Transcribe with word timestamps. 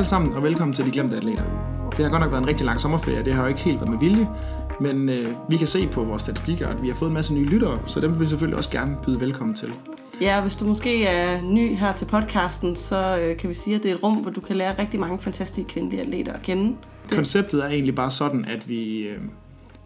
Alle 0.00 0.08
sammen, 0.08 0.32
og 0.32 0.42
velkommen 0.42 0.74
til 0.74 0.84
De 0.84 0.90
Glemte 0.90 1.16
Atleter. 1.16 1.42
Det 1.96 2.04
har 2.04 2.10
godt 2.10 2.22
nok 2.22 2.30
været 2.30 2.42
en 2.42 2.48
rigtig 2.48 2.66
lang 2.66 2.80
sommerferie, 2.80 3.24
det 3.24 3.32
har 3.32 3.42
jo 3.42 3.48
ikke 3.48 3.60
helt 3.60 3.76
været 3.76 3.90
med 3.90 3.98
vilje, 3.98 4.28
men 4.80 5.08
øh, 5.08 5.26
vi 5.48 5.56
kan 5.56 5.66
se 5.66 5.86
på 5.86 6.04
vores 6.04 6.22
statistikker, 6.22 6.68
at 6.68 6.82
vi 6.82 6.88
har 6.88 6.94
fået 6.94 7.08
en 7.08 7.14
masse 7.14 7.34
nye 7.34 7.46
lyttere, 7.46 7.78
så 7.86 8.00
dem 8.00 8.12
vil 8.12 8.20
vi 8.20 8.26
selvfølgelig 8.28 8.56
også 8.56 8.70
gerne 8.70 8.96
byde 9.06 9.20
velkommen 9.20 9.54
til. 9.54 9.72
Ja, 10.20 10.40
hvis 10.40 10.56
du 10.56 10.66
måske 10.66 11.04
er 11.06 11.42
ny 11.42 11.76
her 11.76 11.92
til 11.92 12.04
podcasten, 12.04 12.76
så 12.76 13.18
øh, 13.18 13.36
kan 13.36 13.48
vi 13.48 13.54
sige, 13.54 13.76
at 13.76 13.82
det 13.82 13.90
er 13.90 13.94
et 13.94 14.02
rum, 14.02 14.16
hvor 14.16 14.30
du 14.30 14.40
kan 14.40 14.56
lære 14.56 14.78
rigtig 14.78 15.00
mange 15.00 15.18
fantastiske 15.18 15.72
kvindelige 15.72 16.00
atleter 16.00 16.32
at 16.32 16.42
kende. 16.42 16.76
Det. 17.08 17.16
Konceptet 17.16 17.64
er 17.64 17.68
egentlig 17.68 17.94
bare 17.94 18.10
sådan, 18.10 18.44
at 18.44 18.68
vi, 18.68 18.98
øh, 18.98 19.18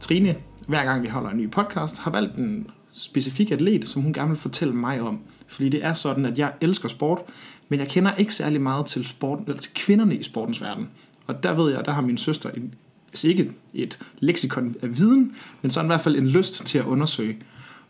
Trine, 0.01 0.35
hver 0.69 0.85
gang 0.85 1.03
vi 1.03 1.09
holder 1.09 1.31
en 1.31 1.37
ny 1.37 1.51
podcast, 1.51 1.99
har 1.99 2.11
valgt 2.11 2.37
en 2.37 2.67
specifik 2.93 3.51
atlet, 3.51 3.89
som 3.89 4.03
hun 4.03 4.12
gerne 4.12 4.29
vil 4.29 4.39
fortælle 4.39 4.75
mig 4.75 5.01
om. 5.01 5.21
Fordi 5.47 5.69
det 5.69 5.84
er 5.84 5.95
sådan, 5.95 6.27
at 6.27 6.39
jeg 6.39 6.53
elsker 6.61 6.89
sport, 6.89 7.20
men 7.69 7.81
jeg 7.81 7.89
kender 7.89 8.14
ikke 8.14 8.34
særlig 8.34 8.61
meget 8.61 8.87
til, 8.87 9.06
sport, 9.06 9.39
eller 9.47 9.61
til 9.61 9.75
kvinderne 9.75 10.17
i 10.17 10.23
sportens 10.23 10.62
verden. 10.62 10.89
Og 11.27 11.42
der 11.42 11.53
ved 11.53 11.73
jeg, 11.73 11.84
der 11.84 11.92
har 11.92 12.03
min 12.03 12.19
søster, 12.19 12.50
en, 12.50 12.75
hvis 13.11 13.25
ikke 13.25 13.53
et 13.75 13.98
leksikon 14.19 14.75
af 14.83 14.98
viden, 14.98 15.37
men 15.62 15.70
så 15.70 15.83
i 15.83 15.87
hvert 15.87 16.00
fald 16.00 16.17
en 16.17 16.28
lyst 16.28 16.67
til 16.67 16.78
at 16.78 16.84
undersøge. 16.84 17.37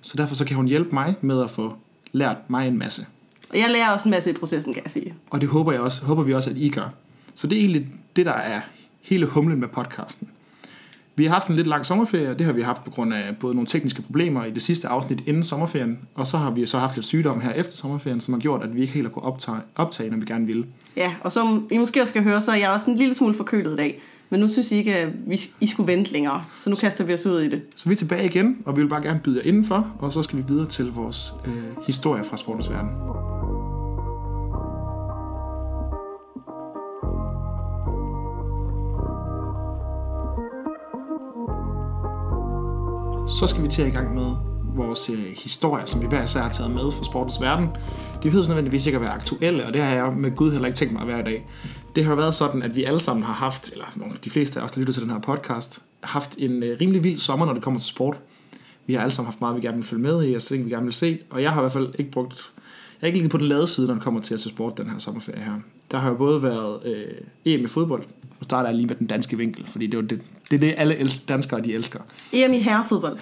Så 0.00 0.14
derfor 0.16 0.34
så 0.34 0.44
kan 0.44 0.56
hun 0.56 0.68
hjælpe 0.68 0.90
mig 0.92 1.14
med 1.20 1.42
at 1.42 1.50
få 1.50 1.76
lært 2.12 2.36
mig 2.48 2.68
en 2.68 2.78
masse. 2.78 3.06
Og 3.50 3.56
jeg 3.56 3.66
lærer 3.72 3.92
også 3.92 4.08
en 4.08 4.10
masse 4.10 4.30
i 4.30 4.32
processen, 4.32 4.74
kan 4.74 4.82
jeg 4.82 4.90
sige. 4.90 5.14
Og 5.30 5.40
det 5.40 5.48
håber, 5.48 5.72
jeg 5.72 5.80
også, 5.80 6.04
håber 6.04 6.22
vi 6.22 6.34
også, 6.34 6.50
at 6.50 6.56
I 6.56 6.68
gør. 6.68 6.88
Så 7.34 7.46
det 7.46 7.56
er 7.56 7.60
egentlig 7.60 7.88
det, 8.16 8.26
der 8.26 8.32
er 8.32 8.60
hele 9.00 9.26
humlen 9.26 9.60
med 9.60 9.68
podcasten. 9.68 10.28
Vi 11.16 11.24
har 11.24 11.32
haft 11.32 11.48
en 11.48 11.56
lidt 11.56 11.66
lang 11.66 11.86
sommerferie, 11.86 12.30
og 12.30 12.38
det 12.38 12.46
har 12.46 12.52
vi 12.52 12.62
haft 12.62 12.84
på 12.84 12.90
grund 12.90 13.14
af 13.14 13.36
både 13.40 13.54
nogle 13.54 13.66
tekniske 13.66 14.02
problemer 14.02 14.44
i 14.44 14.50
det 14.50 14.62
sidste 14.62 14.88
afsnit 14.88 15.22
inden 15.26 15.42
sommerferien, 15.42 15.98
og 16.14 16.26
så 16.26 16.38
har 16.38 16.50
vi 16.50 16.66
så 16.66 16.78
haft 16.78 16.96
lidt 16.96 17.06
sygdom 17.06 17.40
her 17.40 17.50
efter 17.50 17.76
sommerferien, 17.76 18.20
som 18.20 18.34
har 18.34 18.40
gjort, 18.40 18.62
at 18.62 18.74
vi 18.74 18.80
ikke 18.80 18.92
helt 18.92 19.06
har 19.06 19.12
kunnet 19.12 19.26
optage, 19.26 19.56
optage 19.76 20.10
når 20.10 20.16
vi 20.16 20.24
gerne 20.26 20.46
ville. 20.46 20.66
Ja, 20.96 21.14
og 21.20 21.32
som 21.32 21.68
I 21.70 21.78
måske 21.78 22.02
også 22.02 22.12
skal 22.12 22.22
høre, 22.22 22.40
så 22.40 22.52
er 22.52 22.56
jeg 22.56 22.70
også 22.70 22.90
en 22.90 22.96
lille 22.96 23.14
smule 23.14 23.34
forkølet 23.34 23.72
i 23.72 23.76
dag. 23.76 24.00
Men 24.30 24.40
nu 24.40 24.48
synes 24.48 24.72
I 24.72 24.76
ikke, 24.76 24.96
at 24.96 25.08
vi, 25.26 25.40
I 25.60 25.66
skulle 25.66 25.92
vente 25.92 26.12
længere, 26.12 26.44
så 26.56 26.70
nu 26.70 26.76
kaster 26.76 27.04
vi 27.04 27.14
os 27.14 27.26
ud 27.26 27.40
i 27.40 27.50
det. 27.50 27.62
Så 27.76 27.88
vi 27.88 27.92
er 27.92 27.96
tilbage 27.96 28.24
igen, 28.24 28.56
og 28.66 28.76
vi 28.76 28.82
vil 28.82 28.88
bare 28.88 29.02
gerne 29.02 29.20
byde 29.24 29.38
jer 29.38 29.48
indenfor, 29.48 29.96
og 29.98 30.12
så 30.12 30.22
skal 30.22 30.38
vi 30.38 30.44
videre 30.48 30.66
til 30.66 30.92
vores 30.92 31.34
øh, 31.46 31.86
historie 31.86 32.24
fra 32.24 32.36
sportens 32.36 32.70
verden. 32.70 32.90
Så 43.40 43.46
skal 43.46 43.62
vi 43.62 43.68
til 43.68 43.82
at 43.82 43.88
i 43.88 43.90
gang 43.90 44.14
med 44.14 44.34
vores 44.76 45.10
øh, 45.10 45.36
historie, 45.36 45.86
som 45.86 46.02
vi 46.02 46.06
hver 46.06 46.24
især 46.24 46.42
har 46.42 46.48
taget 46.48 46.70
med 46.70 46.90
fra 46.90 47.04
sportens 47.04 47.40
verden. 47.40 47.68
De 48.22 48.30
behøver 48.30 48.48
nødvendigvis 48.48 48.86
ikke 48.86 48.96
at 48.96 49.02
være 49.02 49.12
aktuelle, 49.12 49.66
og 49.66 49.72
det 49.72 49.82
har 49.82 49.94
jeg 49.94 50.12
med 50.12 50.36
Gud 50.36 50.52
heller 50.52 50.66
ikke 50.66 50.76
tænkt 50.76 50.92
mig 50.92 51.02
at 51.02 51.08
være 51.08 51.20
i 51.20 51.22
dag. 51.22 51.46
Det 51.96 52.04
har 52.04 52.14
været 52.14 52.34
sådan, 52.34 52.62
at 52.62 52.76
vi 52.76 52.84
alle 52.84 53.00
sammen 53.00 53.24
har 53.24 53.32
haft, 53.32 53.72
eller 53.72 53.84
de 54.24 54.30
fleste 54.30 54.60
af 54.60 54.64
os, 54.64 54.72
der 54.72 54.80
lytter 54.80 54.92
til 54.92 55.02
den 55.02 55.10
her 55.10 55.18
podcast, 55.18 55.82
haft 56.00 56.34
en 56.38 56.62
øh, 56.62 56.80
rimelig 56.80 57.04
vild 57.04 57.16
sommer, 57.16 57.46
når 57.46 57.52
det 57.52 57.62
kommer 57.62 57.80
til 57.80 57.88
sport. 57.88 58.16
Vi 58.86 58.94
har 58.94 59.00
alle 59.00 59.12
sammen 59.12 59.26
haft 59.26 59.40
meget, 59.40 59.56
vi 59.56 59.60
gerne 59.60 59.76
vil 59.76 59.86
følge 59.86 60.02
med 60.02 60.28
i, 60.28 60.34
og 60.34 60.42
ting, 60.42 60.64
vi 60.64 60.70
gerne 60.70 60.84
vil 60.84 60.92
se. 60.92 61.18
Og 61.30 61.42
jeg 61.42 61.50
har 61.50 61.60
i 61.60 61.62
hvert 61.62 61.72
fald 61.72 61.94
ikke 61.98 62.10
brugt... 62.10 62.52
Jeg 63.00 63.06
er 63.06 63.06
ikke 63.06 63.18
lige 63.18 63.28
på 63.28 63.38
den 63.38 63.46
lade 63.46 63.66
side, 63.66 63.86
når 63.86 63.94
det 63.94 64.02
kommer 64.02 64.20
til 64.20 64.34
at 64.34 64.40
se 64.40 64.48
sport 64.48 64.78
den 64.78 64.90
her 64.90 64.98
sommerferie 64.98 65.42
her. 65.42 65.54
Der 65.94 66.00
har 66.00 66.08
jo 66.08 66.16
både 66.16 66.42
været 66.42 66.86
øh, 66.86 67.04
EM 67.44 67.64
i 67.64 67.66
fodbold, 67.66 68.02
og 68.38 68.44
starter 68.44 68.68
jeg 68.68 68.76
lige 68.76 68.86
med 68.86 68.96
den 68.96 69.06
danske 69.06 69.38
vinkel, 69.38 69.66
fordi 69.66 69.86
det 69.86 69.98
er 69.98 70.02
det, 70.02 70.20
det, 70.50 70.56
er 70.56 70.60
det 70.60 70.74
alle 70.76 71.10
danskere 71.28 71.60
de 71.60 71.74
elsker. 71.74 72.00
EM 72.32 72.52
i 72.52 72.58
herrefodbold. 72.58 73.18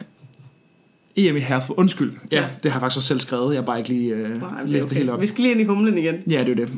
EM 1.16 1.37
i 1.37 1.41
herrefodbold. 1.41 1.78
Undskyld. 1.78 2.12
Ja, 2.31 2.41
ja, 2.41 2.49
det 2.62 2.71
har 2.71 2.78
jeg 2.78 2.81
faktisk 2.81 2.97
også 2.97 3.09
selv 3.09 3.21
skrevet. 3.21 3.55
Jeg 3.55 3.61
har 3.62 3.66
bare 3.66 3.78
ikke 3.78 3.91
lige 3.91 4.15
øh, 4.15 4.41
Nej, 4.41 4.65
læst 4.65 4.88
det 4.88 4.99
helt 4.99 5.11
op. 5.11 5.21
Vi 5.21 5.27
skal 5.27 5.43
lige 5.43 5.53
ind 5.53 5.61
i 5.61 5.65
humlen 5.65 5.99
igen. 5.99 6.15
Ja, 6.31 6.44
det 6.44 6.50
er 6.50 6.55
det. 6.55 6.69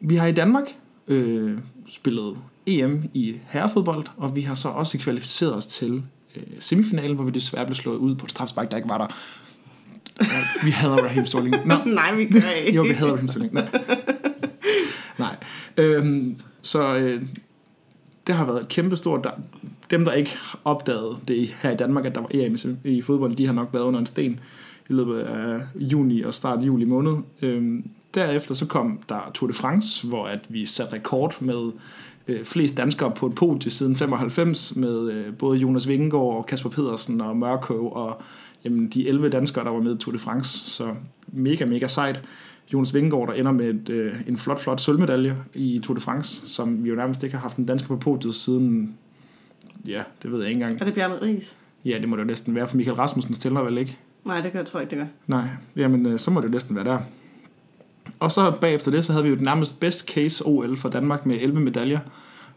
Vi 0.00 0.16
har 0.16 0.26
i 0.26 0.32
Danmark 0.32 0.64
øh, 1.08 1.58
spillet 1.88 2.36
EM 2.66 3.02
i 3.14 3.36
herrefodbold, 3.48 4.06
og 4.16 4.36
vi 4.36 4.40
har 4.40 4.54
så 4.54 4.68
også 4.68 4.98
kvalificeret 4.98 5.54
os 5.54 5.66
til 5.66 6.02
øh, 6.36 6.42
semifinalen, 6.60 7.14
hvor 7.16 7.24
vi 7.24 7.30
desværre 7.30 7.66
blev 7.66 7.74
slået 7.74 7.96
ud 7.96 8.14
på 8.14 8.26
et 8.26 8.30
strafspark, 8.30 8.70
der 8.70 8.76
ikke 8.76 8.88
var 8.88 8.98
der. 8.98 9.06
vi 10.64 10.70
hader 10.70 10.96
Raheem 10.96 11.26
Sterling. 11.26 11.56
Nå, 11.66 11.74
Nej, 11.94 12.14
vi 12.14 12.24
gør 12.24 12.50
ikke. 12.66 12.76
jo, 12.76 12.82
vi 12.82 12.92
hader 12.92 13.12
Raheem 13.12 13.28
Sterling. 13.28 13.54
Nej. 13.54 13.68
Øhm, 15.76 16.36
så 16.62 16.96
øh, 16.96 17.22
det 18.26 18.34
har 18.34 18.44
været 18.44 18.68
kæmpestort. 18.68 19.24
Der, 19.24 19.30
dem, 19.90 20.04
der 20.04 20.12
ikke 20.12 20.36
opdagede 20.64 21.16
det 21.28 21.48
her 21.62 21.70
i 21.70 21.76
Danmark, 21.76 22.04
at 22.04 22.14
der 22.14 22.20
var 22.20 22.30
EM 22.30 22.56
i, 22.84 22.88
i 22.88 23.02
fodbold, 23.02 23.36
de 23.36 23.46
har 23.46 23.52
nok 23.52 23.68
været 23.72 23.84
under 23.84 24.00
en 24.00 24.06
sten 24.06 24.40
i 24.88 24.92
løbet 24.92 25.18
af 25.18 25.60
juni 25.76 26.22
og 26.22 26.34
start 26.34 26.62
juli 26.62 26.84
måned. 26.84 27.16
Øhm, 27.42 27.90
derefter 28.14 28.54
så 28.54 28.66
kom 28.66 29.00
der 29.08 29.30
Tour 29.34 29.48
de 29.48 29.54
France, 29.54 30.06
hvor 30.06 30.26
at 30.26 30.46
vi 30.48 30.66
satte 30.66 30.94
rekord 30.94 31.42
med 31.42 31.72
øh, 32.28 32.44
flest 32.44 32.76
danskere 32.76 33.12
på 33.16 33.26
et 33.26 33.34
podie 33.34 33.70
siden 33.70 33.96
95, 33.96 34.76
med 34.76 35.10
øh, 35.10 35.34
både 35.34 35.58
Jonas 35.58 35.88
Vingegaard 35.88 36.36
og 36.36 36.46
Kasper 36.46 36.70
Pedersen 36.70 37.20
og 37.20 37.36
Mørkøv 37.36 37.92
og 37.92 38.22
jamen, 38.64 38.88
de 38.88 39.08
11 39.08 39.28
danskere, 39.28 39.64
der 39.64 39.70
var 39.70 39.80
med 39.80 39.94
i 39.94 39.98
Tour 39.98 40.12
de 40.12 40.18
France. 40.18 40.70
Så 40.70 40.94
mega, 41.26 41.64
mega 41.64 41.86
sejt. 41.86 42.22
Jonas 42.72 42.94
Vingegaard, 42.94 43.26
der 43.26 43.34
ender 43.34 43.52
med 43.52 43.68
et, 43.68 43.88
øh, 43.88 44.14
en 44.26 44.36
flot, 44.36 44.60
flot 44.60 44.80
sølvmedalje 44.80 45.36
i 45.54 45.80
Tour 45.84 45.94
de 45.94 46.00
France, 46.00 46.48
som 46.48 46.84
vi 46.84 46.88
jo 46.88 46.94
nærmest 46.94 47.22
ikke 47.22 47.36
har 47.36 47.42
haft 47.42 47.56
en 47.56 47.66
dansker 47.66 47.88
på 47.88 47.96
podiet 47.96 48.34
siden, 48.34 48.94
ja, 49.86 50.02
det 50.22 50.32
ved 50.32 50.38
jeg 50.38 50.48
ikke 50.48 50.62
engang. 50.62 50.80
Er 50.80 50.84
det 50.84 50.94
Bjarne 50.94 51.22
Ries? 51.22 51.56
Ja, 51.84 51.98
det 52.00 52.08
må 52.08 52.16
det 52.16 52.22
jo 52.22 52.26
næsten 52.26 52.54
være, 52.54 52.68
for 52.68 52.76
Michael 52.76 52.96
Rasmussen 52.96 53.34
stiller 53.34 53.62
vel 53.62 53.78
ikke? 53.78 53.98
Nej, 54.24 54.40
det 54.40 54.52
gør 54.52 54.58
jeg 54.58 54.66
tror 54.66 54.80
ikke, 54.80 54.90
det 54.90 54.98
gør. 54.98 55.06
Nej, 55.26 55.48
jamen 55.76 56.06
øh, 56.06 56.18
så 56.18 56.30
må 56.30 56.40
det 56.40 56.46
jo 56.46 56.52
næsten 56.52 56.76
være 56.76 56.84
der. 56.84 56.98
Og 58.18 58.32
så 58.32 58.52
bagefter 58.60 58.90
det, 58.90 59.04
så 59.04 59.12
havde 59.12 59.22
vi 59.22 59.28
jo 59.28 59.34
det 59.34 59.44
nærmest 59.44 59.80
best 59.80 60.08
case 60.08 60.44
OL 60.46 60.76
for 60.76 60.88
Danmark 60.88 61.26
med 61.26 61.36
11 61.40 61.60
medaljer, 61.60 61.98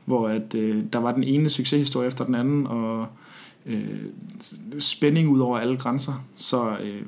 hvor 0.05 0.27
at, 0.29 0.55
øh, 0.55 0.83
der 0.93 0.99
var 0.99 1.11
den 1.11 1.23
ene 1.23 1.49
succeshistorie 1.49 2.07
efter 2.07 2.25
den 2.25 2.35
anden, 2.35 2.67
og 2.67 3.07
øh, 3.65 3.95
spænding 4.79 5.29
ud 5.29 5.39
over 5.39 5.57
alle 5.57 5.77
grænser. 5.77 6.23
Så, 6.35 6.77
øh, 6.83 7.01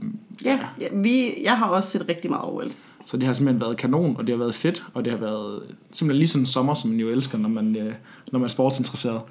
Ja, 0.45 0.59
ja 0.81 0.87
vi, 0.93 1.43
jeg 1.43 1.57
har 1.57 1.69
også 1.69 1.89
set 1.89 2.05
rigtig 2.09 2.29
meget 2.29 2.45
OL. 2.45 2.71
Så 3.09 3.17
det 3.17 3.25
har 3.25 3.33
simpelthen 3.33 3.61
været 3.61 3.77
kanon, 3.77 4.15
og 4.17 4.27
det 4.27 4.29
har 4.29 4.37
været 4.37 4.55
fedt, 4.55 4.85
og 4.93 5.05
det 5.05 5.13
har 5.13 5.19
været 5.19 5.61
simpelthen 5.91 6.19
lige 6.19 6.27
sådan 6.27 6.41
en 6.41 6.45
sommer, 6.45 6.73
som 6.73 6.89
man 6.89 6.99
jo 6.99 7.09
elsker, 7.09 7.37
når 7.37 7.49
man, 7.49 7.75
øh, 7.75 7.93
når 8.31 8.39
man 8.39 8.45
er 8.45 8.49
sportsinteresseret. 8.49 9.21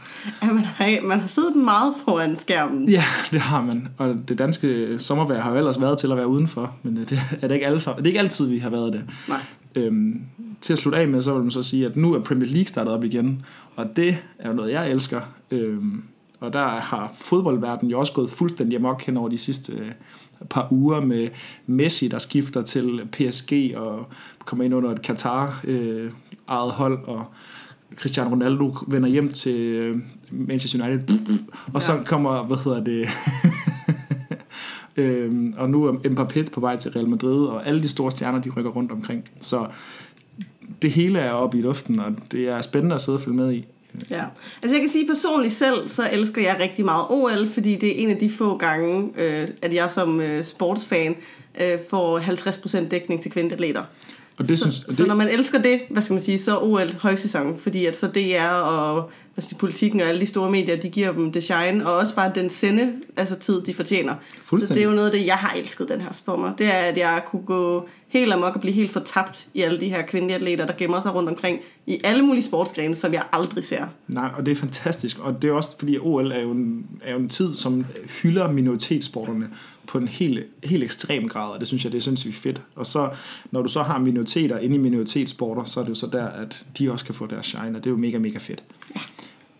Ja, 0.42 0.52
man, 0.52 0.64
har, 0.64 1.06
man 1.06 1.20
har 1.20 1.26
siddet 1.26 1.56
meget 1.56 1.94
foran 2.04 2.36
skærmen. 2.36 2.88
Ja, 2.88 3.04
det 3.30 3.40
har 3.40 3.62
man. 3.62 3.88
Og 3.98 4.16
det 4.28 4.38
danske 4.38 4.98
sommervejr 4.98 5.40
har 5.40 5.50
jo 5.50 5.56
ellers 5.56 5.80
været 5.80 5.98
til 5.98 6.10
at 6.10 6.16
være 6.16 6.28
udenfor, 6.28 6.74
men 6.82 6.98
øh, 6.98 7.08
det 7.08 7.20
er 7.42 7.48
det 7.48 7.54
ikke, 7.54 7.66
alle, 7.66 7.78
det 7.78 7.88
er 7.88 8.06
ikke 8.06 8.18
altid, 8.18 8.50
vi 8.50 8.58
har 8.58 8.70
været 8.70 8.92
det. 8.92 9.02
Nej. 9.28 9.40
Øhm, 9.74 10.20
til 10.60 10.72
at 10.72 10.78
slutte 10.78 10.98
af 10.98 11.08
med, 11.08 11.22
så 11.22 11.34
vil 11.34 11.42
man 11.42 11.50
så 11.50 11.62
sige, 11.62 11.86
at 11.86 11.96
nu 11.96 12.14
er 12.14 12.20
Premier 12.20 12.48
League 12.48 12.66
startet 12.66 12.92
op 12.92 13.04
igen, 13.04 13.42
og 13.76 13.96
det 13.96 14.16
er 14.38 14.48
jo 14.48 14.54
noget, 14.54 14.72
jeg 14.72 14.90
elsker. 14.90 15.20
Øhm, 15.50 16.02
og 16.40 16.52
der 16.52 16.68
har 16.68 17.12
fodboldverdenen 17.14 17.90
jo 17.90 17.98
også 17.98 18.12
gået 18.12 18.30
fuldstændig 18.30 18.78
amok 18.78 19.02
hen 19.02 19.16
over 19.16 19.28
de 19.28 19.38
sidste 19.38 19.72
øh, 19.72 19.92
par 20.50 20.68
uger 20.70 21.00
med 21.00 21.28
Messi, 21.66 22.08
der 22.08 22.18
skifter 22.18 22.62
til 22.62 23.08
PSG 23.12 23.52
og 23.76 24.06
kommer 24.44 24.64
ind 24.64 24.74
under 24.74 24.90
et 24.90 25.06
Qatar 25.06 25.60
øh, 25.64 26.10
eget 26.48 26.72
hold, 26.72 26.98
og 27.04 27.24
Cristiano 27.96 28.30
Ronaldo 28.30 28.76
vender 28.86 29.08
hjem 29.08 29.32
til 29.32 29.60
øh, 29.60 29.98
Manchester 30.30 30.86
United, 30.86 31.38
og 31.74 31.82
så 31.82 32.02
kommer, 32.06 32.42
hvad 32.42 32.56
hedder 32.56 32.84
det, 32.84 33.08
øhm, 35.02 35.54
og 35.56 35.70
nu 35.70 35.84
er 35.84 35.92
Mbappé 35.92 36.54
på 36.54 36.60
vej 36.60 36.76
til 36.76 36.90
Real 36.90 37.08
Madrid, 37.08 37.46
og 37.46 37.66
alle 37.66 37.82
de 37.82 37.88
store 37.88 38.10
stjerner, 38.10 38.42
de 38.42 38.50
rykker 38.50 38.70
rundt 38.70 38.92
omkring. 38.92 39.28
Så 39.40 39.66
det 40.82 40.90
hele 40.90 41.18
er 41.18 41.32
oppe 41.32 41.58
i 41.58 41.62
luften, 41.62 42.00
og 42.00 42.12
det 42.32 42.48
er 42.48 42.60
spændende 42.60 42.94
at 42.94 43.00
sidde 43.00 43.16
og 43.16 43.22
følge 43.22 43.36
med 43.36 43.52
i. 43.52 43.66
Ja. 44.10 44.24
Altså 44.62 44.74
jeg 44.74 44.80
kan 44.80 44.88
sige 44.88 45.06
personligt 45.06 45.54
selv, 45.54 45.88
så 45.88 46.08
elsker 46.12 46.42
jeg 46.42 46.56
rigtig 46.60 46.84
meget 46.84 47.06
OL, 47.10 47.48
fordi 47.48 47.76
det 47.76 47.88
er 47.88 48.02
en 48.02 48.10
af 48.10 48.16
de 48.16 48.30
få 48.30 48.56
gange, 48.56 49.10
øh, 49.16 49.48
at 49.62 49.74
jeg 49.74 49.90
som 49.90 50.20
øh, 50.20 50.44
sportsfan 50.44 51.16
øh, 51.60 51.78
får 51.90 52.20
50% 52.20 52.88
dækning 52.88 53.22
til 53.22 53.30
kvindeatleter. 53.30 53.82
Og 54.38 54.48
det 54.48 54.58
så, 54.58 54.64
synes, 54.64 54.86
så 54.96 55.02
det, 55.02 55.08
når 55.08 55.14
man 55.14 55.28
elsker 55.28 55.62
det, 55.62 55.80
hvad 55.90 56.02
skal 56.02 56.14
man 56.14 56.22
sige, 56.22 56.38
så 56.38 56.58
OL 56.58 56.92
højsæson, 57.00 57.58
fordi 57.58 57.86
at 57.86 57.96
så 57.96 58.06
DR 58.06 58.48
og 58.48 59.10
hvad 59.34 59.42
skal, 59.42 59.56
politikken 59.56 60.00
og 60.00 60.06
alle 60.06 60.20
de 60.20 60.26
store 60.26 60.50
medier, 60.50 60.76
de 60.76 60.88
giver 60.88 61.12
dem 61.12 61.32
det 61.32 61.42
shine, 61.42 61.86
og 61.86 61.96
også 61.96 62.14
bare 62.14 62.32
den 62.34 62.50
sende, 62.50 62.92
altså 63.16 63.36
tid, 63.36 63.62
de 63.62 63.74
fortjener. 63.74 64.14
Så 64.50 64.66
det 64.68 64.76
er 64.76 64.84
jo 64.84 64.90
noget 64.90 65.06
af 65.06 65.12
det, 65.12 65.26
jeg 65.26 65.34
har 65.34 65.56
elsket 65.58 65.88
den 65.88 66.00
her 66.00 66.12
sport. 66.12 66.52
Det 66.58 66.66
er, 66.66 66.70
at 66.70 66.96
jeg 66.96 67.22
kunne 67.26 67.42
gå 67.42 67.88
helt 68.08 68.32
amok 68.32 68.54
og 68.54 68.60
blive 68.60 68.74
helt 68.74 68.90
fortabt 68.90 69.48
i 69.54 69.60
alle 69.60 69.80
de 69.80 69.88
her 69.88 70.02
kvindelige 70.02 70.36
atleter, 70.36 70.66
der 70.66 70.72
gemmer 70.78 71.00
sig 71.00 71.14
rundt 71.14 71.28
omkring 71.28 71.60
i 71.86 72.00
alle 72.04 72.22
mulige 72.22 72.42
sportsgrene, 72.42 72.94
som 72.94 73.12
jeg 73.12 73.22
aldrig 73.32 73.64
ser. 73.64 73.86
nej, 74.08 74.30
og 74.36 74.46
det 74.46 74.52
er 74.52 74.56
fantastisk, 74.56 75.18
og 75.18 75.42
det 75.42 75.50
er 75.50 75.54
også 75.54 75.78
fordi, 75.78 75.94
at 75.94 76.00
OL 76.02 76.32
er 76.32 76.40
jo 76.40 76.50
en, 76.50 76.86
er 77.02 77.12
jo 77.12 77.18
en 77.18 77.28
tid, 77.28 77.54
som 77.54 77.86
hylder 78.22 78.52
minoritetssporterne 78.52 79.50
på 79.88 79.98
en 79.98 80.08
helt, 80.08 80.46
helt 80.64 80.84
ekstrem 80.84 81.28
grad, 81.28 81.50
og 81.50 81.60
det 81.60 81.68
synes 81.68 81.84
jeg, 81.84 81.92
det 81.92 81.98
er 81.98 82.02
sindssygt 82.02 82.34
fedt. 82.34 82.62
Og 82.74 82.86
så, 82.86 83.10
når 83.50 83.62
du 83.62 83.68
så 83.68 83.82
har 83.82 83.98
minoriteter 83.98 84.58
inde 84.58 84.74
i 84.74 84.78
minoritetssporter, 84.78 85.64
så 85.64 85.80
er 85.80 85.84
det 85.84 85.90
jo 85.90 85.94
så 85.94 86.06
der, 86.06 86.26
at 86.26 86.66
de 86.78 86.92
også 86.92 87.04
kan 87.04 87.14
få 87.14 87.26
deres 87.26 87.46
shine, 87.46 87.68
og 87.68 87.74
det 87.74 87.86
er 87.86 87.90
jo 87.90 87.96
mega, 87.96 88.18
mega 88.18 88.38
fedt. 88.38 88.62
Ja. 88.94 89.00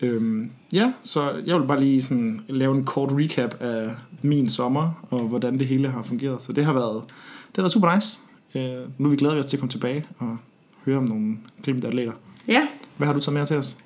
Øhm, 0.01 0.51
ja, 0.73 0.91
så 1.01 1.31
jeg 1.45 1.59
vil 1.59 1.67
bare 1.67 1.79
lige 1.79 2.01
sådan 2.01 2.41
lave 2.49 2.75
en 2.77 2.83
kort 2.83 3.09
recap 3.11 3.61
af 3.61 3.89
min 4.21 4.49
sommer, 4.49 5.07
og 5.09 5.19
hvordan 5.19 5.59
det 5.59 5.67
hele 5.67 5.89
har 5.89 6.03
fungeret. 6.03 6.43
Så 6.43 6.53
det 6.53 6.65
har 6.65 6.73
været, 6.73 7.03
det 7.47 7.55
har 7.55 7.61
været 7.61 7.71
super 7.71 7.95
nice. 7.95 8.19
Øh, 8.55 8.87
nu 8.97 9.05
er 9.05 9.09
vi 9.09 9.15
glade 9.15 9.33
ved 9.33 9.39
os 9.39 9.45
til 9.45 9.57
at 9.57 9.59
komme 9.59 9.71
tilbage 9.71 10.05
og 10.17 10.37
høre 10.85 10.97
om 10.97 11.03
nogle 11.03 11.37
glimte 11.63 11.87
atleter. 11.87 12.11
Ja, 12.47 12.67
Hvad 12.97 13.07
har 13.07 13.13
du 13.13 13.19
taget 13.19 13.33
med 13.33 13.47
til 13.47 13.57
os? 13.57 13.77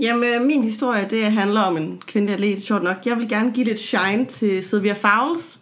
Jamen, 0.00 0.24
øh, 0.24 0.46
min 0.46 0.62
historie, 0.62 1.06
det 1.10 1.24
handler 1.24 1.60
om 1.60 1.76
en 1.76 2.02
kvindelig 2.06 2.34
atlet, 2.34 2.62
sjovt 2.62 2.82
nok. 2.82 2.96
Jeg 3.06 3.16
vil 3.16 3.28
gerne 3.28 3.52
give 3.52 3.66
lidt 3.66 3.78
shine 3.78 4.24
til 4.24 4.64
Sylvia 4.64 4.92
Fowles, 4.92 5.60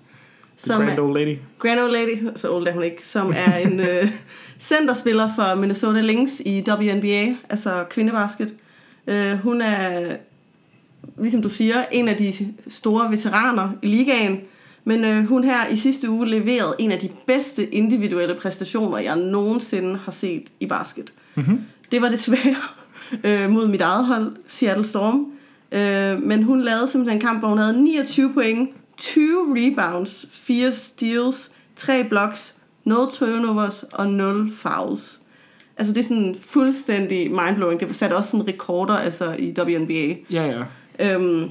som 0.59 0.83
Grand 0.83 0.99
old 0.99 1.19
lady. 1.19 1.37
Grand 1.59 1.81
Old 1.81 1.93
Lady, 1.93 2.37
så 2.37 2.53
old 2.53 2.67
er 2.67 2.73
hun 2.73 2.83
ikke, 2.83 3.07
som 3.07 3.33
er 3.37 3.57
en 3.57 3.81
øh, 3.91 4.13
centerspiller 4.59 5.31
for 5.37 5.55
Minnesota 5.55 6.01
Lynx 6.01 6.41
i 6.41 6.65
WNBA, 6.69 7.35
altså 7.51 7.85
kvindebasket. 7.91 8.55
Øh, 9.07 9.33
hun 9.33 9.61
er, 9.61 10.17
ligesom 11.19 11.43
du 11.43 11.49
siger, 11.49 11.85
en 11.93 12.09
af 12.09 12.17
de 12.17 12.33
store 12.69 13.11
veteraner 13.11 13.71
i 13.83 13.87
ligaen, 13.87 14.41
men 14.85 15.05
øh, 15.05 15.25
hun 15.25 15.45
her 15.45 15.69
i 15.69 15.77
sidste 15.77 16.11
uge 16.11 16.29
leverede 16.29 16.75
en 16.79 16.93
af 16.93 16.99
de 16.99 17.09
bedste 17.27 17.75
individuelle 17.75 18.35
præstationer, 18.35 18.99
jeg 18.99 19.17
nogensinde 19.17 19.97
har 19.97 20.13
set 20.13 20.43
i 20.61 20.67
basket. 20.67 21.13
Mm-hmm. 21.35 21.61
Det 21.91 22.03
var 22.03 22.09
desværre 22.09 22.57
øh, 23.25 23.51
mod 23.51 23.69
mit 23.69 23.81
eget 23.81 24.07
hold, 24.07 24.37
Seattle 24.47 24.85
Storm. 24.85 25.27
Øh, 25.73 26.23
men 26.23 26.43
hun 26.43 26.63
lavede 26.63 26.89
simpelthen 26.89 27.17
en 27.17 27.27
kamp, 27.27 27.39
hvor 27.39 27.49
hun 27.49 27.59
havde 27.59 27.83
29 27.83 28.33
point, 28.33 28.71
20 28.99 29.55
rebounds, 29.57 30.27
4 30.31 30.73
steals, 30.73 31.51
3 31.77 32.05
blocks, 32.05 32.55
0 32.85 32.97
turnovers 33.13 33.83
og 33.93 34.09
0 34.09 34.53
fouls. 34.57 35.21
Altså 35.77 35.95
det 35.95 36.01
er 36.01 36.05
sådan 36.05 36.37
fuldstændig 36.41 37.31
mindblowing. 37.31 37.81
Det 37.81 37.89
var 37.89 37.95
sat 37.95 38.13
også 38.13 38.31
sådan 38.31 38.49
rekorder 38.49 38.97
altså 38.97 39.37
i 39.39 39.55
WNBA. 39.59 40.15
Ja, 40.31 40.45
ja. 40.47 40.63
Øhm, 41.15 41.49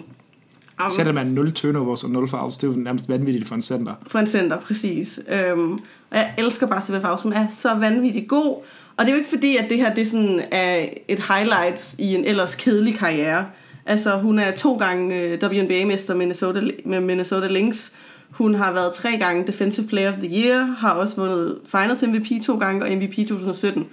og- 0.79 0.91
Sætter 0.91 1.11
man 1.11 1.27
0 1.27 1.51
turnovers 1.51 2.03
og 2.03 2.09
0 2.09 2.29
fouls, 2.29 2.57
det 2.57 2.67
er 2.69 2.71
jo 2.71 2.79
nærmest 2.79 3.09
vanvittigt 3.09 3.47
for 3.47 3.55
en 3.55 3.61
center. 3.61 3.94
For 4.07 4.19
en 4.19 4.27
center, 4.27 4.59
præcis. 4.59 5.19
Øhm, 5.31 5.71
og 6.09 6.17
jeg 6.17 6.33
elsker 6.38 6.67
bare 6.67 6.81
Sylvia 6.81 7.01
Fowles. 7.01 7.21
Hun 7.21 7.33
er 7.33 7.47
så 7.53 7.73
vanvittig 7.75 8.27
god. 8.27 8.55
Og 8.97 9.05
det 9.05 9.07
er 9.07 9.11
jo 9.11 9.17
ikke 9.17 9.29
fordi, 9.29 9.57
at 9.57 9.65
det 9.69 9.77
her 9.77 9.94
det 9.94 10.01
er 10.01 10.05
sådan 10.05 10.41
er 10.51 10.85
et 11.07 11.19
highlight 11.19 11.95
i 11.99 12.15
en 12.15 12.25
ellers 12.25 12.55
kedelig 12.55 12.95
karriere. 12.95 13.45
Altså, 13.87 14.17
hun 14.17 14.39
er 14.39 14.51
to 14.51 14.75
gange 14.75 15.15
øh, 15.21 15.37
WNBA-mester 15.43 16.15
Minnesota, 16.15 16.61
med 16.85 16.99
Minnesota 17.01 17.47
Lynx. 17.47 17.89
Hun 18.29 18.55
har 18.55 18.73
været 18.73 18.93
tre 18.93 19.17
gange 19.17 19.47
Defensive 19.47 19.87
Player 19.87 20.11
of 20.13 20.17
the 20.19 20.43
Year, 20.45 20.75
har 20.79 20.91
også 20.93 21.15
vundet 21.15 21.57
Finals 21.71 22.03
MVP 22.07 22.43
to 22.45 22.57
gange 22.57 22.83
og 22.85 22.91
MVP 22.91 23.15
2017. 23.27 23.85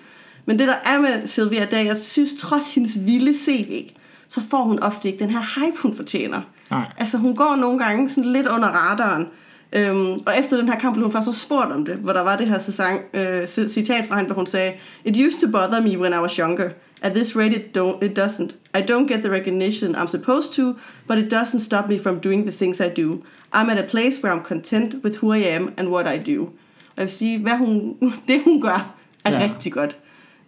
Men 0.46 0.58
det 0.58 0.68
der 0.68 0.74
er 0.94 1.00
med 1.00 1.26
Sylvia, 1.26 1.64
det 1.70 1.78
er, 1.78 1.82
jeg 1.82 1.96
synes, 1.96 2.30
trods 2.40 2.74
hendes 2.74 2.92
vilde 3.06 3.34
CV, 3.44 3.90
så 4.28 4.40
får 4.50 4.62
hun 4.64 4.78
ofte 4.82 5.08
ikke 5.08 5.24
den 5.24 5.30
her 5.30 5.60
hype, 5.60 5.76
hun 5.82 5.96
fortjener. 5.96 6.40
Nej. 6.70 6.84
Altså 6.98 7.18
hun 7.18 7.36
går 7.36 7.56
nogle 7.56 7.78
gange 7.78 8.08
sådan 8.10 8.32
lidt 8.32 8.46
under 8.46 8.68
radaren. 8.68 9.26
Øhm, 9.72 10.12
og 10.12 10.32
efter 10.38 10.56
den 10.56 10.68
her 10.68 10.78
kamp 10.78 10.94
blev 10.94 11.04
hun 11.04 11.12
faktisk 11.12 11.38
så 11.38 11.44
spurgt 11.46 11.72
om 11.72 11.84
det, 11.84 11.94
hvor 11.96 12.12
der 12.12 12.20
var 12.20 12.36
det 12.36 12.46
her 12.46 12.58
sæson, 12.58 12.86
øh, 13.14 13.42
ci- 13.44 13.68
citat 13.68 14.04
fra 14.08 14.16
hende, 14.16 14.26
hvor 14.26 14.36
hun 14.36 14.46
sagde, 14.46 14.72
It 15.04 15.16
used 15.26 15.40
to 15.40 15.50
bother 15.52 15.80
me 15.82 15.98
when 15.98 16.12
I 16.12 16.16
was 16.16 16.32
younger. 16.36 16.68
At 17.04 17.12
this 17.14 17.36
rate 17.36 17.52
it, 17.56 17.72
don't, 17.74 18.02
it 18.02 18.14
doesn't. 18.14 18.50
I 18.78 18.80
don't 18.90 19.06
get 19.12 19.20
the 19.22 19.30
recognition 19.30 19.94
I'm 19.94 20.08
supposed 20.08 20.52
to, 20.54 20.64
but 21.08 21.18
it 21.18 21.30
doesn't 21.32 21.60
stop 21.60 21.88
me 21.88 21.98
from 21.98 22.20
doing 22.20 22.46
the 22.46 22.56
things 22.58 22.80
I 22.80 22.88
do. 23.02 23.08
I'm 23.52 23.70
at 23.70 23.78
a 23.78 23.86
place 23.90 24.22
where 24.22 24.32
I'm 24.34 24.42
content 24.48 24.94
with 25.04 25.16
who 25.22 25.32
I 25.32 25.42
am 25.56 25.72
and 25.76 25.88
what 25.88 26.06
I 26.06 26.32
do. 26.36 26.42
Og 26.42 26.96
jeg 26.96 27.02
vil 27.02 27.10
sige, 27.10 27.38
hvad 27.38 27.52
hun, 27.58 27.96
det 28.28 28.42
hun 28.44 28.60
gør, 28.60 28.94
er 29.24 29.30
Ja. 29.30 29.44
rigtig 29.44 29.72
godt. 29.72 29.96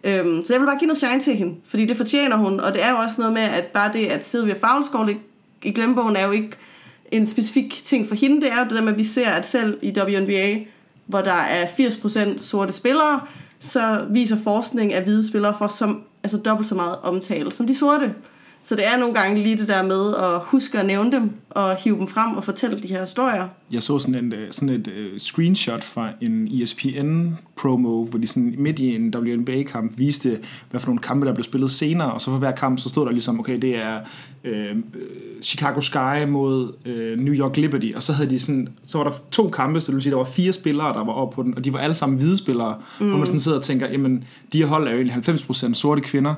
Øhm, 0.03 0.45
så 0.45 0.53
jeg 0.53 0.61
vil 0.61 0.65
bare 0.65 0.77
give 0.79 0.87
noget 0.87 0.97
shine 0.97 1.21
til 1.21 1.35
hende, 1.35 1.55
fordi 1.65 1.85
det 1.85 1.97
fortjener 1.97 2.35
hun, 2.35 2.59
og 2.59 2.73
det 2.73 2.83
er 2.83 2.89
jo 2.91 2.97
også 2.97 3.15
noget 3.17 3.33
med, 3.33 3.41
at 3.41 3.65
bare 3.65 3.93
det, 3.93 4.05
at 4.05 4.35
går 4.91 5.03
lidt 5.05 5.17
i 5.63 5.71
glemmebogen, 5.71 6.15
er 6.15 6.25
jo 6.25 6.31
ikke 6.31 6.49
en 7.11 7.27
specifik 7.27 7.81
ting 7.83 8.07
for 8.07 8.15
hende, 8.15 8.41
det 8.41 8.51
er 8.51 8.57
jo 8.57 8.63
det 8.63 8.71
der 8.71 8.81
med, 8.81 8.91
at 8.91 8.97
vi 8.97 9.03
ser, 9.03 9.29
at 9.29 9.47
selv 9.47 9.77
i 9.81 9.93
WNBA, 9.99 10.57
hvor 11.05 11.21
der 11.21 11.33
er 11.33 11.65
80% 11.65 12.41
sorte 12.41 12.73
spillere, 12.73 13.21
så 13.59 14.05
viser 14.09 14.37
forskning, 14.43 14.93
at 14.93 15.03
hvide 15.03 15.27
spillere 15.27 15.55
får 15.57 15.67
som, 15.67 16.03
altså 16.27 16.37
dobbelt 16.37 16.67
så 16.67 16.75
meget 16.75 16.95
omtale 17.03 17.51
som 17.51 17.67
de 17.67 17.75
sorte. 17.75 18.15
Så 18.67 18.75
det 18.75 18.87
er 18.87 18.99
nogle 18.99 19.13
gange 19.13 19.43
lige 19.43 19.57
det 19.57 19.67
der 19.67 19.83
med 19.83 20.15
at 20.15 20.39
huske 20.43 20.79
at 20.79 20.85
nævne 20.85 21.11
dem, 21.11 21.31
og 21.49 21.75
hive 21.75 21.97
dem 21.97 22.07
frem 22.07 22.37
og 22.37 22.43
fortælle 22.43 22.79
de 22.79 22.87
her 22.87 22.99
historier. 22.99 23.47
Jeg 23.71 23.83
så 23.83 23.99
sådan, 23.99 24.15
en, 24.15 24.33
øh, 24.33 24.47
sådan 24.51 24.69
et 24.69 24.87
uh, 24.87 25.17
screenshot 25.17 25.83
fra 25.83 26.09
en 26.21 26.47
ESPN-promo, 26.61 28.05
hvor 28.05 28.19
de 28.19 28.27
sådan 28.27 28.55
midt 28.57 28.79
i 28.79 28.95
en 28.95 29.13
WNBA-kamp 29.15 29.91
viste, 29.97 30.39
hvad 30.69 30.79
for 30.79 30.87
nogle 30.87 31.01
kampe, 31.01 31.25
der 31.25 31.33
blev 31.33 31.43
spillet 31.43 31.71
senere, 31.71 32.11
og 32.11 32.21
så 32.21 32.29
for 32.29 32.37
hver 32.37 32.51
kamp, 32.51 32.79
så 32.79 32.89
stod 32.89 33.05
der 33.05 33.11
ligesom, 33.11 33.39
okay, 33.39 33.61
det 33.61 33.77
er 33.77 33.99
øh, 34.43 34.69
øh, 34.69 34.75
Chicago 35.41 35.81
Sky 35.81 36.25
mod 36.27 36.73
øh, 36.85 37.19
New 37.19 37.33
York 37.33 37.57
Liberty, 37.57 37.91
og 37.95 38.03
så 38.03 38.13
havde 38.13 38.29
de 38.29 38.39
sådan, 38.39 38.69
så 38.85 38.97
var 38.97 39.05
der 39.05 39.15
to 39.31 39.49
kampe, 39.49 39.81
så 39.81 39.87
det 39.87 39.95
vil 39.95 40.03
sige, 40.03 40.11
der 40.11 40.17
var 40.17 40.25
fire 40.25 40.53
spillere, 40.53 40.93
der 40.93 41.03
var 41.03 41.13
oppe 41.13 41.35
på 41.35 41.43
den, 41.43 41.55
og 41.57 41.65
de 41.65 41.73
var 41.73 41.79
alle 41.79 41.95
sammen 41.95 42.19
hvide 42.19 42.37
spillere, 42.37 42.75
mm. 42.99 43.07
hvor 43.07 43.17
man 43.17 43.27
sådan 43.27 43.39
sidder 43.39 43.57
og 43.57 43.63
tænker, 43.63 43.89
jamen, 43.89 44.23
de 44.53 44.57
her 44.57 44.65
hold 44.65 44.87
er 44.87 44.91
jo 44.91 44.97
egentlig 44.97 45.15
90% 45.15 45.73
sorte 45.73 46.01
kvinder, 46.01 46.35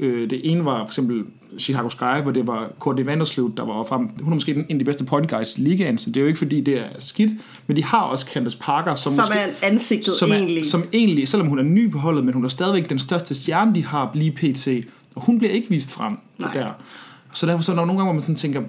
Øh, 0.00 0.30
det 0.30 0.40
ene 0.44 0.64
var 0.64 0.84
for 0.84 0.86
eksempel 0.86 1.24
Chicago 1.58 1.88
Sky, 1.88 2.22
hvor 2.22 2.30
det 2.30 2.46
var 2.46 2.72
Courtney 2.78 3.04
Vandersloot, 3.04 3.56
der 3.56 3.64
var 3.64 3.84
frem. 3.84 4.08
Hun 4.22 4.32
er 4.32 4.36
måske 4.36 4.52
en 4.54 4.64
af 4.70 4.78
de 4.78 4.84
bedste 4.84 5.04
point 5.04 5.30
guys 5.30 5.58
i 5.58 5.60
ligaen, 5.60 5.98
så 5.98 6.10
det 6.10 6.16
er 6.16 6.20
jo 6.20 6.26
ikke 6.26 6.38
fordi, 6.38 6.60
det 6.60 6.78
er 6.78 6.86
skidt. 6.98 7.30
Men 7.66 7.76
de 7.76 7.84
har 7.84 8.00
også 8.00 8.26
Candace 8.32 8.58
Parker, 8.58 8.94
som, 8.94 9.12
Som 9.12 9.22
måske, 9.22 9.34
er 9.62 9.70
ansigtet 9.70 10.14
som, 10.14 10.30
egentlig. 10.32 10.58
er, 10.60 10.64
som 10.64 10.84
egentlig, 10.92 11.28
selvom 11.28 11.48
hun 11.48 11.58
er 11.58 11.62
ny 11.62 11.90
på 11.90 11.98
holdet, 11.98 12.24
men 12.24 12.34
hun 12.34 12.44
er 12.44 12.48
stadigvæk 12.48 12.90
den 12.90 12.98
største 12.98 13.34
stjerne, 13.34 13.74
de 13.74 13.84
har 13.84 14.10
lige 14.14 14.32
pt. 14.32 14.68
Og 15.14 15.22
hun 15.22 15.38
bliver 15.38 15.52
ikke 15.52 15.68
vist 15.68 15.92
frem 15.92 16.16
Nej. 16.38 16.52
der. 16.54 16.68
Så 17.34 17.46
derfor 17.46 17.62
så 17.62 17.72
er 17.72 17.76
der 17.76 17.84
nogle 17.84 17.98
gange, 17.98 18.04
hvor 18.04 18.12
man 18.12 18.20
sådan 18.20 18.34
tænker, 18.34 18.62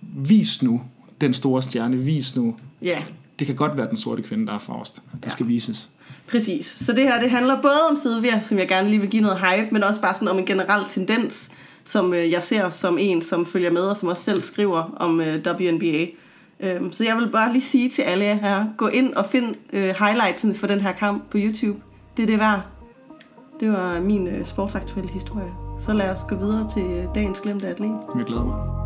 vis 0.00 0.62
nu 0.62 0.80
den 1.20 1.34
store 1.34 1.62
stjerne, 1.62 1.96
vis 1.96 2.36
nu. 2.36 2.54
Ja, 2.82 3.02
Det 3.38 3.46
kan 3.46 3.56
godt 3.56 3.76
være 3.76 3.88
den 3.88 3.96
sorte 3.96 4.22
kvinde, 4.22 4.46
der 4.46 4.52
er 4.54 4.58
forrest. 4.58 4.94
Det 4.96 5.24
Ja. 5.24 5.28
skal 5.28 5.48
vises. 5.48 5.90
Præcis. 6.30 6.66
Så 6.66 6.92
det 6.92 7.02
her, 7.02 7.20
det 7.20 7.30
handler 7.30 7.62
både 7.62 7.74
om 7.90 7.96
Sylvia, 7.96 8.40
som 8.40 8.58
jeg 8.58 8.68
gerne 8.68 8.88
lige 8.88 9.00
vil 9.00 9.10
give 9.10 9.22
noget 9.22 9.38
hype, 9.38 9.68
men 9.72 9.84
også 9.84 10.00
bare 10.00 10.14
sådan 10.14 10.28
om 10.28 10.38
en 10.38 10.46
generel 10.46 10.84
tendens, 10.88 11.50
som 11.84 12.14
øh, 12.14 12.30
jeg 12.30 12.42
ser 12.42 12.68
som 12.68 12.96
en, 13.00 13.22
som 13.22 13.46
følger 13.46 13.70
med, 13.70 13.80
og 13.82 13.96
som 13.96 14.08
også 14.08 14.22
selv 14.22 14.40
skriver 14.40 14.92
om 14.96 15.20
øh, 15.20 15.42
WNBA. 15.46 16.06
Øhm, 16.60 16.92
så 16.92 17.04
jeg 17.04 17.16
vil 17.16 17.28
bare 17.30 17.52
lige 17.52 17.62
sige 17.62 17.88
til 17.88 18.02
alle 18.02 18.24
jer 18.24 18.34
her, 18.34 18.64
gå 18.76 18.86
ind 18.88 19.12
og 19.14 19.26
find 19.26 19.54
øh, 19.72 19.94
highlightsen 19.98 20.54
for 20.54 20.66
den 20.66 20.80
her 20.80 20.92
kamp 20.92 21.30
på 21.30 21.38
YouTube. 21.40 21.78
Det 22.16 22.22
er 22.22 22.26
det 22.26 22.38
værd. 22.38 22.60
Det 23.60 23.72
var 23.72 24.00
min 24.00 24.28
øh, 24.28 24.46
sportsaktuelle 24.46 25.10
historie. 25.10 25.50
Så 25.80 25.92
lad 25.92 26.10
os 26.10 26.20
gå 26.28 26.34
videre 26.36 26.68
til 26.74 26.82
øh, 26.82 27.04
dagens 27.14 27.40
glemte 27.40 27.68
atlet. 27.68 27.92
Jeg 28.18 28.24
glæder 28.26 28.44
mig. 28.44 28.81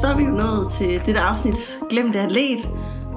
Så 0.00 0.06
er 0.06 0.16
vi 0.16 0.22
jo 0.22 0.30
nået 0.30 0.72
til 0.72 1.06
det 1.06 1.14
der 1.14 1.20
afsnit 1.20 1.78
Glemte 1.90 2.20
atlet. 2.20 2.68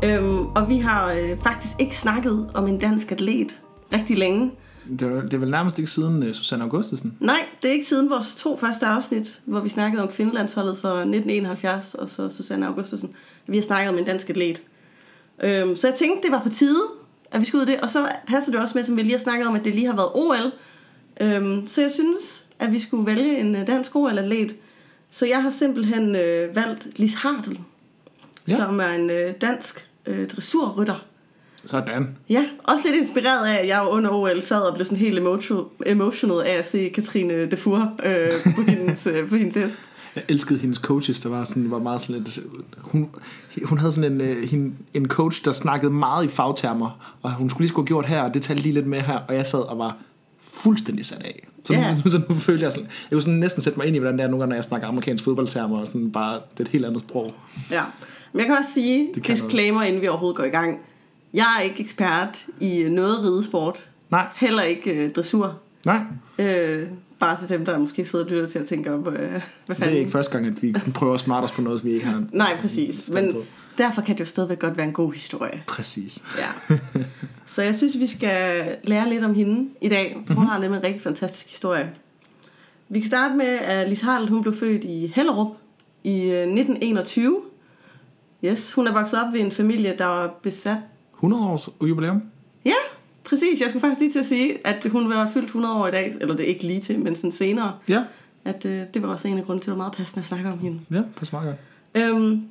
Øhm, 0.04 0.46
og 0.46 0.70
vi 0.70 0.78
har 0.78 1.12
øh, 1.12 1.42
faktisk 1.44 1.76
ikke 1.80 1.98
snakket 1.98 2.50
om 2.54 2.68
en 2.68 2.80
dansk 2.80 3.12
atlet 3.12 3.60
rigtig 3.94 4.18
længe. 4.18 4.52
Det 5.00 5.02
er, 5.02 5.22
det 5.22 5.34
er 5.34 5.38
vel 5.38 5.52
nærmest 5.52 5.80
ikke 5.80 5.92
siden 5.92 6.24
uh, 6.24 6.32
Susanne 6.32 6.64
Augustesen. 6.64 7.18
Nej, 7.20 7.46
det 7.62 7.68
er 7.68 7.74
ikke 7.74 7.86
siden 7.86 8.10
vores 8.10 8.36
to 8.36 8.58
første 8.58 8.86
afsnit, 8.86 9.42
hvor 9.46 9.60
vi 9.60 9.70
snakkede 9.70 10.04
om 10.04 10.10
kvindelandsholdet 10.10 10.78
for 10.78 10.90
1971, 10.90 11.96
og 11.96 12.10
så 12.10 12.30
Susanne 12.30 12.68
Augustusen. 12.68 13.10
Vi 13.48 13.58
har 13.58 13.64
snakket 13.64 13.90
om 13.94 13.98
en 13.98 14.06
dansk 14.06 14.30
atlet. 14.30 14.62
Øhm, 15.44 15.76
så 15.76 15.88
jeg 15.88 15.96
tænkte, 15.96 16.28
det 16.28 16.32
var 16.32 16.42
på 16.42 16.50
tide, 16.50 16.82
at 17.32 17.40
vi 17.40 17.46
skulle 17.46 17.62
ud 17.62 17.66
det. 17.66 17.82
Og 17.82 17.90
så 17.90 18.08
passer 18.28 18.52
det 18.52 18.62
også 18.62 18.78
med, 18.78 18.84
som 18.84 18.98
vi 18.98 19.02
lige 19.02 19.14
har 19.14 19.20
snakket 19.20 19.48
om, 19.48 19.56
at 19.56 19.64
det 19.64 19.76
lige 19.76 19.88
har 19.88 19.96
været 19.96 20.10
OL. 20.14 20.52
Øhm, 21.22 21.68
så 21.68 21.82
jeg 21.82 21.92
synes, 21.92 22.44
at 22.60 22.72
vi 22.72 22.80
skulle 22.80 23.06
vælge 23.06 23.40
en 23.40 23.56
øh, 23.56 23.68
dansk 23.68 23.96
OL-atlet. 23.96 24.56
Så 25.12 25.26
jeg 25.26 25.44
har 25.44 25.50
simpelthen 25.50 26.16
øh, 26.16 26.56
valgt 26.56 26.88
Lis 27.00 27.14
Hartl, 27.14 27.52
Ja. 28.48 28.56
som 28.56 28.80
er 28.80 28.90
en 28.90 29.10
øh, 29.10 29.34
dansk 29.42 29.88
øh, 30.06 30.28
dressurrytter. 30.28 31.06
Sådan. 31.66 32.18
Ja, 32.30 32.46
også 32.64 32.84
lidt 32.86 32.96
inspireret 32.96 33.48
af, 33.48 33.60
at 33.62 33.68
jeg 33.68 33.88
under 33.90 34.10
OL 34.12 34.42
sad 34.42 34.62
og 34.62 34.74
blev 34.76 34.86
sådan 34.86 34.98
helt 34.98 35.20
emotional, 35.86 36.42
af 36.46 36.58
at 36.60 36.68
se 36.70 36.90
Katrine 36.90 37.46
Defour 37.46 37.94
øh, 38.06 38.56
på, 38.56 38.62
hendes, 38.62 39.08
øh, 39.08 39.30
på 39.30 39.36
hendes 39.36 39.54
test. 39.54 39.80
Jeg 40.16 40.24
elskede 40.30 40.60
hendes 40.60 40.78
coaches, 40.78 41.20
der 41.20 41.30
var, 41.30 41.44
sådan, 41.44 41.72
var 41.72 41.80
meget 41.80 42.02
sådan 42.02 42.16
lidt... 42.24 42.40
Hun, 42.78 43.10
hun 43.64 43.78
havde 43.78 43.92
sådan 43.92 44.12
en, 44.12 44.22
øh, 44.22 44.54
en 44.94 45.08
coach, 45.08 45.46
der 45.46 45.52
snakkede 45.52 45.92
meget 45.92 46.26
i 46.26 46.28
fagtermer, 46.28 47.16
og 47.22 47.34
hun 47.34 47.50
skulle 47.50 47.62
lige 47.62 47.70
skulle 47.70 47.86
have 47.86 47.88
gjort 47.88 48.06
her, 48.06 48.22
og 48.22 48.34
det 48.34 48.42
talte 48.42 48.64
lige 48.64 48.74
lidt 48.74 48.88
med 48.88 49.02
her, 49.02 49.18
og 49.18 49.36
jeg 49.36 49.48
sad 49.48 49.60
og 49.60 49.78
var 49.78 49.98
fuldstændig 50.48 51.06
sat 51.06 51.22
af. 51.26 51.48
Så, 51.66 51.74
Ja. 51.74 51.96
nu, 52.06 52.12
så 52.12 52.22
nu 52.30 52.36
følte 52.48 52.64
jeg 52.64 52.72
sådan... 52.72 52.88
Jeg 52.88 53.16
kunne 53.16 53.22
sådan 53.22 53.40
næsten 53.40 53.62
sætte 53.64 53.80
mig 53.80 53.88
ind 53.88 53.96
i, 53.96 54.00
hvordan 54.00 54.18
det 54.18 54.24
er 54.24 54.28
nogle 54.28 54.42
gange, 54.42 54.50
når 54.50 54.56
jeg 54.56 54.64
snakker 54.64 54.88
amerikansk 54.88 55.24
fodboldtermer, 55.24 55.78
og 55.80 55.88
sådan 55.88 56.12
bare 56.12 56.34
det 56.34 56.60
er 56.60 56.62
et 56.64 56.68
helt 56.68 56.86
andet 56.86 57.02
sprog. 57.10 57.34
Ja. 57.72 57.82
Men 58.34 58.40
jeg 58.40 58.46
kan 58.48 58.56
også 58.60 58.74
sige, 58.74 59.08
Det 59.16 59.24
kan 59.24 59.36
disclaimer, 59.36 59.84
inden 59.84 60.02
vi 60.02 60.08
overhovedet 60.08 60.38
går 60.38 60.44
i 60.44 60.50
gang. 60.50 60.80
Jeg 61.34 61.46
er 61.60 61.64
ikke 61.64 61.80
ekspert 61.80 62.46
i 62.62 62.86
noget 62.90 63.20
ridesport. 63.24 63.90
Nej, 64.12 64.28
Heller 64.36 64.62
ikke 64.64 64.92
øh, 64.92 65.12
dressur. 65.14 65.60
nej. 65.86 66.00
Øh, 66.40 66.88
bare 67.20 67.38
til 67.40 67.50
dem, 67.50 67.66
der 67.66 67.78
måske 67.80 68.06
sidder 68.06 68.26
og 68.26 68.32
lytter 68.32 68.48
til 68.48 68.60
at 68.60 68.66
tænke 68.66 68.94
op, 68.94 69.08
øh, 69.08 69.14
hvad 69.14 69.30
Det 69.68 69.78
fanden... 69.78 69.96
er 69.96 70.00
ikke 70.00 70.12
første 70.12 70.32
gang, 70.32 70.46
at 70.48 70.62
vi 70.64 70.76
prøver 70.94 71.14
at 71.14 71.20
smarte 71.20 71.46
os 71.46 71.52
på 71.52 71.62
noget, 71.62 71.86
vi 71.86 71.92
ikke 71.94 72.06
har 72.06 72.24
Nej, 72.32 72.58
præcis. 72.62 73.10
Men 73.14 73.34
på. 73.34 73.44
Derfor 73.80 74.02
kan 74.02 74.16
det 74.16 74.20
jo 74.20 74.26
stadigvæk 74.26 74.60
godt 74.60 74.78
være 74.78 74.86
en 74.88 74.94
god 74.94 75.14
historie. 75.14 75.64
Præcis. 75.68 76.24
Ja. 76.38 76.78
Så 77.46 77.62
jeg 77.62 77.76
synes, 77.76 78.00
vi 78.00 78.08
skal 78.08 78.66
lære 78.84 79.10
lidt 79.10 79.24
om 79.24 79.34
hende 79.34 79.70
i 79.82 79.90
dag, 79.90 80.18
for 80.28 80.34
hun 80.34 80.46
har 80.48 80.60
nemlig 80.60 80.78
en 80.80 80.84
rigtig 80.86 81.02
fantastisk 81.02 81.50
historie. 81.50 81.90
Vi 82.90 83.00
kan 83.00 83.08
starte 83.08 83.36
med, 83.36 83.46
at 83.46 83.90
Lis 83.90 84.02
Hartl, 84.02 84.30
hun 84.32 84.42
blev 84.42 84.56
født 84.56 84.84
i 84.84 85.12
Hellerup 85.16 85.48
i 86.04 86.22
øh, 86.22 86.42
1921. 86.42 87.42
Yes, 88.46 88.74
hun 88.74 88.88
er 88.88 88.94
vokset 88.94 89.20
op 89.24 89.34
ved 89.34 89.40
en 89.40 89.52
familie, 89.52 89.96
der 89.98 90.06
var 90.06 90.34
besat 90.42 90.78
100 91.16 91.44
års 91.44 91.70
jubilæum. 91.82 92.22
Ja, 92.66 92.74
præcis. 93.24 93.62
Jeg 93.62 93.70
skulle 93.70 93.82
faktisk 93.82 94.00
lige 94.00 94.12
til 94.12 94.20
at 94.20 94.26
sige, 94.26 94.68
at 94.68 94.86
hun 94.92 95.10
var 95.10 95.30
fyldt 95.34 95.46
100 95.46 95.76
år 95.76 95.88
i 95.88 95.92
dag. 95.92 96.16
Eller 96.22 96.36
det 96.36 96.44
er 96.44 96.48
ikke 96.48 96.64
lige 96.64 96.82
til, 96.82 97.00
men 97.00 97.16
sådan 97.16 97.32
senere. 97.32 97.74
Ja, 97.88 98.04
At 98.46 98.66
øh, 98.66 98.82
det 98.94 99.02
var 99.02 99.08
også 99.08 99.28
en 99.28 99.38
af 99.38 99.44
grunden 99.46 99.62
til, 99.62 99.70
at 99.72 99.74
det 99.74 99.78
var 99.78 99.84
meget 99.84 99.94
passende 99.94 100.20
at 100.20 100.26
snakke 100.26 100.50
om 100.52 100.60
hende. 100.60 100.80
ja, 100.92 101.02
pas 101.16 101.32
meget 101.34 101.48
godt. 101.94 102.06
Øhm, 102.06 102.42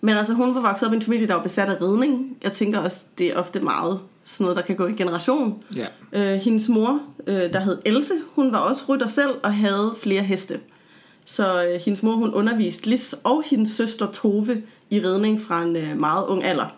men 0.00 0.16
altså, 0.16 0.32
hun 0.32 0.54
var 0.54 0.60
vokset 0.60 0.86
op 0.86 0.92
i 0.92 0.96
en 0.96 1.02
familie, 1.02 1.26
der 1.26 1.34
var 1.34 1.42
besat 1.42 1.68
af 1.68 1.82
ridning. 1.82 2.36
Jeg 2.42 2.52
tænker 2.52 2.78
også, 2.78 3.04
det 3.18 3.26
er 3.26 3.36
ofte 3.36 3.60
meget 3.60 4.00
sådan 4.24 4.44
noget, 4.44 4.56
der 4.56 4.62
kan 4.62 4.76
gå 4.76 4.86
i 4.86 4.92
generation. 4.92 5.64
Ja. 5.76 5.86
Øh, 6.12 6.38
hendes 6.38 6.68
mor, 6.68 7.00
øh, 7.26 7.52
der 7.52 7.60
hed 7.60 7.78
Else, 7.86 8.14
hun 8.34 8.52
var 8.52 8.58
også 8.58 8.84
rytter 8.88 9.08
selv 9.08 9.30
og 9.42 9.54
havde 9.54 9.94
flere 10.02 10.22
heste. 10.22 10.60
Så 11.24 11.66
øh, 11.66 11.80
hendes 11.80 12.02
mor, 12.02 12.12
hun 12.12 12.34
underviste 12.34 12.88
Lis 12.88 13.14
og 13.24 13.42
hendes 13.46 13.70
søster 13.70 14.06
Tove 14.06 14.62
i 14.90 15.00
ridning 15.00 15.40
fra 15.40 15.62
en 15.62 15.76
øh, 15.76 16.00
meget 16.00 16.26
ung 16.26 16.44
alder. 16.44 16.76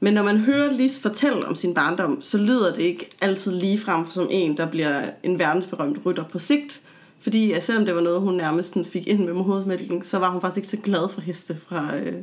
Men 0.00 0.14
når 0.14 0.22
man 0.22 0.38
hører 0.38 0.72
Lis 0.72 0.98
fortælle 0.98 1.46
om 1.46 1.54
sin 1.54 1.74
barndom, 1.74 2.22
så 2.22 2.38
lyder 2.38 2.74
det 2.74 2.82
ikke 2.82 3.10
altid 3.20 3.52
lige 3.52 3.78
frem 3.78 4.06
som 4.06 4.26
en, 4.30 4.56
der 4.56 4.66
bliver 4.66 5.02
en 5.22 5.38
verdensberømt 5.38 5.98
rytter 6.06 6.24
på 6.24 6.38
sigt. 6.38 6.80
Fordi 7.20 7.52
at 7.52 7.64
selvom 7.64 7.84
det 7.84 7.94
var 7.94 8.00
noget, 8.00 8.20
hun 8.20 8.34
nærmest 8.34 8.76
fik 8.92 9.08
ind 9.08 9.24
med 9.24 9.32
modersmælken, 9.32 10.02
så 10.02 10.18
var 10.18 10.30
hun 10.30 10.40
faktisk 10.40 10.58
ikke 10.58 10.68
så 10.68 10.90
glad 10.90 11.08
for 11.08 11.20
heste 11.20 11.56
fra, 11.68 11.96
øh, 11.96 12.14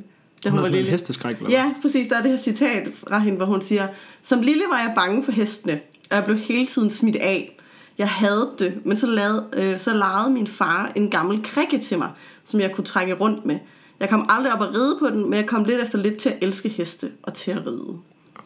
da 0.43 0.49
Hun 0.49 0.59
hun, 0.59 0.65
var 0.65 0.71
lille. 0.71 0.91
hesteskræk, 0.91 1.37
eller? 1.37 1.49
Ja, 1.51 1.73
præcis. 1.81 2.07
Der 2.07 2.15
er 2.17 2.21
det 2.21 2.31
her 2.31 2.37
citat 2.37 2.89
fra 3.07 3.19
hende, 3.19 3.37
hvor 3.37 3.45
hun 3.45 3.61
siger, 3.61 3.87
Som 4.21 4.41
lille 4.41 4.63
var 4.71 4.77
jeg 4.79 4.91
bange 4.95 5.23
for 5.23 5.31
hestene, 5.31 5.73
og 6.09 6.15
jeg 6.15 6.25
blev 6.25 6.37
hele 6.37 6.65
tiden 6.65 6.89
smidt 6.89 7.15
af. 7.15 7.55
Jeg 7.97 8.09
havde 8.09 8.49
det, 8.59 8.85
men 8.85 8.97
så, 8.97 9.07
lavede, 9.07 9.45
øh, 9.53 9.79
så 9.79 9.93
legede 9.93 10.29
min 10.33 10.47
far 10.47 10.91
en 10.95 11.09
gammel 11.09 11.43
krikke 11.43 11.79
til 11.79 11.97
mig, 11.97 12.09
som 12.43 12.59
jeg 12.59 12.71
kunne 12.71 12.85
trække 12.85 13.13
rundt 13.13 13.45
med. 13.45 13.59
Jeg 13.99 14.09
kom 14.09 14.25
aldrig 14.29 14.53
op 14.53 14.61
at 14.61 14.75
ride 14.75 14.95
på 14.99 15.07
den, 15.09 15.23
men 15.29 15.33
jeg 15.33 15.45
kom 15.45 15.63
lidt 15.63 15.81
efter 15.81 15.97
lidt 15.97 16.17
til 16.17 16.29
at 16.29 16.37
elske 16.41 16.69
heste 16.69 17.11
og 17.23 17.33
til 17.33 17.51
at 17.51 17.65
ride. 17.67 17.97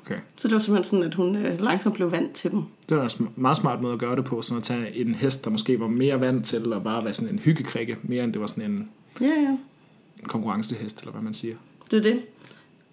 Okay. 0.06 0.16
Så 0.36 0.48
det 0.48 0.54
var 0.56 0.60
simpelthen 0.60 0.90
sådan, 0.92 1.06
at 1.06 1.14
hun 1.16 1.36
øh, 1.36 1.60
langsomt 1.62 1.96
blev 1.96 2.12
vant 2.12 2.34
til 2.34 2.52
dem. 2.52 2.64
Det 2.90 2.98
var 2.98 3.16
en 3.20 3.30
meget 3.36 3.58
smart 3.58 3.82
måde 3.82 3.94
at 3.94 4.00
gøre 4.00 4.16
det 4.16 4.26
på, 4.26 4.42
sådan 4.42 4.58
at 4.58 4.64
tage 4.64 4.96
en 4.96 5.16
hest, 5.16 5.46
der 5.46 5.52
måske 5.52 5.80
var 5.80 5.88
mere 5.88 6.20
vant 6.20 6.46
til 6.46 6.74
at 6.76 6.84
bare 6.84 7.04
være 7.04 7.14
sådan 7.14 7.34
en 7.34 7.40
hyggekrikke, 7.40 7.98
mere 8.04 8.24
end 8.24 8.34
det 8.34 8.42
var 8.42 8.48
sådan 8.48 8.72
en, 8.72 8.90
Ja, 9.22 9.26
ja. 9.26 9.58
en 10.22 10.28
konkurrencehest, 10.28 11.00
eller 11.00 11.12
hvad 11.12 11.22
man 11.22 11.34
siger. 11.34 11.56
Det 11.94 12.06
er 12.06 12.14
det. 12.14 12.22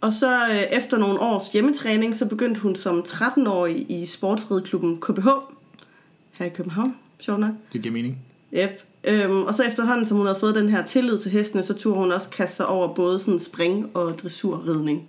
Og 0.00 0.12
så 0.12 0.40
øh, 0.50 0.78
efter 0.78 0.99
nogle 0.99 1.21
års 1.21 1.49
hjemmetræning, 1.49 2.16
så 2.16 2.26
begyndte 2.26 2.61
hun 2.61 2.76
som 2.76 3.04
13-årig 3.09 3.87
i 3.88 4.07
sportsrideklubben 4.07 5.00
KBH 5.00 5.28
her 6.38 6.47
i 6.47 6.49
København. 6.49 6.97
Sjovt 7.21 7.40
nok. 7.40 7.50
Det 7.73 7.83
giver 7.83 7.92
mening. 7.92 8.19
Yep. 8.54 8.83
Øhm, 9.04 9.42
og 9.42 9.54
så 9.54 9.62
efterhånden, 9.62 10.07
som 10.07 10.16
hun 10.16 10.26
havde 10.26 10.38
fået 10.40 10.54
den 10.54 10.69
her 10.69 10.85
tillid 10.85 11.19
til 11.19 11.30
hestene, 11.30 11.62
så 11.62 11.75
turde 11.75 11.99
hun 11.99 12.12
også 12.12 12.30
kaste 12.30 12.57
sig 12.57 12.66
over 12.66 12.95
både 12.95 13.19
sådan 13.19 13.40
spring- 13.40 13.97
og 13.97 14.19
dressurridning. 14.19 15.09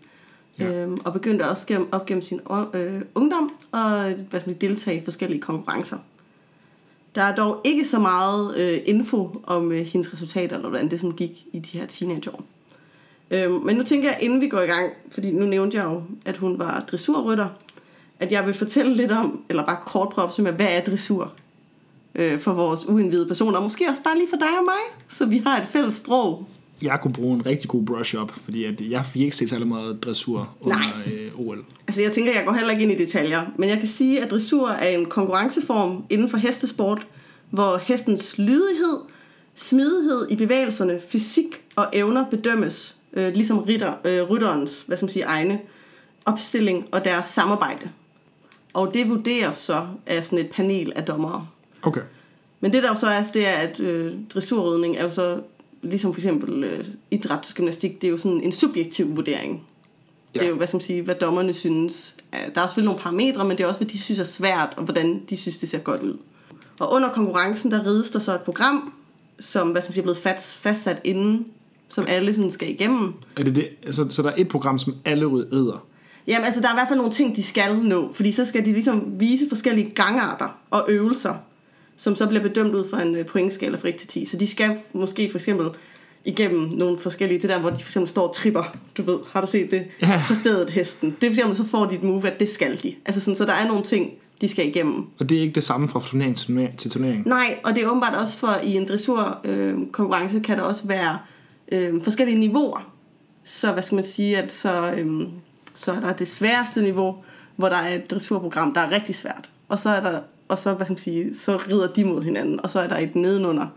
Ja. 0.60 0.84
Øhm, 0.84 0.98
og 1.06 1.14
begyndte 1.14 1.50
også 1.50 1.68
gennem, 1.68 1.88
op 1.92 2.06
gennem 2.06 2.22
sin 2.22 2.40
øh, 2.74 3.02
ungdom 3.16 3.50
og 3.72 4.14
hvad 4.30 4.40
skal 4.40 4.50
man 4.50 4.62
deltage 4.62 5.02
i 5.02 5.04
forskellige 5.04 5.42
konkurrencer. 5.42 5.98
Der 7.16 7.22
er 7.22 7.36
dog 7.36 7.62
ikke 7.64 7.86
så 7.86 8.00
meget 8.00 8.58
øh, 8.58 8.80
info 8.86 9.42
om 9.44 9.72
øh, 9.72 9.86
hendes 9.86 10.14
resultater, 10.14 10.56
eller 10.56 10.70
hvordan 10.70 10.92
det 10.92 11.00
sådan 11.00 11.16
gik 11.16 11.46
i 11.54 11.60
de 11.60 11.78
her 11.78 11.86
teenageår. 11.86 12.44
Øhm, 13.32 13.54
men 13.54 13.76
nu 13.76 13.84
tænker 13.84 14.10
jeg, 14.10 14.18
inden 14.22 14.42
vi 14.42 14.48
går 14.48 14.62
i 14.62 14.66
gang, 14.66 14.94
fordi 15.12 15.32
nu 15.32 15.46
nævnte 15.46 15.78
jeg 15.78 15.86
jo, 15.86 16.04
at 16.26 16.38
hun 16.38 16.60
var 16.60 16.86
dressurrytter, 16.92 17.48
at 18.20 18.32
jeg 18.32 18.46
vil 18.46 18.54
fortælle 18.54 18.96
lidt 18.96 19.12
om, 19.12 19.42
eller 19.50 19.66
bare 19.66 19.78
kort 19.86 20.10
prøve 20.10 20.28
opsummere, 20.28 20.54
hvad 20.54 20.68
er 20.70 20.82
dressur? 20.82 21.34
øh, 22.16 22.40
for 22.40 22.54
vores 22.54 22.86
uindvidede 22.86 23.28
personer, 23.28 23.58
og 23.58 23.64
måske 23.64 23.90
også 23.90 24.04
bare 24.04 24.18
lige 24.18 24.28
for 24.30 24.38
dig 24.38 24.58
og 24.60 24.66
mig, 24.66 25.06
så 25.08 25.26
vi 25.26 25.38
har 25.46 25.58
et 25.62 25.68
fælles 25.68 25.94
sprog. 25.94 26.48
Jeg 26.82 27.00
kunne 27.02 27.14
bruge 27.14 27.36
en 27.36 27.46
rigtig 27.46 27.70
god 27.70 27.86
brush-up, 27.86 28.32
fordi 28.44 28.66
at 28.66 28.82
jeg 28.82 29.06
fik 29.06 29.22
ikke 29.22 29.36
set 29.36 29.50
særlig 29.50 29.68
meget 29.68 30.04
dressur 30.04 30.56
under 30.62 30.78
Nej. 30.78 31.14
øh, 31.14 31.40
OL. 31.40 31.66
Altså 31.88 32.02
jeg 32.02 32.12
tænker, 32.12 32.34
jeg 32.34 32.44
går 32.46 32.54
heller 32.54 32.72
ikke 32.72 32.84
ind 32.84 32.92
i 32.92 32.98
detaljer, 32.98 33.46
men 33.58 33.70
jeg 33.70 33.80
kan 33.80 33.88
sige, 33.88 34.24
at 34.24 34.32
dressur 34.32 34.70
er 34.70 34.90
en 34.90 35.06
konkurrenceform 35.06 36.04
inden 36.10 36.30
for 36.30 36.38
hestesport, 36.38 37.08
hvor 37.50 37.78
hestens 37.78 38.38
lydighed, 38.38 38.98
smidighed 39.56 40.28
i 40.30 40.36
bevægelserne, 40.36 41.00
fysik 41.10 41.62
og 41.76 41.88
evner 41.94 42.26
bedømmes, 42.30 42.96
øh, 43.14 43.34
ligesom 43.34 43.60
ritter, 43.60 43.94
øh, 44.06 44.30
rytterens 44.30 44.84
hvad 44.88 44.98
skal 44.98 45.06
man 45.06 45.14
sige, 45.14 45.26
egne 45.26 45.60
opstilling 46.26 46.88
og 46.92 47.06
deres 47.06 47.26
samarbejde. 47.26 47.90
Og 48.74 48.94
det 48.94 49.10
vurderes 49.10 49.56
så 49.56 49.88
af 50.06 50.24
sådan 50.24 50.46
et 50.46 50.52
panel 50.52 50.94
af 50.96 51.04
dommere. 51.04 51.48
Okay. 51.82 52.02
Men 52.60 52.74
det 52.74 52.84
der 52.84 52.90
jo 52.90 52.96
så 52.96 53.08
er, 53.08 53.24
det 53.34 53.48
er, 53.48 53.54
at 53.54 53.80
øh, 53.80 54.14
dressurridning 54.34 54.98
er 54.98 55.04
jo 55.04 55.10
så, 55.10 55.42
ligesom 55.82 56.14
for 56.14 56.20
eksempel 56.20 56.64
øh, 56.64 56.86
idrætsgymnastik, 57.12 58.02
det 58.02 58.08
er 58.08 58.12
jo 58.12 58.18
sådan 58.18 58.42
en 58.42 58.52
subjektiv 58.52 59.16
vurdering. 59.16 59.64
Ja. 60.36 60.40
Det 60.40 60.46
er 60.46 60.50
jo, 60.50 60.56
hvad 60.56 60.68
skal 60.68 60.78
man 60.78 60.82
sige, 60.82 61.02
hvad 61.02 61.16
dommerne 61.16 61.54
synes. 61.54 62.16
Der 62.32 62.62
er 62.62 62.68
selvfølgelig 62.68 62.86
nogle 62.86 63.00
parametre, 63.00 63.46
men 63.46 63.58
det 63.58 63.64
er 63.64 63.68
også, 63.68 63.80
hvad 63.80 63.90
de 63.90 64.00
synes 64.00 64.20
er 64.20 64.24
svært, 64.24 64.74
og 64.78 64.84
hvordan 64.84 65.22
de 65.30 65.38
synes, 65.38 65.58
det 65.58 65.70
ser 65.70 65.80
godt 65.80 66.02
ud. 66.02 66.18
Og 66.80 66.94
under 66.94 67.10
konkurrencen, 67.10 67.72
der 67.72 67.86
rides 67.86 68.12
der 68.12 68.20
så 68.20 68.36
et 68.36 68.42
program, 68.42 68.94
som 69.40 69.72
hvad 69.72 69.82
skal 69.82 69.90
man 69.90 69.94
sige, 69.94 70.02
er 70.02 70.06
blevet 70.06 70.18
fast, 70.18 70.58
fastsat 70.58 71.02
inden, 71.04 71.46
som 71.92 72.06
alle 72.08 72.34
sådan 72.34 72.52
skal 72.52 72.70
igennem. 72.70 73.14
Er 73.38 73.44
det 73.44 73.56
det? 73.56 73.68
Altså, 73.86 74.06
så 74.10 74.22
der 74.22 74.30
er 74.30 74.36
et 74.38 74.48
program, 74.48 74.80
som 74.80 74.96
alle 75.06 75.26
rider? 75.26 75.86
Jamen 76.28 76.46
altså, 76.46 76.62
der 76.62 76.68
er 76.68 76.74
i 76.74 76.76
hvert 76.76 76.88
fald 76.88 76.98
nogle 76.98 77.14
ting, 77.14 77.36
de 77.36 77.44
skal 77.44 77.76
nå, 77.76 78.14
fordi 78.14 78.32
så 78.32 78.46
skal 78.46 78.66
de 78.66 78.72
ligesom 78.74 79.04
vise 79.20 79.50
forskellige 79.50 79.90
gangarter 79.90 80.60
og 80.70 80.86
øvelser, 80.90 81.34
som 81.98 82.16
så 82.16 82.28
bliver 82.28 82.44
bedømt 82.44 82.76
ud 82.76 82.90
fra 82.90 83.02
en 83.02 83.16
øh, 83.16 83.26
pointskala 83.26 83.78
fra 83.78 83.88
1 83.88 83.96
til 83.96 84.08
10. 84.08 84.26
Så 84.26 84.38
de 84.38 84.48
skal 84.48 84.78
måske 84.94 85.32
for 85.32 85.38
eksempel 85.38 85.70
igennem 86.26 86.70
nogle 86.74 86.98
forskellige, 86.98 87.42
det 87.42 87.50
der, 87.50 87.60
hvor 87.60 87.70
de 87.70 87.76
for 87.76 87.90
eksempel 87.90 88.10
står 88.10 88.28
og 88.28 88.36
tripper, 88.36 88.78
du 88.98 89.02
ved, 89.02 89.18
har 89.32 89.42
du 89.42 89.48
set 89.48 89.72
det? 89.72 89.84
Ja. 90.02 90.24
På 90.28 90.36
stedet 90.36 90.70
hesten. 90.70 91.16
Det 91.22 91.28
er 91.28 91.32
for 91.32 91.34
eksempel, 91.34 91.58
så 91.58 91.66
får 91.66 91.86
de 91.86 91.96
et 91.96 92.04
move, 92.04 92.28
at 92.28 92.40
det 92.40 92.50
skal 92.50 92.84
de. 92.84 92.96
Altså 93.06 93.22
sådan, 93.22 93.36
så 93.36 93.46
der 93.46 93.54
er 93.54 93.68
nogle 93.68 93.84
ting, 93.84 94.12
de 94.42 94.48
skal 94.48 94.68
igennem. 94.68 95.06
Og 95.20 95.30
det 95.30 95.38
er 95.38 95.42
ikke 95.42 95.56
det 95.56 95.64
samme 95.64 95.90
fra 95.90 96.02
turnering 96.06 96.38
til 96.78 96.92
turnering? 96.92 97.28
Nej, 97.28 97.60
og 97.64 97.76
det 97.76 97.84
er 97.84 97.88
åbenbart 97.88 98.16
også 98.16 98.38
for, 98.38 98.56
i 98.64 98.74
en 98.74 98.88
dressurkonkurrence 98.88 100.38
øh, 100.38 100.44
kan 100.44 100.58
der 100.58 100.64
også 100.64 100.88
være 100.88 101.18
øh, 101.72 102.04
forskellige 102.04 102.40
niveauer. 102.40 102.92
Så 103.44 103.72
hvad 103.74 103.84
skal 103.84 103.96
man 103.96 104.04
sige, 104.06 104.38
at 104.38 104.52
så, 104.52 104.94
øh, 104.98 105.22
så 105.76 105.92
er 105.92 106.00
der 106.00 106.14
det 106.14 106.28
sværeste 106.28 106.82
niveau, 106.82 107.16
hvor 107.56 107.70
der 107.70 107.76
er 107.76 107.96
et 107.96 108.12
dressurprogram, 108.12 108.74
der 108.74 108.82
er 108.82 108.92
rigtig 108.92 109.16
svært. 109.16 109.50
Og 109.70 109.80
så 109.80 109.90
er 109.90 110.00
der, 110.02 110.20
og 110.48 110.60
så, 110.60 110.74
hvad 110.74 110.86
skal 110.86 110.94
man 110.94 110.98
sige, 111.00 111.34
så 111.36 111.58
rider 111.70 111.88
de 111.94 112.04
mod 112.04 112.24
hinanden, 112.24 112.62
og 112.64 112.72
så 112.72 112.80
er 112.80 112.88
der 112.88 112.98
et 112.98 113.16
nedenunder, 113.16 113.68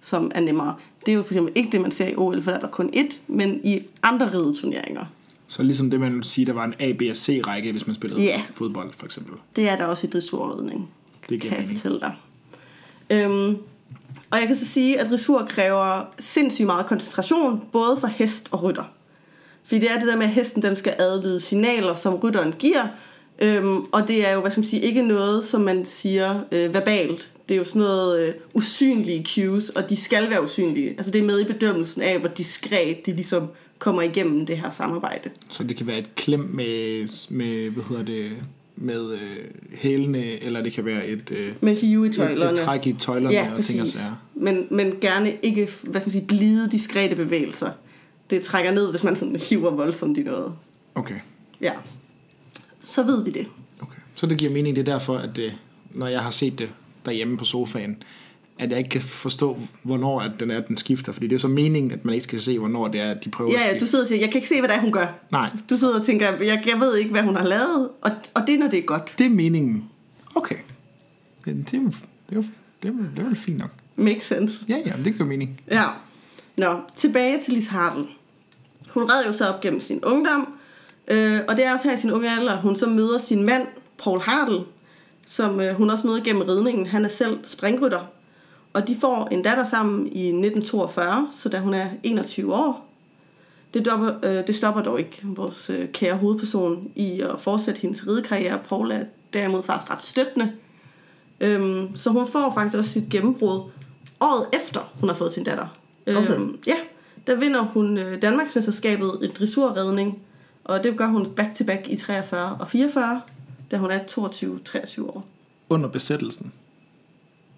som 0.00 0.30
er 0.34 0.40
nemmere. 0.40 0.74
Det 1.06 1.12
er 1.12 1.16
jo 1.16 1.22
for 1.22 1.32
eksempel 1.34 1.52
ikke 1.56 1.72
det, 1.72 1.80
man 1.80 1.90
ser 1.90 2.08
i 2.08 2.14
OL, 2.16 2.42
for 2.42 2.50
der 2.50 2.58
er 2.58 2.62
der 2.62 2.68
kun 2.68 2.90
ét, 2.96 3.16
men 3.28 3.60
i 3.64 3.80
andre 4.02 4.32
rideturneringer. 4.32 5.04
Så 5.48 5.62
ligesom 5.62 5.90
det, 5.90 6.00
man 6.00 6.14
vil 6.14 6.24
sige, 6.24 6.46
der 6.46 6.52
var 6.52 6.64
en 6.64 6.74
A, 6.78 6.92
B 6.92 7.02
og 7.10 7.16
C-række, 7.16 7.72
hvis 7.72 7.86
man 7.86 7.96
spillede 7.96 8.22
Ja. 8.22 8.42
fodbold, 8.54 8.92
for 8.92 9.06
eksempel. 9.06 9.34
Det 9.56 9.68
er 9.68 9.76
der 9.76 9.84
også 9.84 10.06
i 10.06 10.10
dressurridning. 10.10 10.90
Det 11.28 11.40
kan 11.40 11.50
jeg 11.50 11.60
mening. 11.60 11.78
fortælle 11.78 12.00
dig. 12.00 12.14
Øhm, 13.10 13.56
og 14.30 14.38
jeg 14.38 14.46
kan 14.46 14.56
så 14.56 14.66
sige, 14.66 15.00
at 15.00 15.10
dressur 15.10 15.46
kræver 15.48 16.14
sindssygt 16.18 16.66
meget 16.66 16.86
koncentration, 16.86 17.62
både 17.72 17.96
for 18.00 18.06
hest 18.06 18.48
og 18.50 18.62
rytter. 18.62 18.84
Fordi 19.64 19.80
det 19.80 19.90
er 19.90 19.98
det 19.98 20.08
der 20.08 20.16
med, 20.16 20.24
at 20.24 20.30
hesten 20.30 20.62
den 20.62 20.76
skal 20.76 20.94
adlyde 20.98 21.40
signaler, 21.40 21.94
som 21.94 22.14
rytteren 22.14 22.52
giver, 22.52 22.86
øhm, 23.42 23.84
og 23.92 24.08
det 24.08 24.28
er 24.28 24.32
jo, 24.32 24.40
hvad 24.40 24.50
skal 24.50 24.60
man 24.60 24.68
sige, 24.68 24.82
ikke 24.82 25.02
noget, 25.02 25.44
som 25.44 25.60
man 25.60 25.84
siger 25.84 26.40
øh, 26.52 26.74
verbalt. 26.74 27.32
Det 27.48 27.54
er 27.54 27.58
jo 27.58 27.64
sådan 27.64 27.82
noget 27.82 28.20
øh, 28.20 28.34
usynlige 28.54 29.26
cues, 29.34 29.70
og 29.70 29.90
de 29.90 29.96
skal 29.96 30.30
være 30.30 30.42
usynlige. 30.42 30.90
Altså 30.90 31.12
det 31.12 31.18
er 31.18 31.24
med 31.24 31.40
i 31.40 31.44
bedømmelsen 31.44 32.02
af, 32.02 32.18
hvor 32.18 32.28
diskret 32.28 33.06
de 33.06 33.12
ligesom 33.12 33.48
kommer 33.78 34.02
igennem 34.02 34.46
det 34.46 34.56
her 34.56 34.70
samarbejde. 34.70 35.30
Så 35.50 35.64
det 35.64 35.76
kan 35.76 35.86
være 35.86 35.98
et 35.98 36.14
klem 36.14 36.40
med, 36.40 37.08
med 37.30 37.70
hvad 37.70 37.84
hedder 37.88 38.04
det, 38.04 38.30
med 38.82 39.12
øh, 39.12 39.36
hælene, 39.74 40.24
eller 40.24 40.62
det 40.62 40.72
kan 40.72 40.84
være 40.84 41.06
et, 41.06 41.30
øh, 41.30 41.52
Med 41.60 41.76
hive 41.76 42.04
i 42.06 42.08
et, 42.08 42.14
tøjlerne. 42.16 42.52
et 42.52 42.58
træk 42.58 42.86
i 42.86 42.92
tøjlerne 42.92 43.34
Ja, 43.34 43.40
og 43.56 43.64
ting 43.64 43.80
og 43.80 43.84
præcis. 43.84 44.00
sager. 44.00 44.16
Men, 44.34 44.66
men 44.70 44.94
gerne 45.00 45.32
ikke, 45.42 45.68
hvad 45.82 46.00
skal 46.00 46.08
man 46.08 46.12
sige, 46.12 46.26
blide, 46.26 46.70
diskrete 46.70 47.16
bevægelser. 47.16 47.70
Det 48.30 48.42
trækker 48.42 48.72
ned, 48.72 48.90
hvis 48.90 49.04
man 49.04 49.16
sådan 49.16 49.36
hiver 49.50 49.70
voldsomt 49.70 50.18
i 50.18 50.22
noget. 50.22 50.52
Okay. 50.94 51.14
Ja. 51.60 51.72
Så 52.82 53.02
ved 53.02 53.24
vi 53.24 53.30
det. 53.30 53.46
okay. 53.80 53.98
Så 54.14 54.26
det 54.26 54.38
giver 54.38 54.50
mening, 54.52 54.76
det 54.76 54.88
er 54.88 54.92
derfor, 54.92 55.18
at 55.18 55.36
det, 55.36 55.52
når 55.94 56.06
jeg 56.06 56.20
har 56.20 56.30
set 56.30 56.58
det 56.58 56.68
derhjemme 57.06 57.36
på 57.36 57.44
sofaen, 57.44 58.02
at 58.60 58.70
jeg 58.70 58.78
ikke 58.78 58.90
kan 58.90 59.02
forstå, 59.02 59.58
hvornår 59.82 60.20
at 60.20 60.30
den 60.40 60.50
er, 60.50 60.56
at 60.58 60.68
den 60.68 60.76
skifter. 60.76 61.12
Fordi 61.12 61.26
det 61.26 61.34
er 61.34 61.38
så 61.38 61.48
meningen, 61.48 61.90
at 61.92 62.04
man 62.04 62.14
ikke 62.14 62.24
skal 62.24 62.40
se, 62.40 62.58
hvornår 62.58 62.88
det 62.88 63.00
er, 63.00 63.10
at 63.10 63.24
de 63.24 63.30
prøver 63.30 63.50
Ja, 63.50 63.56
at 63.56 63.60
ja, 63.62 63.68
skifte. 63.68 63.84
du 63.86 63.90
sidder 63.90 64.04
og 64.04 64.08
siger, 64.08 64.20
jeg 64.20 64.28
kan 64.28 64.36
ikke 64.36 64.48
se, 64.48 64.58
hvad 64.60 64.68
det 64.68 64.76
er, 64.76 64.80
hun 64.80 64.92
gør. 64.92 65.06
Nej, 65.32 65.50
Du 65.70 65.76
sidder 65.76 65.98
og 65.98 66.04
tænker, 66.06 66.26
jeg, 66.26 66.62
jeg 66.66 66.80
ved 66.80 66.96
ikke, 66.96 67.10
hvad 67.10 67.22
hun 67.22 67.36
har 67.36 67.44
lavet, 67.46 67.88
og, 68.00 68.10
og 68.34 68.42
det 68.46 68.54
er, 68.54 68.58
når 68.58 68.68
det 68.68 68.78
er 68.78 68.82
godt. 68.82 69.14
det 69.18 69.26
er 69.26 69.30
meningen. 69.30 69.84
Okay. 70.34 70.56
Det, 71.44 71.56
det, 71.70 71.74
er, 71.74 71.80
det, 72.30 72.36
er, 72.36 72.42
det, 72.82 72.88
jo- 72.88 72.94
det 73.16 73.18
er 73.18 73.24
vel 73.24 73.36
fint 73.36 73.58
nok. 73.58 73.70
Makes 73.96 74.22
sense. 74.22 74.64
Ja, 74.68 74.76
ja, 74.86 74.92
det 75.04 75.12
giver 75.12 75.24
mening. 75.26 75.60
Ja. 75.70 75.82
Nå, 76.56 76.80
tilbage 76.96 77.40
til 77.40 77.54
Lis 77.54 77.66
Hartl. 77.66 78.00
Hun 78.88 79.02
red 79.10 79.26
jo 79.26 79.32
så 79.32 79.48
op 79.48 79.60
gennem 79.60 79.80
sin 79.80 80.04
ungdom, 80.04 80.54
øh, 81.08 81.38
og 81.48 81.56
det 81.56 81.66
er 81.66 81.72
også 81.74 81.88
her 81.88 81.96
i 81.96 82.00
sin 82.00 82.10
unge 82.10 82.30
alder, 82.30 82.56
hun 82.60 82.76
så 82.76 82.86
møder 82.88 83.18
sin 83.18 83.42
mand, 83.46 83.66
Paul 84.02 84.20
Hartl, 84.20 84.56
som 85.26 85.60
øh, 85.60 85.74
hun 85.74 85.90
også 85.90 86.06
møder 86.06 86.20
gennem 86.24 86.42
ridningen. 86.42 86.86
Han 86.86 87.04
er 87.04 87.08
selv 87.08 87.38
springrytter, 87.44 88.00
og 88.72 88.88
de 88.88 88.96
får 89.00 89.28
en 89.30 89.42
datter 89.42 89.64
sammen 89.64 90.06
i 90.06 90.26
1942, 90.26 91.28
så 91.32 91.48
da 91.48 91.58
hun 91.58 91.74
er 91.74 91.88
21 92.02 92.54
år. 92.54 92.86
Det, 93.74 93.86
stopper, 93.86 94.14
øh, 94.22 94.46
det 94.46 94.56
stopper 94.56 94.82
dog 94.82 94.98
ikke 94.98 95.22
vores 95.24 95.70
øh, 95.70 95.88
kære 95.88 96.16
hovedperson 96.16 96.90
i 96.96 97.20
at 97.20 97.40
fortsætte 97.40 97.80
hendes 97.80 98.06
ridekarriere. 98.06 98.58
Paul 98.68 98.90
er 98.90 99.04
derimod 99.32 99.62
faktisk 99.62 99.92
ret 99.92 100.02
støttende. 100.02 100.52
Øhm, 101.40 101.96
så 101.96 102.10
hun 102.10 102.28
får 102.28 102.52
faktisk 102.54 102.78
også 102.78 102.90
sit 102.90 103.08
gennembrud 103.10 103.60
året 104.20 104.46
efter, 104.52 104.92
hun 105.00 105.08
har 105.08 105.16
fået 105.16 105.32
sin 105.32 105.44
datter. 105.44 105.66
Okay. 106.06 106.30
Øhm, 106.30 106.58
ja, 106.66 106.76
der 107.26 107.36
vinder 107.36 107.62
hun 107.62 107.98
øh, 107.98 108.22
Danmarksmesterskabet 108.22 109.18
i 109.22 109.26
dressurredning, 109.26 110.18
og 110.64 110.84
det 110.84 110.98
gør 110.98 111.06
hun 111.06 111.26
back-to-back 111.34 111.88
i 111.88 111.96
43 111.96 112.56
og 112.60 112.68
44, 112.68 113.20
da 113.70 113.76
hun 113.76 113.90
er 113.90 113.98
22-23 113.98 115.02
år. 115.02 115.26
Under 115.68 115.88
besættelsen. 115.88 116.52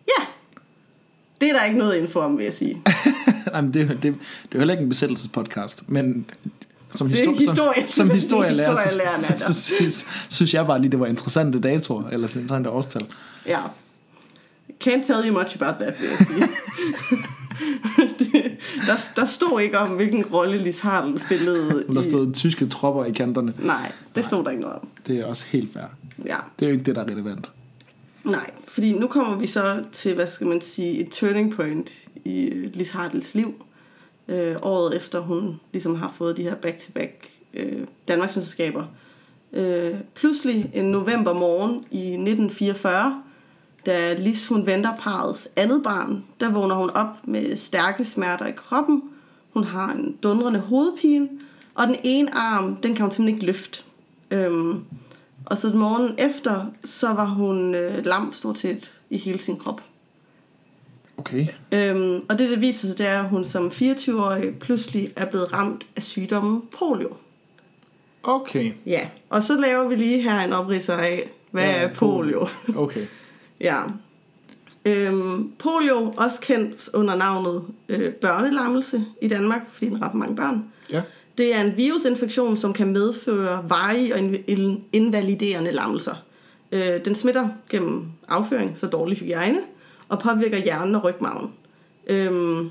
Ja, 0.09 0.27
det 1.43 1.51
er 1.51 1.59
der 1.59 1.65
ikke 1.65 1.79
noget 1.79 1.97
info 1.97 2.19
om, 2.21 2.37
vil 2.39 2.45
jeg 2.45 2.53
sige. 2.53 2.83
Nej, 3.53 3.61
men 3.61 3.75
det, 3.75 3.89
det, 3.89 4.03
det 4.03 4.09
er 4.09 4.15
jo 4.55 4.59
heller 4.59 4.75
ikke 4.75 4.83
en 4.83 4.89
besættelsespodcast, 4.89 5.89
men 5.91 6.25
som, 6.91 7.07
histori- 7.07 7.39
historie- 7.39 7.87
som, 7.89 8.07
som 8.07 8.11
historielærer, 8.11 8.77
så, 8.77 9.35
så, 9.39 9.45
så, 9.55 9.63
synes, 9.63 10.07
synes 10.29 10.55
jeg 10.55 10.67
bare 10.67 10.81
lige, 10.81 10.91
det 10.91 11.01
var 11.01 11.07
interessante 11.07 11.61
datoer, 11.61 12.09
eller 12.09 12.29
interessante 12.37 12.71
årstal. 12.71 13.07
Ja. 13.47 13.59
Can't 14.85 15.07
tell 15.07 15.29
you 15.29 15.33
much 15.39 15.57
about 15.63 15.75
that, 15.81 15.95
vil 16.01 16.09
jeg 16.09 16.19
sige. 16.19 16.49
det, 18.19 18.51
der, 18.87 18.97
der 19.17 19.27
stod 19.27 19.61
ikke 19.61 19.79
om, 19.79 19.89
hvilken 19.89 20.25
rolle 20.25 20.59
Lis 20.59 20.81
Harden 20.81 21.19
spillede 21.19 21.85
Der 21.95 22.01
i... 22.01 22.05
stod 22.05 22.33
tyske 22.33 22.67
tropper 22.67 23.05
i 23.05 23.11
kanterne. 23.13 23.55
Nej, 23.59 23.93
det 24.17 24.25
stod 24.25 24.45
der 24.45 24.51
ikke 24.51 24.63
noget 24.63 24.77
om. 24.77 24.89
Det 25.07 25.19
er 25.21 25.25
også 25.27 25.45
helt 25.49 25.73
fair. 25.73 25.83
Ja, 26.27 26.37
Det 26.59 26.65
er 26.65 26.71
jo 26.71 26.73
ikke 26.73 26.85
det, 26.85 26.95
der 26.97 27.03
er 27.03 27.07
relevant 27.07 27.51
nej. 28.25 28.51
Fordi 28.69 28.93
nu 28.93 29.07
kommer 29.07 29.37
vi 29.37 29.47
så 29.47 29.85
til, 29.93 30.15
hvad 30.15 30.27
skal 30.27 30.47
man 30.47 30.61
sige, 30.61 31.01
et 31.01 31.09
turning 31.11 31.53
point 31.53 31.93
i 32.25 32.45
øh, 32.45 32.67
Lis 32.75 32.91
Hartels 32.91 33.35
liv. 33.35 33.65
Øh, 34.29 34.57
året 34.63 34.97
efter 34.97 35.21
hun 35.21 35.61
ligesom 35.73 35.95
har 35.95 36.13
fået 36.17 36.37
de 36.37 36.43
her 36.43 36.55
back-to-back 36.55 37.29
øh, 37.55 37.87
Danmarksmesterskaber. 38.09 38.85
Øh, 39.53 39.95
pludselig 40.15 40.71
en 40.75 40.85
november 40.85 41.33
morgen 41.33 41.75
i 41.91 42.07
1944, 42.07 43.23
da 43.87 44.15
Lis 44.15 44.47
hun 44.47 44.67
venter 44.67 44.97
parets 44.97 45.49
andet 45.57 45.83
barn, 45.83 46.25
der 46.41 46.51
vågner 46.51 46.75
hun 46.75 46.91
op 46.91 47.29
med 47.29 47.57
stærke 47.57 48.05
smerter 48.05 48.47
i 48.47 48.53
kroppen. 48.57 49.03
Hun 49.53 49.65
har 49.65 49.93
en 49.93 50.17
dundrende 50.23 50.61
hovedpine, 50.61 51.29
og 51.75 51.87
den 51.87 51.97
ene 52.05 52.35
arm, 52.35 52.77
den 52.77 52.95
kan 52.95 53.03
hun 53.03 53.11
simpelthen 53.11 53.29
ikke 53.29 53.47
løfte. 53.47 53.83
Øhm, 54.31 54.85
og 55.47 55.59
så 55.59 55.69
morgenen 55.69 56.15
efter, 56.19 56.67
så 56.85 57.13
var 57.13 57.27
hun 57.27 57.75
øh, 57.75 58.07
lam 58.07 58.33
stort 58.33 58.59
set 58.59 58.93
i 59.11 59.19
hele 59.19 59.39
sin 59.39 59.59
krop. 59.59 59.83
Okay. 61.17 61.47
Øhm, 61.73 62.25
og 62.29 62.39
det, 62.39 62.51
der 62.51 62.57
viser 62.57 62.89
sig, 62.89 62.99
det 62.99 63.07
er, 63.07 63.23
at 63.23 63.29
hun 63.29 63.45
som 63.45 63.67
24-årig 63.67 64.59
pludselig 64.59 65.09
er 65.17 65.25
blevet 65.25 65.53
ramt 65.53 65.87
af 65.97 66.03
sygdommen 66.03 66.63
polio. 66.79 67.17
Okay. 68.23 68.73
Ja, 68.87 69.09
og 69.31 69.43
så 69.43 69.61
laver 69.61 69.89
vi 69.89 69.95
lige 69.95 70.23
her 70.23 70.41
en 70.41 70.53
opridser 70.53 70.97
af, 70.97 71.31
hvad 71.51 71.65
Ja, 71.65 71.83
er 71.83 71.95
polio? 71.95 72.47
Okay. 72.77 73.07
Ja. 73.61 73.83
Øhm, 74.85 75.53
polio, 75.59 76.15
også 76.17 76.41
kendt 76.41 76.89
under 76.95 77.17
navnet 77.17 77.65
øh, 77.89 78.13
børnelammelse 78.13 79.05
i 79.23 79.29
Danmark, 79.29 79.63
fordi 79.73 79.87
den 79.87 80.03
rammer 80.03 80.19
mange 80.19 80.37
børn. 80.37 80.65
Ja. 80.91 81.03
Det 81.39 81.55
er 81.55 81.61
en 81.61 81.77
virusinfektion, 81.77 82.57
som 82.57 82.73
kan 82.73 82.93
medføre 82.93 83.65
varige 83.69 84.15
og 84.15 84.21
inv- 84.21 84.81
invaliderende 84.93 85.73
lammelser. 85.73 86.15
Øh, 86.73 87.05
den 87.05 87.15
smitter 87.15 87.49
gennem 87.71 88.07
afføring, 88.29 88.77
så 88.79 88.87
dårlig 88.87 89.19
hygiejne, 89.19 89.59
og 90.09 90.19
påvirker 90.19 90.59
hjernen 90.59 90.95
og 90.95 91.05
rygmarven. 91.05 91.51
Øhm, 92.07 92.71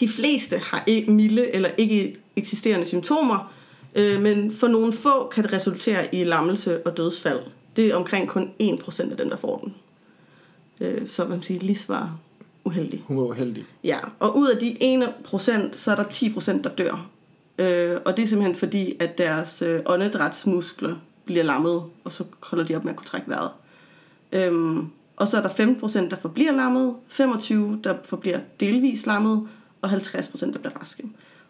de 0.00 0.08
fleste 0.08 0.58
har 0.58 0.84
ikke 0.86 1.10
milde 1.12 1.54
eller 1.54 1.68
ikke 1.78 2.16
eksisterende 2.36 2.86
symptomer, 2.86 3.52
øh, 3.94 4.22
men 4.22 4.52
for 4.52 4.68
nogle 4.68 4.92
få 4.92 5.28
kan 5.28 5.44
det 5.44 5.52
resultere 5.52 6.14
i 6.14 6.24
lammelse 6.24 6.86
og 6.86 6.96
dødsfald. 6.96 7.40
Det 7.76 7.86
er 7.86 7.96
omkring 7.96 8.28
kun 8.28 8.50
1% 8.62 9.10
af 9.10 9.16
dem, 9.16 9.30
der 9.30 9.36
får 9.36 9.58
den. 9.58 9.74
Øh, 10.80 11.08
så 11.08 11.24
hvad 11.24 11.36
man 11.36 11.42
siger, 11.42 11.60
Lis 11.60 11.88
var 11.88 12.18
uheldig. 12.64 13.02
Hun 13.06 13.16
var 13.16 13.22
uheldig. 13.22 13.64
Ja, 13.84 13.98
og 14.18 14.38
ud 14.38 14.48
af 14.48 14.58
de 14.58 14.76
1%, 14.80 15.76
så 15.76 15.90
er 15.90 15.96
der 15.96 16.04
10% 16.04 16.62
der 16.62 16.70
dør. 16.70 17.08
Øh, 17.58 17.96
og 18.04 18.16
det 18.16 18.22
er 18.22 18.26
simpelthen 18.26 18.56
fordi, 18.56 18.96
at 19.00 19.18
deres 19.18 19.62
øh, 19.62 19.80
åndedrætsmuskler 19.86 20.96
bliver 21.24 21.44
lammet, 21.44 21.82
og 22.04 22.12
så 22.12 22.24
holder 22.40 22.64
de 22.64 22.76
op 22.76 22.84
med 22.84 22.92
at 22.92 22.96
kunne 22.96 23.06
trække 23.06 23.28
vejret. 23.28 23.50
Øhm, 24.32 24.86
og 25.16 25.28
så 25.28 25.36
er 25.36 25.42
der 25.42 25.48
15% 25.48 26.08
der 26.10 26.16
forbliver 26.16 26.52
lammet, 26.52 26.94
25% 27.10 27.80
der 27.84 27.94
forbliver 28.04 28.38
delvis 28.60 29.06
lammet, 29.06 29.48
og 29.82 29.90
50% 29.90 30.52
der 30.52 30.58
bliver 30.58 30.80
raske. 30.80 31.04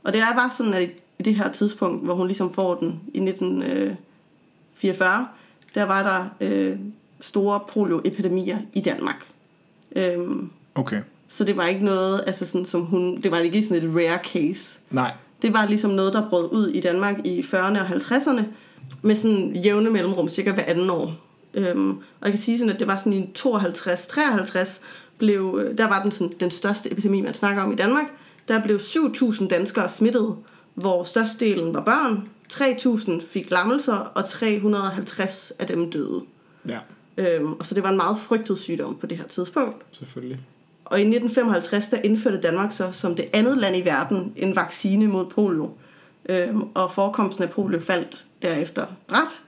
Og 0.04 0.12
det 0.12 0.20
er 0.20 0.34
bare 0.34 0.50
sådan, 0.50 0.74
at 0.74 0.90
i 1.18 1.22
det 1.22 1.34
her 1.34 1.52
tidspunkt, 1.52 2.04
hvor 2.04 2.14
hun 2.14 2.26
ligesom 2.26 2.52
får 2.52 2.74
den 2.74 3.00
i 3.14 3.18
1944, 3.20 5.28
der 5.74 5.84
var 5.84 6.02
der 6.02 6.48
øh, 6.48 6.78
store 7.20 7.60
polioepidemier 7.68 8.58
i 8.72 8.80
Danmark. 8.80 9.26
Øhm, 9.96 10.50
Okay. 10.74 11.00
så 11.28 11.44
det 11.44 11.56
var 11.56 11.66
ikke 11.66 11.84
noget, 11.84 12.24
altså 12.26 12.46
sådan, 12.46 12.66
som 12.66 12.84
hun, 12.84 13.20
det 13.20 13.30
var 13.30 13.38
ikke 13.38 13.62
sådan 13.62 13.82
et 13.84 13.94
rare 13.94 14.18
case. 14.24 14.78
Nej. 14.90 15.12
Det 15.42 15.52
var 15.52 15.66
ligesom 15.66 15.90
noget, 15.90 16.12
der 16.12 16.28
brød 16.30 16.48
ud 16.52 16.68
i 16.68 16.80
Danmark 16.80 17.26
i 17.26 17.40
40'erne 17.40 17.80
og 17.80 17.86
50'erne, 17.86 18.42
med 19.02 19.16
sådan 19.16 19.56
jævne 19.56 19.90
mellemrum, 19.90 20.28
cirka 20.28 20.52
hver 20.52 20.64
anden 20.66 20.90
år. 20.90 21.14
Øhm, 21.54 21.90
og 21.90 22.02
jeg 22.22 22.32
kan 22.32 22.38
sige 22.38 22.58
sådan, 22.58 22.74
at 22.74 22.78
det 22.80 22.86
var 22.86 22.96
sådan 22.96 23.12
i 23.12 23.30
52-53, 23.38 24.80
blev, 25.18 25.60
øh, 25.64 25.78
der 25.78 25.88
var 25.88 26.02
den, 26.02 26.12
sådan, 26.12 26.32
den 26.40 26.50
største 26.50 26.92
epidemi, 26.92 27.20
man 27.20 27.34
snakker 27.34 27.62
om 27.62 27.72
i 27.72 27.76
Danmark. 27.76 28.04
Der 28.48 28.62
blev 28.62 28.76
7.000 28.76 29.48
danskere 29.48 29.88
smittet, 29.88 30.36
hvor 30.74 31.04
størstedelen 31.04 31.74
var 31.74 31.84
børn. 31.84 32.28
3.000 32.52 33.26
fik 33.28 33.50
lammelser, 33.50 33.94
og 33.94 34.24
350 34.28 35.52
af 35.58 35.66
dem 35.66 35.90
døde. 35.90 36.22
Ja, 36.68 36.78
Øhm, 37.18 37.52
og 37.52 37.66
så 37.66 37.74
det 37.74 37.82
var 37.82 37.90
en 37.90 37.96
meget 37.96 38.18
frygtet 38.18 38.58
sygdom 38.58 38.96
på 38.96 39.06
det 39.06 39.18
her 39.18 39.26
tidspunkt. 39.26 39.76
selvfølgelig. 39.90 40.40
Og 40.90 40.98
i 40.98 41.02
1955, 41.02 41.88
der 41.88 41.96
indførte 42.04 42.40
Danmark 42.40 42.72
så 42.72 42.92
som 42.92 43.14
det 43.14 43.24
andet 43.32 43.58
land 43.58 43.76
i 43.76 43.84
verden 43.84 44.32
en 44.36 44.56
vaccine 44.56 45.08
mod 45.08 45.26
polio. 45.26 45.70
Øhm, 46.28 46.62
og 46.74 46.92
forekomsten 46.92 47.44
af 47.44 47.50
polio 47.50 47.80
faldt 47.80 48.26
derefter 48.42 48.86
ret. 49.12 49.40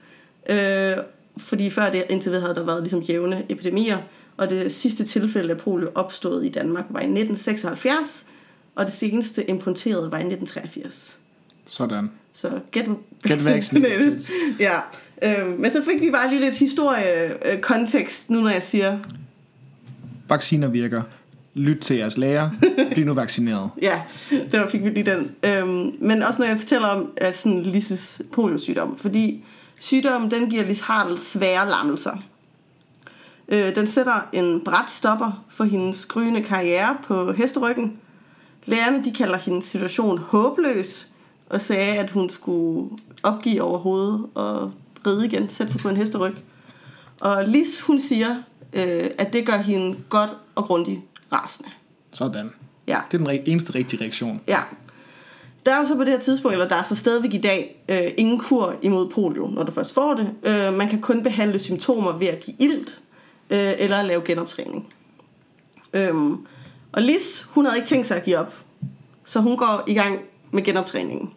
Øh, 0.49 1.03
fordi 1.37 1.69
før 1.69 1.89
det 1.89 2.03
indtil 2.09 2.31
videre 2.31 2.41
havde 2.41 2.55
der 2.55 2.65
været 2.65 2.81
ligesom 2.81 2.99
jævne 2.99 3.45
epidemier. 3.49 3.97
Og 4.37 4.49
det 4.49 4.73
sidste 4.73 5.03
tilfælde 5.03 5.51
af 5.51 5.57
polio 5.57 5.89
opstod 5.95 6.43
i 6.43 6.49
Danmark 6.49 6.85
var 6.89 6.99
i 6.99 7.03
1976. 7.03 8.25
Og 8.75 8.85
det 8.85 8.93
seneste 8.93 9.49
importerede 9.49 10.11
var 10.11 10.17
i 10.17 10.25
1983. 10.27 11.17
Sådan. 11.65 12.11
Så 12.33 12.59
get, 12.71 12.85
Get 13.27 13.45
vaccinated. 13.45 14.19
ja. 14.59 14.79
Øhm, 15.23 15.59
men 15.59 15.73
så 15.73 15.83
fik 15.83 16.01
vi 16.01 16.11
bare 16.11 16.29
lige 16.29 16.41
lidt 16.41 16.55
historie-kontekst, 16.55 18.29
nu 18.29 18.41
når 18.41 18.49
jeg 18.49 18.63
siger, 18.63 18.99
Vacciner 20.29 20.67
virker. 20.67 21.01
Lyt 21.53 21.79
til 21.79 21.95
jeres 21.95 22.17
læger. 22.17 22.49
Bliv 22.91 23.05
nu 23.05 23.13
vaccineret. 23.13 23.69
Ja, 23.81 24.01
der 24.51 24.69
fik 24.69 24.83
vi 24.83 24.89
lige 24.89 25.11
den. 25.11 25.35
Øhm, 25.43 25.95
men 25.99 26.23
også 26.23 26.41
når 26.41 26.47
jeg 26.47 26.57
fortæller 26.57 26.87
om 26.87 27.11
at 27.17 27.37
sådan 27.37 27.63
Lises 27.63 28.21
poliosygdom, 28.33 28.97
fordi 28.97 29.43
sygdommen 29.79 30.31
den 30.31 30.49
giver 30.49 30.63
Lis 30.63 30.79
Hartl 30.79 31.17
svære 31.17 31.69
lammelser. 31.69 32.17
Øh, 33.47 33.75
den 33.75 33.87
sætter 33.87 34.29
en 34.33 34.61
bræt 34.63 34.91
stopper 34.91 35.43
for 35.49 35.63
hendes 35.63 36.05
gryende 36.05 36.43
karriere 36.43 36.97
på 37.03 37.31
hesteryggen. 37.31 37.97
Lærerne 38.65 39.03
de 39.03 39.11
kalder 39.11 39.37
hendes 39.37 39.65
situation 39.65 40.17
håbløs, 40.17 41.07
og 41.49 41.61
sagde, 41.61 41.97
at 41.97 42.09
hun 42.09 42.29
skulle 42.29 42.89
opgive 43.23 43.61
overhovedet 43.61 44.25
og 44.35 44.73
ride 45.07 45.25
igen, 45.25 45.49
sætte 45.49 45.71
sig 45.71 45.81
på 45.81 45.89
en 45.89 45.97
hesteryg. 45.97 46.33
Og 47.19 47.47
Lis, 47.47 47.81
hun 47.81 47.99
siger, 47.99 48.35
øh, 48.73 49.09
at 49.17 49.33
det 49.33 49.45
gør 49.45 49.57
hende 49.57 49.97
godt 50.09 50.29
og 50.55 50.63
grundigt 50.63 51.01
rasende. 51.33 51.69
Sådan. 52.11 52.53
Ja. 52.87 52.99
Det 53.11 53.21
er 53.21 53.25
den 53.25 53.41
eneste 53.45 53.75
rigtige 53.75 54.01
reaktion. 54.01 54.41
Ja. 54.47 54.59
Der 55.65 55.75
er 55.75 55.79
jo 55.79 55.85
så 55.85 55.95
på 55.95 56.03
det 56.03 56.13
her 56.13 56.19
tidspunkt, 56.19 56.53
eller 56.53 56.67
der 56.67 56.75
er 56.75 56.83
så 56.83 56.95
stadigvæk 56.95 57.33
i 57.33 57.41
dag, 57.41 57.83
øh, 57.89 58.11
ingen 58.17 58.39
kur 58.39 58.75
imod 58.81 59.09
polio, 59.09 59.47
når 59.47 59.63
du 59.63 59.71
først 59.71 59.93
får 59.93 60.13
det. 60.13 60.33
Øh, 60.43 60.73
man 60.73 60.89
kan 60.89 61.01
kun 61.01 61.23
behandle 61.23 61.59
symptomer 61.59 62.11
ved 62.11 62.27
at 62.27 62.39
give 62.39 62.57
ilt, 62.59 63.01
øh, 63.49 63.73
eller 63.77 64.01
lave 64.01 64.21
genoptræning. 64.25 64.87
Øhm, 65.93 66.37
og 66.91 67.01
Lis, 67.01 67.47
hun 67.49 67.65
havde 67.65 67.77
ikke 67.77 67.87
tænkt 67.87 68.07
sig 68.07 68.17
at 68.17 68.23
give 68.23 68.37
op, 68.37 68.53
så 69.25 69.39
hun 69.39 69.57
går 69.57 69.83
i 69.87 69.93
gang 69.93 70.19
med 70.51 70.63
genoptræningen. 70.63 71.33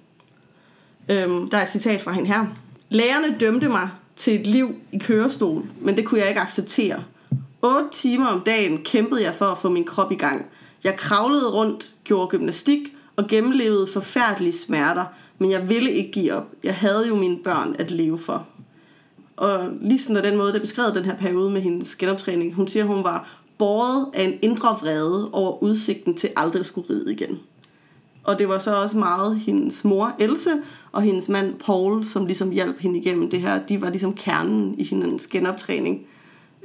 Øhm, 1.08 1.50
der 1.50 1.58
er 1.58 1.62
et 1.62 1.70
citat 1.70 2.02
fra 2.02 2.12
hende 2.12 2.28
her. 2.28 2.46
Lærerne 2.88 3.38
dømte 3.40 3.68
mig 3.68 3.88
til 4.16 4.40
et 4.40 4.46
liv 4.46 4.74
i 4.92 4.98
kørestol, 4.98 5.66
men 5.80 5.96
det 5.96 6.04
kunne 6.04 6.20
jeg 6.20 6.28
ikke 6.28 6.40
acceptere. 6.40 7.04
8 7.64 7.88
timer 7.92 8.26
om 8.26 8.40
dagen 8.40 8.78
kæmpede 8.82 9.22
jeg 9.22 9.34
for 9.34 9.44
at 9.44 9.58
få 9.58 9.68
min 9.68 9.84
krop 9.84 10.12
i 10.12 10.14
gang. 10.14 10.46
Jeg 10.84 10.96
kravlede 10.96 11.50
rundt, 11.50 11.90
gjorde 12.04 12.28
gymnastik 12.28 12.80
og 13.16 13.26
gennemlevede 13.28 13.86
forfærdelige 13.86 14.52
smerter, 14.52 15.04
men 15.38 15.50
jeg 15.50 15.68
ville 15.68 15.90
ikke 15.90 16.12
give 16.12 16.32
op. 16.32 16.46
Jeg 16.64 16.74
havde 16.74 17.08
jo 17.08 17.16
mine 17.16 17.38
børn 17.44 17.76
at 17.78 17.90
leve 17.90 18.18
for. 18.18 18.46
Og 19.36 19.68
lige 19.80 20.02
sådan 20.02 20.24
den 20.24 20.36
måde, 20.36 20.52
der 20.52 20.58
beskrev 20.60 20.94
den 20.94 21.04
her 21.04 21.16
periode 21.16 21.50
med 21.50 21.60
hendes 21.60 21.96
genoptræning, 21.96 22.54
hun 22.54 22.68
siger, 22.68 22.84
hun 22.84 23.04
var 23.04 23.38
båret 23.58 24.06
af 24.14 24.22
en 24.22 24.38
indre 24.42 24.78
vrede 24.80 25.30
over 25.32 25.62
udsigten 25.62 26.14
til 26.14 26.30
aldrig 26.36 26.60
at 26.60 26.66
skulle 26.66 26.90
ride 26.90 27.12
igen. 27.12 27.38
Og 28.24 28.38
det 28.38 28.48
var 28.48 28.58
så 28.58 28.76
også 28.76 28.98
meget 28.98 29.40
hendes 29.40 29.84
mor, 29.84 30.12
Else, 30.18 30.50
og 30.92 31.02
hendes 31.02 31.28
mand, 31.28 31.54
Paul, 31.54 32.04
som 32.04 32.26
ligesom 32.26 32.50
hjalp 32.50 32.78
hende 32.78 32.98
igennem 32.98 33.30
det 33.30 33.40
her. 33.40 33.66
De 33.66 33.80
var 33.80 33.90
ligesom 33.90 34.14
kernen 34.14 34.74
i 34.78 34.84
hendes 34.84 35.26
genoptræning. 35.26 36.06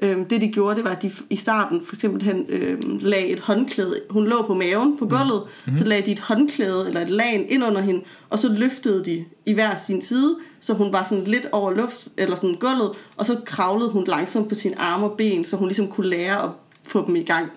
Øhm, 0.01 0.25
det 0.25 0.41
de 0.41 0.47
gjorde, 0.47 0.75
det 0.75 0.83
var, 0.83 0.91
at 0.91 1.01
de 1.01 1.11
i 1.29 1.35
starten 1.35 1.85
for 1.85 1.95
eksempel 1.95 2.21
hen, 2.21 2.45
øhm, 2.49 2.99
lagde 3.01 3.27
et 3.27 3.39
håndklæde. 3.39 4.01
Hun 4.09 4.27
lå 4.27 4.41
på 4.47 4.53
maven 4.53 4.97
på 4.97 5.05
gulvet, 5.05 5.43
mm. 5.67 5.75
så 5.75 5.83
lagde 5.83 6.05
de 6.05 6.11
et 6.11 6.19
håndklæde 6.19 6.87
eller 6.87 7.01
et 7.01 7.09
lag 7.09 7.47
ind 7.49 7.63
under 7.63 7.81
hende, 7.81 8.01
og 8.29 8.39
så 8.39 8.49
løftede 8.49 9.05
de 9.05 9.25
i 9.45 9.53
hver 9.53 9.75
sin 9.75 10.01
side, 10.01 10.35
så 10.59 10.73
hun 10.73 10.93
var 10.93 11.03
sådan 11.03 11.23
lidt 11.23 11.47
over 11.51 11.71
luft, 11.71 12.07
eller 12.17 12.35
sådan 12.35 12.55
gulvet, 12.55 12.91
og 13.17 13.25
så 13.25 13.37
kravlede 13.45 13.89
hun 13.89 14.03
langsomt 14.03 14.49
på 14.49 14.55
sine 14.55 14.81
arme 14.81 15.05
og 15.05 15.17
ben, 15.17 15.45
så 15.45 15.57
hun 15.57 15.67
ligesom 15.67 15.87
kunne 15.87 16.07
lære 16.09 16.43
at 16.43 16.49
få 16.83 17.05
dem 17.07 17.15
i 17.15 17.23
gang. 17.23 17.51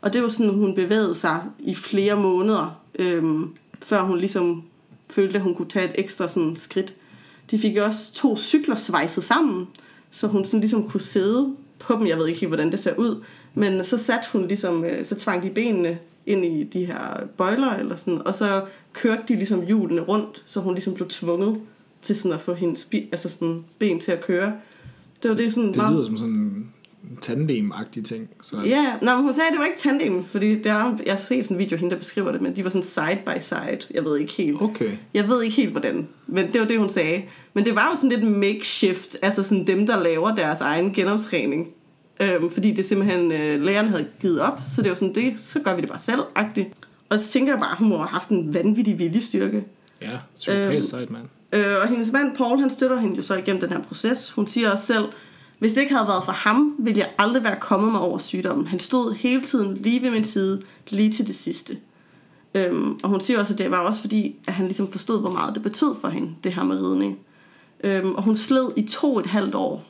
Og 0.00 0.12
det 0.12 0.22
var 0.22 0.28
sådan, 0.28 0.54
hun 0.54 0.74
bevægede 0.74 1.14
sig 1.14 1.42
i 1.58 1.74
flere 1.74 2.16
måneder, 2.16 2.80
øhm, 2.98 3.48
før 3.82 4.02
hun 4.02 4.18
ligesom 4.18 4.62
følte, 5.10 5.36
at 5.36 5.42
hun 5.42 5.54
kunne 5.54 5.68
tage 5.68 5.84
et 5.84 5.94
ekstra 5.94 6.28
sådan 6.28 6.56
skridt. 6.56 6.94
De 7.50 7.58
fik 7.58 7.76
også 7.76 8.12
to 8.12 8.36
cykler 8.36 8.74
svejset 8.74 9.24
sammen, 9.24 9.66
så 10.10 10.26
hun 10.26 10.44
sådan 10.44 10.60
ligesom 10.60 10.88
kunne 10.88 11.00
sidde 11.00 11.54
på 11.94 11.98
dem. 11.98 12.06
Jeg 12.06 12.16
ved 12.18 12.26
ikke 12.26 12.40
helt, 12.40 12.50
hvordan 12.50 12.70
det 12.72 12.80
ser 12.80 12.94
ud. 12.96 13.22
Men 13.54 13.84
så 13.84 13.98
satte 13.98 14.28
hun 14.32 14.46
ligesom, 14.48 14.84
øh, 14.84 15.04
så 15.06 15.14
tvang 15.14 15.42
de 15.42 15.50
benene 15.50 15.98
ind 16.26 16.44
i 16.44 16.64
de 16.64 16.84
her 16.84 17.20
bøjler, 17.36 17.74
eller 17.76 17.96
sådan, 17.96 18.26
og 18.26 18.34
så 18.34 18.62
kørte 18.92 19.22
de 19.28 19.34
ligesom 19.34 19.66
hjulene 19.66 20.00
rundt, 20.00 20.42
så 20.46 20.60
hun 20.60 20.74
ligesom 20.74 20.94
blev 20.94 21.08
tvunget 21.08 21.60
til 22.02 22.16
sådan 22.16 22.32
at 22.32 22.40
få 22.40 22.54
hendes 22.54 22.84
bi, 22.84 23.08
altså 23.12 23.28
sådan 23.28 23.64
ben 23.78 24.00
til 24.00 24.12
at 24.12 24.20
køre. 24.20 24.52
Det 25.22 25.28
var 25.30 25.36
det 25.36 25.52
sådan 25.52 25.68
Det 25.68 25.76
meget... 25.76 25.94
lyder 25.94 26.04
som 26.06 26.16
sådan 26.16 26.32
en 26.32 26.66
tandem-agtig 27.20 28.02
ting. 28.04 28.28
Så 28.42 28.56
Ja, 28.64 28.92
nej, 29.02 29.14
men 29.14 29.24
hun 29.24 29.34
sagde, 29.34 29.48
at 29.48 29.52
det 29.52 29.58
var 29.58 29.64
ikke 29.66 29.78
tandem, 29.78 30.24
fordi 30.24 30.62
der 30.62 30.72
er, 30.72 30.96
jeg 31.06 31.14
har 31.14 31.20
set 31.20 31.44
sådan 31.44 31.54
en 31.56 31.58
video 31.58 31.74
af 31.76 31.80
hende, 31.80 31.92
der 31.94 31.98
beskriver 31.98 32.32
det, 32.32 32.40
men 32.40 32.56
de 32.56 32.64
var 32.64 32.70
sådan 32.70 32.82
side 32.82 33.18
by 33.26 33.40
side. 33.40 33.78
Jeg 33.94 34.04
ved 34.04 34.18
ikke 34.18 34.32
helt. 34.32 34.62
Okay. 34.62 34.90
Jeg 35.14 35.28
ved 35.28 35.42
ikke 35.42 35.56
helt, 35.56 35.70
hvordan. 35.70 36.08
Men 36.26 36.52
det 36.52 36.60
var 36.60 36.66
det, 36.66 36.78
hun 36.78 36.88
sagde. 36.88 37.22
Men 37.54 37.64
det 37.64 37.74
var 37.74 37.88
jo 37.90 37.96
sådan 37.96 38.20
lidt 38.20 38.36
makeshift, 38.36 39.16
altså 39.22 39.42
sådan 39.42 39.66
dem, 39.66 39.86
der 39.86 40.02
laver 40.02 40.34
deres 40.34 40.60
egen 40.60 40.92
genoptræning. 40.92 41.68
Øhm, 42.20 42.50
fordi 42.50 42.72
det 42.72 42.84
simpelthen, 42.84 43.32
øh, 43.32 43.62
lærerne 43.62 43.88
havde 43.88 44.06
givet 44.20 44.40
op, 44.40 44.60
så 44.68 44.82
det 44.82 44.88
var 44.88 44.94
sådan, 44.94 45.14
det, 45.14 45.40
så 45.40 45.60
gør 45.60 45.74
vi 45.74 45.80
det 45.80 45.88
bare 45.88 45.98
selv 45.98 46.20
-agtigt. 46.38 46.70
Og 47.08 47.20
så 47.20 47.28
tænker 47.28 47.52
jeg 47.52 47.60
bare, 47.60 47.70
at 47.70 47.78
hun 47.78 47.88
må 47.88 47.96
have 47.96 48.08
haft 48.08 48.28
en 48.28 48.54
vanvittig 48.54 48.98
viljestyrke. 48.98 49.64
Ja, 50.02 50.18
psykopat 50.36 50.74
Øhm, 50.74 50.82
sejt, 50.82 51.10
mand. 51.10 51.24
Øh, 51.52 51.64
og 51.82 51.88
hendes 51.88 52.12
mand 52.12 52.36
Paul, 52.36 52.60
han 52.60 52.70
støtter 52.70 52.96
hende 52.96 53.16
jo 53.16 53.22
så 53.22 53.34
igennem 53.34 53.60
den 53.60 53.70
her 53.70 53.82
proces. 53.82 54.30
Hun 54.30 54.46
siger 54.46 54.70
også 54.70 54.86
selv, 54.86 55.04
hvis 55.58 55.72
det 55.72 55.80
ikke 55.80 55.94
havde 55.94 56.08
været 56.08 56.24
for 56.24 56.32
ham, 56.32 56.74
ville 56.78 56.98
jeg 56.98 57.08
aldrig 57.18 57.44
være 57.44 57.56
kommet 57.60 57.92
mig 57.92 58.00
over 58.00 58.18
sygdommen. 58.18 58.66
Han 58.66 58.78
stod 58.78 59.14
hele 59.14 59.42
tiden 59.42 59.74
lige 59.74 60.02
ved 60.02 60.10
min 60.10 60.24
side, 60.24 60.62
lige 60.90 61.12
til 61.12 61.26
det 61.26 61.34
sidste. 61.34 61.78
Øhm, 62.54 62.98
og 63.02 63.08
hun 63.08 63.20
siger 63.20 63.40
også, 63.40 63.52
at 63.54 63.58
det 63.58 63.70
var 63.70 63.78
også 63.78 64.00
fordi, 64.00 64.36
at 64.46 64.52
han 64.52 64.66
ligesom 64.66 64.90
forstod, 64.92 65.20
hvor 65.20 65.30
meget 65.30 65.54
det 65.54 65.62
betød 65.62 65.94
for 66.00 66.08
hende, 66.08 66.30
det 66.44 66.54
her 66.54 66.62
med 66.62 66.76
ridning. 66.76 67.18
Øhm, 67.84 68.12
og 68.12 68.22
hun 68.22 68.36
sled 68.36 68.68
i 68.76 68.82
to 68.82 69.18
et 69.18 69.26
halvt 69.26 69.54
år. 69.54 69.84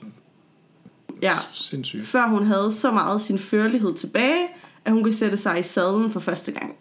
Ja, 1.22 1.34
Sindssygt. 1.52 2.06
før 2.06 2.26
hun 2.28 2.46
havde 2.46 2.72
så 2.72 2.90
meget 2.90 3.20
sin 3.22 3.38
førlighed 3.38 3.94
tilbage, 3.94 4.46
at 4.84 4.92
hun 4.92 5.04
kan 5.04 5.12
sætte 5.14 5.36
sig 5.36 5.60
i 5.60 5.62
sadlen 5.62 6.10
for 6.10 6.20
første 6.20 6.52
gang. 6.52 6.74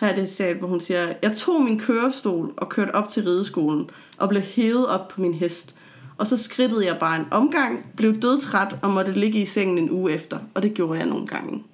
Her 0.00 0.08
er 0.08 0.14
det 0.14 0.22
et 0.22 0.28
citat, 0.28 0.56
hvor 0.56 0.68
hun 0.68 0.80
siger, 0.80 1.12
Jeg 1.22 1.36
tog 1.36 1.62
min 1.62 1.78
kørestol 1.78 2.54
og 2.56 2.68
kørte 2.68 2.94
op 2.94 3.08
til 3.08 3.24
rideskolen 3.24 3.90
og 4.18 4.28
blev 4.28 4.42
hævet 4.42 4.86
op 4.88 5.08
på 5.08 5.20
min 5.20 5.34
hest. 5.34 5.74
Og 6.18 6.26
så 6.26 6.36
skridtede 6.36 6.86
jeg 6.86 6.96
bare 7.00 7.16
en 7.20 7.26
omgang, 7.30 7.86
blev 7.96 8.16
dødtræt 8.16 8.76
og 8.82 8.90
måtte 8.90 9.12
ligge 9.12 9.38
i 9.42 9.46
sengen 9.46 9.78
en 9.78 9.90
uge 9.90 10.12
efter. 10.12 10.38
Og 10.54 10.62
det 10.62 10.74
gjorde 10.74 10.98
jeg 10.98 11.08
nogle 11.08 11.26
gange. 11.26 11.64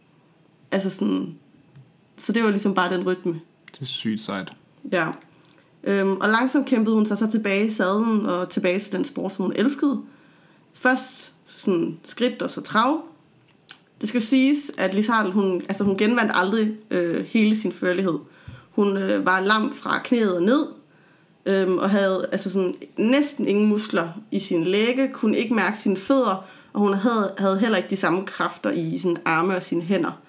Altså 0.71 0.91
sådan... 0.91 1.35
Så 2.17 2.33
det 2.33 2.45
var 2.45 2.51
ligesom 2.51 2.75
bare 2.75 2.95
den 2.95 3.07
rytme. 3.07 3.41
Det 3.73 3.81
er 3.81 3.85
sygt 3.85 4.21
sejt. 4.21 4.53
Ja. 4.93 5.07
Øhm, 5.85 6.17
og 6.17 6.29
langsomt 6.29 6.67
kæmpede 6.67 6.97
hun 6.97 7.07
sig 7.07 7.19
så 7.19 7.31
tilbage 7.31 7.67
i 7.67 7.71
sadlen 7.71 8.27
og 8.27 8.49
tilbage 8.49 8.81
til 8.81 8.93
den 8.93 9.05
sport, 9.05 9.33
som 9.33 9.45
hun 9.45 9.53
elskede. 9.57 10.01
Først 10.75 11.32
sådan 11.63 11.99
skridt 12.05 12.43
og 12.43 12.51
så 12.51 12.61
trav. 12.61 13.01
Det 14.01 14.09
skal 14.09 14.21
jo 14.21 14.27
siges, 14.27 14.71
at 14.79 14.95
Lis 14.95 15.11
hun, 15.33 15.63
altså 15.69 15.85
hun 15.85 15.97
genvandt 15.97 16.33
aldrig 16.35 16.73
øh, 16.91 17.25
hele 17.25 17.57
sin 17.57 17.73
førlighed. 17.73 18.19
Hun 18.71 18.97
øh, 18.97 19.27
var 19.27 19.41
lam 19.41 19.73
fra 19.75 19.99
knæet 20.05 20.37
og 20.37 20.43
ned, 20.43 20.67
øhm, 21.47 21.79
og 21.79 21.91
havde 21.91 22.29
altså 22.33 22.51
sådan, 22.51 22.75
næsten 22.97 23.49
ingen 23.49 23.69
muskler 23.69 24.09
i 24.31 24.41
sin 24.41 24.65
læge, 24.65 25.11
kunne 25.13 25.37
ikke 25.37 25.55
mærke 25.55 25.79
sine 25.79 25.97
fødder, 25.97 26.45
og 26.73 26.81
hun 26.81 26.95
havde, 26.95 27.35
havde 27.39 27.59
heller 27.59 27.77
ikke 27.77 27.91
de 27.91 27.97
samme 27.97 28.27
kræfter 28.27 28.71
i 28.71 28.99
sine 28.99 29.17
arme 29.25 29.57
og 29.57 29.63
sine 29.63 29.83
hænder. 29.83 30.21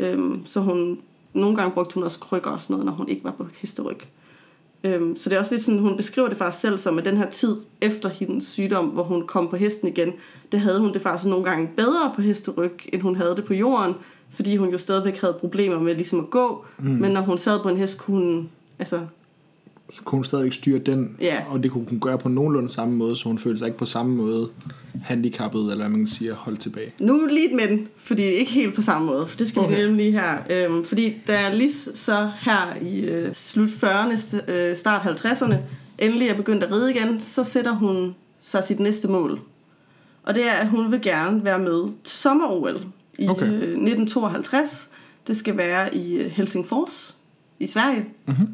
Øhm, 0.00 0.46
så 0.46 0.60
hun, 0.60 1.00
nogle 1.32 1.56
gange 1.56 1.72
brugte 1.74 1.94
hun 1.94 2.02
også 2.02 2.18
krykker 2.18 2.50
og 2.50 2.62
sådan 2.62 2.74
noget, 2.74 2.86
når 2.86 2.92
hun 2.92 3.08
ikke 3.08 3.24
var 3.24 3.30
på 3.30 3.46
hesteryg. 3.60 3.98
Øhm, 4.84 5.16
så 5.16 5.30
det 5.30 5.36
er 5.36 5.40
også 5.40 5.54
lidt 5.54 5.64
sådan, 5.64 5.80
hun 5.80 5.96
beskriver 5.96 6.28
det 6.28 6.38
faktisk 6.38 6.60
selv 6.60 6.78
som, 6.78 6.98
at 6.98 7.04
den 7.04 7.16
her 7.16 7.30
tid 7.30 7.56
efter 7.80 8.08
hendes 8.08 8.44
sygdom, 8.44 8.86
hvor 8.86 9.02
hun 9.02 9.26
kom 9.26 9.48
på 9.48 9.56
hesten 9.56 9.88
igen, 9.88 10.12
det 10.52 10.60
havde 10.60 10.80
hun 10.80 10.92
det 10.92 11.02
faktisk 11.02 11.28
nogle 11.28 11.44
gange 11.44 11.70
bedre 11.76 12.12
på 12.14 12.22
hesteryg, 12.22 12.88
end 12.92 13.02
hun 13.02 13.16
havde 13.16 13.36
det 13.36 13.44
på 13.44 13.54
jorden, 13.54 13.94
fordi 14.30 14.56
hun 14.56 14.70
jo 14.70 14.78
stadigvæk 14.78 15.20
havde 15.20 15.36
problemer 15.40 15.78
med 15.78 15.94
ligesom 15.94 16.18
at 16.18 16.30
gå, 16.30 16.64
mm. 16.78 16.90
men 16.90 17.12
når 17.12 17.20
hun 17.20 17.38
sad 17.38 17.60
på 17.60 17.68
en 17.68 17.76
hest, 17.76 17.98
kunne 17.98 18.16
hun, 18.16 18.50
altså, 18.78 19.00
Så 19.94 20.02
kunne 20.04 20.16
hun 20.16 20.24
stadigvæk 20.24 20.52
styre 20.52 20.78
den, 20.78 21.16
Ja. 21.20 21.40
og 21.48 21.62
det 21.62 21.70
kunne 21.70 21.84
hun 21.90 22.00
gøre 22.00 22.18
på 22.18 22.28
nogenlunde 22.28 22.68
samme 22.68 22.94
måde, 22.94 23.16
så 23.16 23.24
hun 23.28 23.38
følte 23.38 23.58
sig 23.58 23.66
ikke 23.66 23.78
på 23.78 23.86
samme 23.86 24.16
måde 24.16 24.48
handicappet, 25.04 25.60
eller 25.60 25.76
hvad 25.76 25.88
man 25.88 25.98
kan 25.98 26.06
sige, 26.08 26.32
holdt 26.32 26.60
tilbage. 26.60 26.92
Nu 27.00 27.26
lige 27.30 27.50
et 27.50 27.68
men, 27.70 27.88
fordi 27.96 28.22
ikke 28.22 28.50
helt 28.52 28.74
på 28.74 28.82
samme 28.82 29.06
måde, 29.06 29.26
for 29.26 29.36
det 29.36 29.48
skal 29.48 29.62
okay. 29.62 29.76
vi 29.76 29.82
nemlig 29.82 30.06
lige 30.06 30.20
her. 30.20 30.38
Øhm, 30.50 30.84
fordi 30.84 31.14
da 31.26 31.54
Lis 31.54 31.88
så 31.94 32.30
her 32.40 32.76
i 32.82 33.00
øh, 33.00 33.34
slut 33.34 33.68
40'erne, 33.68 34.12
st- 34.14 34.52
øh, 34.52 34.76
start 34.76 35.02
50'erne, 35.02 35.54
endelig 35.98 36.28
er 36.28 36.34
begyndt 36.36 36.64
at 36.64 36.72
ride 36.72 36.90
igen, 36.94 37.20
så 37.20 37.44
sætter 37.44 37.72
hun 37.72 38.14
sig 38.42 38.64
sit 38.64 38.80
næste 38.80 39.08
mål. 39.08 39.40
Og 40.22 40.34
det 40.34 40.42
er, 40.48 40.52
at 40.52 40.68
hun 40.68 40.92
vil 40.92 41.00
gerne 41.02 41.44
være 41.44 41.58
med 41.58 41.84
til 42.04 42.16
sommer-OL 42.18 42.80
i 43.18 43.28
Okay. 43.28 43.46
øh, 43.46 43.52
1952. 43.52 44.88
Det 45.26 45.36
skal 45.36 45.56
være 45.56 45.94
i 45.96 46.14
øh, 46.16 46.30
Helsingfors 46.30 47.16
i 47.60 47.66
Sverige. 47.66 48.04
Mhm. 48.26 48.48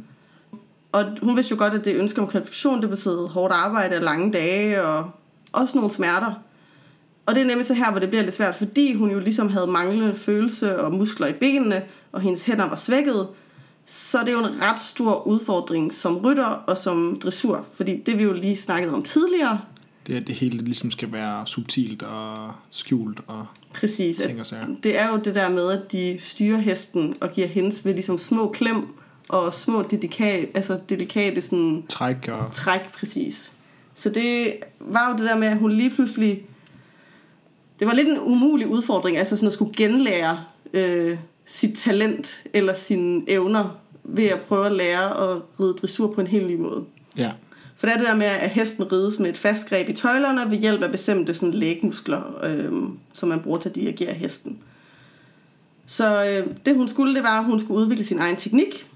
Og 0.92 1.04
hun 1.22 1.36
vidste 1.36 1.52
jo 1.52 1.58
godt, 1.58 1.74
at 1.74 1.84
det 1.84 1.96
ønske 1.96 2.20
om 2.20 2.28
kvalifikation, 2.28 2.82
det 2.82 2.90
betød 2.90 3.28
hårdt 3.28 3.54
arbejde 3.54 3.96
og 3.96 4.02
lange 4.02 4.32
dage, 4.32 4.82
og 4.82 5.10
også 5.52 5.78
nogle 5.78 5.90
smerter. 5.90 6.32
Og 7.26 7.34
det 7.34 7.42
er 7.42 7.46
nemlig 7.46 7.66
så 7.66 7.74
her, 7.74 7.90
hvor 7.90 8.00
det 8.00 8.08
bliver 8.08 8.22
lidt 8.22 8.34
svært, 8.34 8.54
fordi 8.54 8.94
hun 8.94 9.10
jo 9.10 9.18
ligesom 9.18 9.48
havde 9.48 9.66
manglende 9.66 10.14
følelse 10.14 10.80
og 10.80 10.92
muskler 10.94 11.26
i 11.26 11.32
benene, 11.32 11.82
og 12.12 12.20
hendes 12.20 12.44
hænder 12.44 12.68
var 12.68 12.76
svækket. 12.76 13.28
Så 13.86 14.18
det 14.20 14.28
er 14.28 14.32
jo 14.32 14.38
en 14.38 14.62
ret 14.62 14.80
stor 14.80 15.26
udfordring 15.26 15.94
som 15.94 16.16
rytter 16.16 16.46
og 16.46 16.76
som 16.76 17.20
dressur, 17.22 17.66
fordi 17.74 18.02
det 18.06 18.18
vi 18.18 18.22
jo 18.22 18.32
lige 18.32 18.56
snakket 18.56 18.92
om 18.92 19.02
tidligere, 19.02 19.60
Det, 20.06 20.16
at 20.16 20.26
det 20.26 20.34
hele 20.34 20.58
ligesom 20.58 20.90
skal 20.90 21.12
være 21.12 21.46
subtilt 21.46 22.02
og 22.02 22.52
skjult 22.70 23.20
og 23.26 23.46
præcis, 23.74 24.16
ting 24.16 24.40
og 24.40 24.46
sager. 24.46 24.66
det 24.82 24.98
er 24.98 25.08
jo 25.08 25.16
det 25.16 25.34
der 25.34 25.48
med, 25.48 25.70
at 25.70 25.92
de 25.92 26.16
styrer 26.18 26.58
hesten 26.58 27.14
og 27.20 27.32
giver 27.32 27.46
hendes 27.46 27.84
ved 27.84 27.94
ligesom 27.94 28.18
små 28.18 28.50
klem 28.50 28.86
og 29.28 29.54
små 29.54 29.82
delikate, 29.82 30.48
altså 30.54 30.80
delikate 30.88 31.42
sådan 31.42 31.84
Træk 31.88 32.28
og... 32.28 32.52
træk 32.52 32.92
præcis. 32.92 33.52
Så 33.94 34.10
det 34.10 34.54
var 34.80 35.10
jo 35.10 35.18
det 35.18 35.28
der 35.28 35.38
med, 35.38 35.48
at 35.48 35.58
hun 35.58 35.72
lige 35.72 35.90
pludselig... 35.90 36.42
Det 37.78 37.86
var 37.86 37.94
lidt 37.94 38.08
en 38.08 38.18
umulig 38.18 38.66
udfordring, 38.66 39.16
altså 39.16 39.36
sådan 39.36 39.46
at 39.46 39.52
skulle 39.52 39.74
genlære 39.76 40.44
øh, 40.72 41.18
sit 41.44 41.78
talent 41.78 42.44
eller 42.54 42.72
sine 42.72 43.22
evner 43.28 43.78
ved 44.04 44.24
at 44.24 44.40
prøve 44.40 44.66
at 44.66 44.72
lære 44.72 45.30
at 45.30 45.42
ride 45.60 45.72
dressur 45.72 46.12
på 46.12 46.20
en 46.20 46.26
helt 46.26 46.46
ny 46.46 46.56
måde. 46.56 46.84
Ja. 47.16 47.30
For 47.76 47.86
det 47.86 47.94
er 47.94 47.98
det 47.98 48.06
der 48.06 48.16
med, 48.16 48.26
at 48.26 48.50
hesten 48.50 48.92
rides 48.92 49.18
med 49.18 49.30
et 49.30 49.38
fast 49.38 49.68
greb 49.68 49.88
i 49.88 49.92
tøjlerne 49.92 50.50
ved 50.50 50.58
hjælp 50.58 50.82
af 50.82 50.90
bestemte 50.90 51.34
sådan, 51.34 51.54
lægmuskler, 51.54 52.44
øh, 52.44 52.72
som 53.12 53.28
man 53.28 53.40
bruger 53.40 53.58
til 53.58 53.68
at 53.68 53.74
dirigere 53.74 54.12
hesten. 54.12 54.58
Så 55.86 56.24
øh, 56.24 56.54
det 56.66 56.76
hun 56.76 56.88
skulle, 56.88 57.14
det 57.14 57.22
var, 57.22 57.38
at 57.38 57.44
hun 57.44 57.60
skulle 57.60 57.80
udvikle 57.80 58.04
sin 58.04 58.18
egen 58.18 58.36
teknik. 58.36 58.88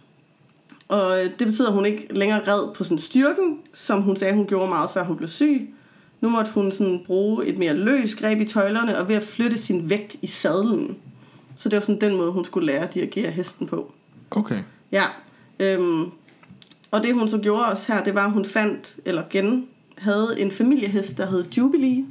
Og 0.93 1.25
øh, 1.25 1.31
det 1.39 1.47
betyder, 1.47 1.69
at 1.69 1.75
hun 1.75 1.87
ikke 1.87 2.07
længere 2.11 2.41
red 2.41 2.75
på 2.75 2.85
sådan 2.85 2.99
styrken, 2.99 3.59
som 3.75 4.03
hun 4.03 4.17
sagde, 4.17 4.35
hun 4.35 4.47
gjorde 4.47 4.69
meget 4.69 4.91
før 4.91 5.05
hun 5.05 5.17
blev 5.17 5.29
syg. 5.29 5.75
Nu 6.21 6.29
måtte 6.29 6.53
hun 6.53 6.73
sådan 6.73 7.03
bruge 7.07 7.47
et 7.47 7.59
mere 7.59 7.75
løs 7.75 8.15
greb 8.15 8.41
i 8.41 8.45
tøjlerne 8.45 8.99
og 8.99 9.09
ved 9.09 9.17
at 9.17 9.23
flytte 9.23 9.59
sin 9.59 9.91
vægt 9.91 10.17
i 10.23 10.27
sadlen. 10.27 10.97
Så 11.57 11.69
det 11.69 11.77
var 11.77 11.81
sådan 11.81 12.01
den 12.01 12.17
måde, 12.17 12.33
hun 12.33 12.45
skulle 12.45 12.67
lære 12.67 12.83
at 12.83 12.95
dirigere 12.95 13.31
hesten 13.31 13.67
på. 13.67 13.93
Okay. 14.31 14.63
Ja, 14.93 15.05
øhm, 15.61 16.11
og 16.91 17.03
det 17.03 17.15
hun 17.15 17.29
så 17.29 17.39
gjorde 17.39 17.67
også 17.67 17.93
her, 17.93 18.05
det 18.05 18.15
var, 18.15 18.27
at 18.27 18.33
hun 18.33 18.45
fandt, 18.45 18.97
eller 19.05 19.23
gen, 19.31 19.67
havde 19.99 20.37
en 20.39 20.51
familiehest, 20.51 21.19
der 21.19 21.27
hed 21.27 21.45
Jubilee, 21.59 22.05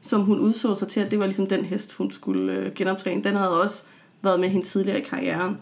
som 0.00 0.20
hun 0.20 0.40
udså 0.40 0.74
sig 0.74 0.88
til, 0.88 1.00
at 1.00 1.10
det 1.10 1.18
var 1.18 1.24
ligesom 1.24 1.46
den 1.46 1.64
hest, 1.64 1.92
hun 1.92 2.10
skulle 2.10 2.52
øh, 2.52 2.74
genoptræne. 2.74 3.24
Den 3.24 3.36
havde 3.36 3.62
også 3.62 3.82
været 4.22 4.40
med 4.40 4.48
hende 4.48 4.66
tidligere 4.66 5.00
i 5.00 5.02
karrieren. 5.02 5.56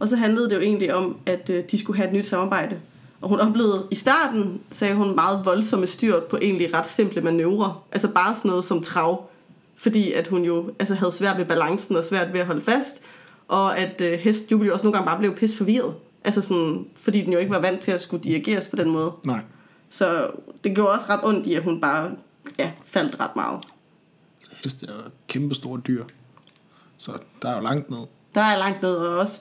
Og 0.00 0.08
så 0.08 0.16
handlede 0.16 0.50
det 0.50 0.56
jo 0.56 0.60
egentlig 0.60 0.94
om, 0.94 1.16
at 1.26 1.50
øh, 1.50 1.64
de 1.70 1.78
skulle 1.78 1.96
have 1.96 2.08
et 2.08 2.14
nyt 2.14 2.26
samarbejde. 2.26 2.80
Og 3.20 3.28
hun 3.28 3.40
oplevede 3.40 3.86
i 3.90 3.94
starten, 3.94 4.60
sagde 4.70 4.94
hun, 4.94 5.14
meget 5.14 5.44
voldsomme 5.44 5.86
styrt 5.86 6.24
på 6.24 6.38
egentlig 6.42 6.74
ret 6.74 6.86
simple 6.86 7.22
manøvrer. 7.22 7.84
Altså 7.92 8.08
bare 8.08 8.34
sådan 8.34 8.48
noget 8.48 8.64
som 8.64 8.82
trav. 8.82 9.30
Fordi 9.76 10.12
at 10.12 10.28
hun 10.28 10.44
jo 10.44 10.70
altså, 10.78 10.94
havde 10.94 11.12
svært 11.12 11.38
ved 11.38 11.44
balancen 11.44 11.96
og 11.96 12.04
svært 12.04 12.32
ved 12.32 12.40
at 12.40 12.46
holde 12.46 12.60
fast. 12.60 13.02
Og 13.48 13.78
at 13.78 14.00
øh, 14.00 14.18
hest 14.18 14.52
Jubilee 14.52 14.72
også 14.72 14.84
nogle 14.84 14.96
gange 14.96 15.06
bare 15.06 15.18
blev 15.18 15.36
pis 15.36 15.56
forvirret. 15.56 15.94
Altså 16.24 16.42
sådan, 16.42 16.86
fordi 16.96 17.20
den 17.20 17.32
jo 17.32 17.38
ikke 17.38 17.52
var 17.52 17.60
vant 17.60 17.80
til 17.80 17.92
at 17.92 18.00
skulle 18.00 18.24
dirigeres 18.24 18.68
på 18.68 18.76
den 18.76 18.90
måde. 18.90 19.12
Nej. 19.26 19.40
Så 19.90 20.30
det 20.64 20.74
gjorde 20.74 20.92
også 20.92 21.06
ret 21.08 21.20
ondt 21.22 21.46
i, 21.46 21.54
at 21.54 21.62
hun 21.62 21.80
bare 21.80 22.10
ja, 22.58 22.72
faldt 22.84 23.20
ret 23.20 23.36
meget. 23.36 23.64
Så 24.40 24.50
heste 24.64 24.86
er 24.86 24.92
jo 24.92 25.00
kæmpe 25.28 25.54
store 25.54 25.80
dyr. 25.86 26.04
Så 26.96 27.12
der 27.42 27.48
er 27.48 27.56
jo 27.56 27.60
langt 27.60 27.90
ned. 27.90 28.06
Der 28.34 28.40
er 28.40 28.58
langt 28.58 28.82
ned, 28.82 28.92
og 28.92 29.18
også 29.18 29.40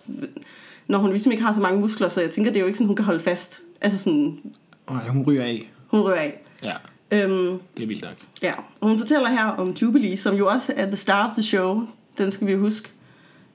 når 0.87 0.99
hun 0.99 1.09
ligesom 1.09 1.31
ikke 1.31 1.43
har 1.43 1.53
så 1.53 1.61
mange 1.61 1.79
muskler, 1.79 2.09
så 2.09 2.21
jeg 2.21 2.31
tænker, 2.31 2.51
det 2.51 2.57
er 2.57 2.61
jo 2.61 2.67
ikke 2.67 2.77
sådan, 2.77 2.87
hun 2.87 2.95
kan 2.95 3.05
holde 3.05 3.19
fast. 3.19 3.61
Altså 3.81 3.99
sådan, 3.99 4.39
Nej, 4.89 5.07
hun 5.07 5.23
ryger 5.23 5.43
af. 5.43 5.71
hun 5.87 5.99
rører 6.01 6.21
af. 6.21 6.41
Ja, 6.63 6.73
Øhm, 7.11 7.59
det 7.77 7.83
er 7.83 7.87
vildt 7.87 8.01
nok. 8.03 8.13
ja, 8.41 8.53
og 8.81 8.89
hun 8.89 8.99
fortæller 8.99 9.29
her 9.29 9.45
om 9.45 9.69
Jubilee, 9.81 10.17
som 10.17 10.35
jo 10.35 10.47
også 10.47 10.73
er 10.75 10.85
the 10.85 10.95
star 10.97 11.29
of 11.29 11.33
the 11.33 11.43
show. 11.43 11.87
Den 12.17 12.31
skal 12.31 12.47
vi 12.47 12.53
huske. 12.53 12.89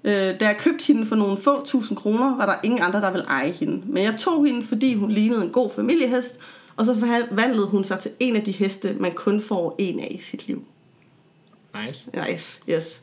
Øh, 0.04 0.12
da 0.12 0.36
jeg 0.40 0.56
købte 0.58 0.84
hende 0.86 1.06
for 1.06 1.16
nogle 1.16 1.38
få 1.38 1.64
tusind 1.66 1.98
kroner, 1.98 2.36
var 2.36 2.46
der 2.46 2.54
ingen 2.62 2.82
andre, 2.82 3.00
der 3.00 3.10
ville 3.10 3.26
eje 3.26 3.50
hende. 3.50 3.82
Men 3.86 4.02
jeg 4.02 4.14
tog 4.18 4.46
hende, 4.46 4.66
fordi 4.66 4.94
hun 4.94 5.10
lignede 5.10 5.44
en 5.44 5.50
god 5.50 5.70
familiehest, 5.70 6.38
og 6.76 6.86
så 6.86 6.94
forvandlede 6.98 7.66
hun 7.66 7.84
sig 7.84 7.98
til 7.98 8.10
en 8.20 8.36
af 8.36 8.42
de 8.42 8.52
heste, 8.52 8.96
man 9.00 9.12
kun 9.12 9.40
får 9.40 9.74
en 9.78 10.00
af 10.00 10.08
i 10.10 10.18
sit 10.18 10.46
liv. 10.46 10.64
Nice. 11.86 12.10
Nice, 12.30 12.60
yes. 12.70 13.02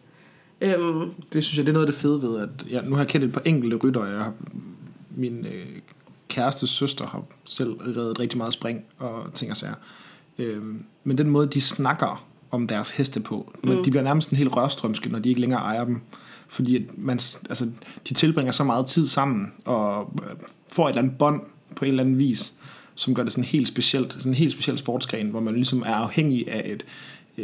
Øhm, 0.61 1.11
Det 1.33 1.43
synes 1.43 1.57
jeg, 1.57 1.65
det 1.65 1.71
er 1.71 1.73
noget 1.73 1.87
af 1.87 1.93
det 1.93 2.01
fede 2.01 2.21
ved, 2.21 2.39
at 2.39 2.49
jeg, 2.69 2.83
nu 2.83 2.95
har 2.95 3.03
jeg 3.03 3.07
kendt 3.07 3.25
et 3.25 3.33
par 3.33 3.41
enkelte 3.45 3.75
rytter, 3.75 4.05
jeg 4.05 4.17
har, 4.17 4.33
min 5.15 5.45
øh, 5.45 5.65
kærestes 6.27 6.69
søster 6.69 7.07
har 7.07 7.23
selv 7.45 7.71
reddet 7.73 8.19
rigtig 8.19 8.37
meget 8.37 8.53
spring 8.53 8.81
og 8.97 9.33
ting 9.33 9.51
og 9.51 9.57
sager. 9.57 9.73
Øhm, 10.37 10.83
men 11.03 11.17
den 11.17 11.29
måde, 11.29 11.47
de 11.47 11.61
snakker 11.61 12.25
om 12.51 12.67
deres 12.67 12.89
heste 12.89 13.19
på, 13.19 13.53
mm. 13.63 13.83
de 13.83 13.91
bliver 13.91 14.03
nærmest 14.03 14.31
en 14.31 14.37
helt 14.37 14.55
rørstrømske, 14.55 15.09
når 15.09 15.19
de 15.19 15.29
ikke 15.29 15.41
længere 15.41 15.61
ejer 15.61 15.83
dem. 15.83 16.01
Fordi 16.47 16.75
at 16.75 16.97
man, 16.97 17.19
altså, 17.49 17.71
de 18.09 18.13
tilbringer 18.13 18.51
så 18.51 18.63
meget 18.63 18.85
tid 18.85 19.07
sammen, 19.07 19.53
og 19.65 20.13
øh, 20.23 20.35
får 20.67 20.85
et 20.85 20.89
eller 20.89 21.01
andet 21.01 21.17
bånd 21.17 21.41
på 21.75 21.85
en 21.85 21.91
eller 21.91 22.03
anden 22.03 22.19
vis, 22.19 22.53
som 22.95 23.15
gør 23.15 23.23
det 23.23 23.31
sådan 23.31 23.43
helt 23.43 23.67
specielt, 23.67 24.13
sådan 24.13 24.31
en 24.31 24.35
helt 24.35 24.51
speciel 24.51 24.77
sportsgren, 24.77 25.29
hvor 25.29 25.39
man 25.39 25.53
ligesom 25.53 25.81
er 25.81 25.93
afhængig 25.93 26.51
af 26.51 26.63
et, 26.65 26.85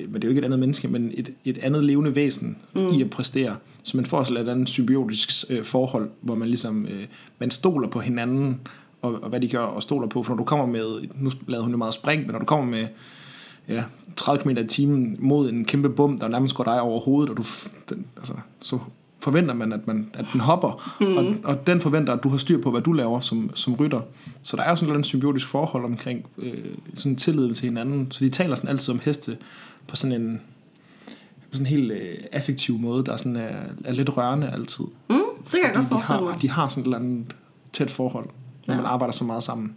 men 0.03 0.13
det 0.13 0.23
er 0.23 0.27
jo 0.27 0.29
ikke 0.29 0.39
et 0.39 0.45
andet 0.45 0.59
menneske, 0.59 0.87
men 0.87 1.11
et, 1.13 1.33
et 1.45 1.57
andet 1.57 1.83
levende 1.83 2.15
væsen 2.15 2.57
mm. 2.73 2.87
i 2.87 3.01
at 3.01 3.09
præstere. 3.09 3.55
Så 3.83 3.97
man 3.97 4.05
får 4.05 4.23
sådan 4.23 4.47
et 4.47 4.51
andet 4.51 4.69
symbiotisk 4.69 5.29
øh, 5.49 5.63
forhold, 5.63 6.09
hvor 6.21 6.35
man 6.35 6.47
ligesom, 6.47 6.85
øh, 6.85 7.05
man 7.39 7.51
stoler 7.51 7.89
på 7.89 7.99
hinanden, 7.99 8.59
og, 9.01 9.23
og 9.23 9.29
hvad 9.29 9.39
de 9.39 9.47
gør, 9.47 9.59
og 9.59 9.83
stoler 9.83 10.07
på. 10.07 10.23
For 10.23 10.33
når 10.33 10.37
du 10.37 10.43
kommer 10.43 10.65
med, 10.65 11.07
nu 11.15 11.31
lavede 11.47 11.63
hun 11.63 11.71
jo 11.71 11.77
meget 11.77 11.93
spring, 11.93 12.21
men 12.21 12.31
når 12.31 12.39
du 12.39 12.45
kommer 12.45 12.65
med 12.65 12.87
ja, 13.67 13.83
30 14.15 14.43
km 14.43 14.49
i 14.49 14.67
timen 14.67 15.17
mod 15.19 15.49
en 15.49 15.65
kæmpe 15.65 15.89
bum, 15.89 16.19
der 16.19 16.27
nærmest 16.27 16.55
går 16.55 16.63
dig 16.63 16.81
over 16.81 16.99
hovedet, 16.99 17.29
og 17.29 17.37
du, 17.37 17.43
den, 17.89 18.05
altså, 18.17 18.33
så 18.59 18.79
forventer 19.19 19.53
man, 19.53 19.73
at, 19.73 19.87
man, 19.87 20.09
at 20.13 20.25
den 20.33 20.41
hopper, 20.41 20.95
mm. 21.01 21.17
og, 21.17 21.25
og 21.43 21.67
den 21.67 21.81
forventer, 21.81 22.13
at 22.13 22.23
du 22.23 22.29
har 22.29 22.37
styr 22.37 22.61
på, 22.61 22.71
hvad 22.71 22.81
du 22.81 22.93
laver 22.93 23.19
som, 23.19 23.51
som 23.55 23.73
rytter. 23.75 24.01
Så 24.41 24.57
der 24.57 24.63
er 24.63 24.69
jo 24.69 24.75
sådan 24.75 24.99
et 24.99 25.05
symbiotisk 25.05 25.47
forhold 25.47 25.85
omkring 25.85 26.25
øh, 26.37 26.53
sådan 26.95 27.15
tillid 27.15 27.53
til 27.53 27.67
hinanden. 27.67 28.11
Så 28.11 28.25
de 28.25 28.29
taler 28.29 28.55
sådan 28.55 28.69
altid 28.69 28.93
om 28.93 28.99
heste 29.03 29.37
på 29.87 29.95
sådan 29.95 30.21
en 30.21 30.41
på 31.51 31.57
sådan 31.57 31.65
en 31.73 31.77
helt 31.77 31.91
øh, 31.91 32.17
affektiv 32.31 32.79
måde, 32.79 33.05
der 33.05 33.17
sådan 33.17 33.35
er, 33.35 33.55
er 33.85 33.93
lidt 33.93 34.17
rørende 34.17 34.49
altid. 34.53 34.85
mm, 35.09 35.15
det 35.43 35.51
kan 35.51 35.59
jeg 35.63 35.71
godt 35.73 35.85
de 35.85 35.89
forestille 35.89 36.17
har, 36.19 36.25
mig. 36.31 36.41
de 36.41 36.49
har 36.49 36.67
sådan 36.67 36.81
et 36.81 36.85
eller 36.85 36.97
andet 36.97 37.35
tæt 37.73 37.91
forhold, 37.91 38.25
når 38.67 38.73
Ja. 38.73 38.81
man 38.81 38.89
arbejder 38.89 39.11
så 39.11 39.23
meget 39.23 39.43
sammen. 39.43 39.75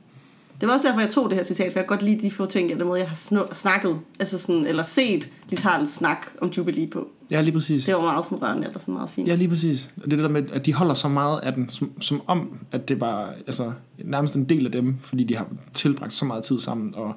Det 0.61 0.69
var 0.69 0.75
også 0.75 0.89
derfor, 0.89 1.01
jeg 1.01 1.11
tog 1.11 1.31
det 1.31 1.37
her 1.39 1.45
citat, 1.45 1.73
for 1.73 1.79
jeg 1.79 1.87
kan 1.89 1.97
godt 1.97 2.03
lide 2.03 2.21
de 2.21 2.31
få 2.31 2.47
ting, 2.47 2.71
jeg 2.71 2.79
den 2.79 2.87
måde, 2.87 3.01
jeg 3.01 3.09
har 3.09 3.45
snakket, 3.55 3.99
altså 4.21 4.39
sådan, 4.39 4.67
eller 4.67 4.83
set 4.83 5.31
Lis 5.49 5.61
Hartl 5.61 5.85
snak 5.87 6.27
om 6.41 6.49
Jubilee 6.49 6.87
på. 6.87 7.09
Ja, 7.31 7.41
lige 7.41 7.53
præcis. 7.53 7.85
Det 7.85 7.95
var 7.95 8.01
meget 8.01 8.25
sådan 8.25 8.43
rørende, 8.43 8.67
eller 8.67 8.79
sådan 8.79 8.95
meget 8.95 9.11
fint. 9.11 9.29
Ja, 9.29 9.35
lige 9.35 9.49
præcis. 9.49 9.95
Og 9.97 10.03
det 10.03 10.11
det 10.11 10.19
der 10.19 10.29
med, 10.29 10.51
at 10.53 10.67
de 10.67 10.75
holder 10.75 10.95
så 10.95 11.09
meget 11.09 11.41
af 11.41 11.53
den, 11.53 11.69
som, 11.69 11.93
som 12.01 12.23
om, 12.27 12.59
at 12.73 12.89
det 12.89 13.01
var 13.01 13.35
altså, 13.47 13.73
nærmest 14.05 14.35
en 14.37 14.45
del 14.45 14.67
af 14.67 14.73
dem, 14.73 14.97
fordi 15.01 15.25
de 15.25 15.37
har 15.37 15.47
tilbragt 15.75 16.15
så 16.15 16.25
meget 16.25 16.45
tid 16.45 16.59
sammen, 16.59 16.95
og 16.95 17.15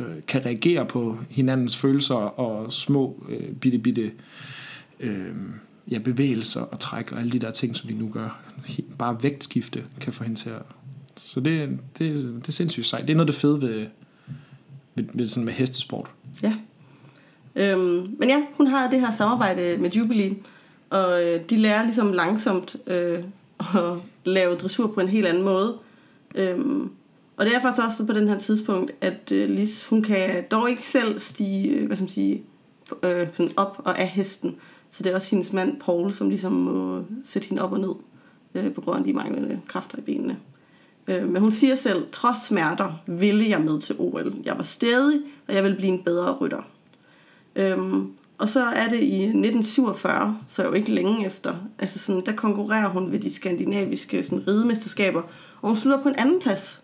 øh, 0.00 0.06
kan 0.26 0.46
reagere 0.46 0.86
på 0.86 1.18
hinandens 1.30 1.76
følelser 1.76 2.14
og 2.14 2.72
små, 2.72 3.24
øh, 3.28 3.52
bitte, 3.52 3.78
bitte 3.78 4.12
øh, 5.00 5.34
ja, 5.90 5.98
bevægelser 5.98 6.60
og 6.60 6.80
træk 6.80 7.12
og 7.12 7.18
alle 7.18 7.32
de 7.32 7.38
der 7.38 7.50
ting, 7.50 7.76
som 7.76 7.88
de 7.88 7.94
nu 7.94 8.08
gør. 8.08 8.40
Bare 8.98 9.22
vægtskifte 9.22 9.84
kan 10.00 10.12
få 10.12 10.24
hende 10.24 10.38
til 10.38 10.50
at... 10.50 10.62
Så 11.16 11.40
det, 11.40 11.78
det, 11.98 12.14
det 12.40 12.48
er 12.48 12.52
sindssygt 12.52 12.86
sejt. 12.86 13.02
Det 13.02 13.10
er 13.10 13.16
noget 13.16 13.28
af 13.28 13.32
det 13.32 13.40
fede 13.40 13.62
ved, 13.62 13.86
ved, 14.94 15.04
ved 15.14 15.28
sådan 15.28 15.44
med 15.44 15.52
hestesport. 15.52 16.10
Ja. 16.42 16.54
Øhm, 17.56 18.16
men 18.18 18.28
ja, 18.28 18.42
hun 18.56 18.66
har 18.66 18.90
det 18.90 19.00
her 19.00 19.10
samarbejde 19.10 19.76
med 19.78 19.90
Jubilee, 19.90 20.36
og 20.90 21.24
øh, 21.24 21.40
de 21.50 21.56
lærer 21.56 21.82
ligesom 21.82 22.12
langsomt 22.12 22.76
øh, 22.86 23.24
at 23.74 23.94
lave 24.24 24.54
dressur 24.54 24.86
på 24.86 25.00
en 25.00 25.08
helt 25.08 25.26
anden 25.26 25.44
måde. 25.44 25.76
Øhm, 26.34 26.90
og 27.38 27.46
det 27.46 27.54
er 27.54 27.60
faktisk 27.60 27.86
også 27.86 28.06
på 28.06 28.12
den 28.12 28.28
her 28.28 28.38
tidspunkt, 28.38 28.92
at 29.00 29.32
øh, 29.32 29.50
Lis, 29.50 29.86
hun 29.86 30.02
kan 30.02 30.44
dog 30.50 30.70
ikke 30.70 30.82
selv 30.82 31.18
stige, 31.18 31.68
øh, 31.68 31.86
hvad 31.86 31.96
skal 31.96 32.04
man 32.04 32.08
sige, 32.08 32.42
øh, 33.02 33.28
sådan 33.32 33.52
op 33.56 33.80
og 33.84 33.98
af 33.98 34.08
hesten. 34.08 34.56
Så 34.90 35.02
det 35.02 35.10
er 35.10 35.14
også 35.14 35.30
hendes 35.30 35.52
mand, 35.52 35.80
Paul, 35.80 36.12
som 36.12 36.28
ligesom 36.28 36.52
må 36.52 37.04
sætte 37.24 37.48
hende 37.48 37.62
op 37.62 37.72
og 37.72 37.80
ned, 37.80 37.94
øh, 38.54 38.74
på 38.74 38.80
grund 38.80 38.98
af 38.98 39.04
de 39.04 39.12
manglende 39.12 39.60
kræfter 39.68 39.98
i 39.98 40.00
benene. 40.00 40.38
Øh, 41.08 41.28
men 41.28 41.42
hun 41.42 41.52
siger 41.52 41.74
selv, 41.74 42.10
trods 42.12 42.46
smerter 42.46 42.92
ville 43.06 43.48
jeg 43.48 43.60
med 43.60 43.80
til 43.80 43.96
OL. 43.98 44.34
Jeg 44.44 44.56
var 44.56 44.62
stedig, 44.62 45.20
og 45.48 45.54
jeg 45.54 45.62
ville 45.62 45.76
blive 45.76 45.92
en 45.92 46.02
bedre 46.04 46.32
rytter. 46.32 46.62
Øhm, 47.56 48.12
og 48.38 48.48
så 48.48 48.64
er 48.64 48.88
det 48.88 49.00
i 49.00 49.22
1947, 49.22 50.38
så 50.46 50.64
jo 50.64 50.72
ikke 50.72 50.92
længe 50.92 51.26
efter, 51.26 51.54
altså 51.78 51.98
sådan, 51.98 52.22
der 52.26 52.32
konkurrerer 52.32 52.88
hun 52.88 53.12
ved 53.12 53.18
de 53.18 53.34
skandinaviske 53.34 54.22
sådan, 54.22 54.48
ridemesterskaber, 54.48 55.22
og 55.62 55.68
hun 55.68 55.76
slutter 55.76 56.02
på 56.02 56.08
en 56.08 56.14
anden 56.18 56.40
plads. 56.40 56.82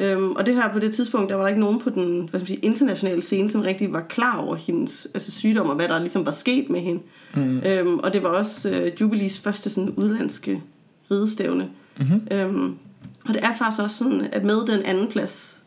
Øhm, 0.00 0.32
og 0.32 0.46
det 0.46 0.54
her 0.54 0.72
på 0.72 0.78
det 0.78 0.94
tidspunkt, 0.94 1.30
der 1.30 1.34
var 1.34 1.42
der 1.42 1.48
ikke 1.48 1.60
nogen 1.60 1.80
på 1.80 1.90
den 1.90 2.28
hvad 2.28 2.40
skal 2.40 2.40
man 2.40 2.46
sige, 2.46 2.58
internationale 2.58 3.22
scene, 3.22 3.50
som 3.50 3.60
rigtig 3.60 3.92
var 3.92 4.00
klar 4.00 4.38
over 4.38 4.56
hendes 4.56 5.08
altså, 5.14 5.30
sygdom, 5.30 5.68
og 5.68 5.76
hvad 5.76 5.88
der 5.88 5.98
ligesom 5.98 6.26
var 6.26 6.32
sket 6.32 6.70
med 6.70 6.80
hende. 6.80 7.02
Mm. 7.34 7.58
Øhm, 7.58 7.98
og 7.98 8.12
det 8.12 8.22
var 8.22 8.28
også 8.28 8.70
øh, 8.70 9.00
Jubilees 9.00 9.40
første 9.40 9.70
sådan, 9.70 9.90
udlandske 9.90 10.62
ridestævne. 11.10 11.68
Mm-hmm. 11.98 12.28
Øhm, 12.30 12.76
og 13.24 13.34
det 13.34 13.44
er 13.44 13.54
faktisk 13.54 13.82
også 13.82 13.96
sådan, 13.96 14.28
at 14.32 14.44
med 14.44 14.66
den 14.66 14.82
anden 14.84 15.08
plads, 15.08 15.58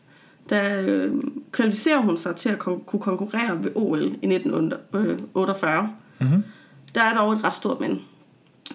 der 0.50 0.82
øh, 0.86 1.12
kvalificerer 1.52 2.00
hun 2.00 2.18
sig 2.18 2.36
til 2.36 2.48
at 2.48 2.58
kon- 2.58 2.84
kunne 2.84 3.00
konkurrere 3.00 3.64
ved 3.64 3.70
OL 3.74 4.02
i 4.02 4.34
1948. 4.34 5.90
Mm-hmm. 6.20 6.44
Der 6.94 7.00
er 7.02 7.18
dog 7.18 7.32
et 7.32 7.44
ret 7.44 7.54
stort 7.54 7.80
men. 7.80 8.00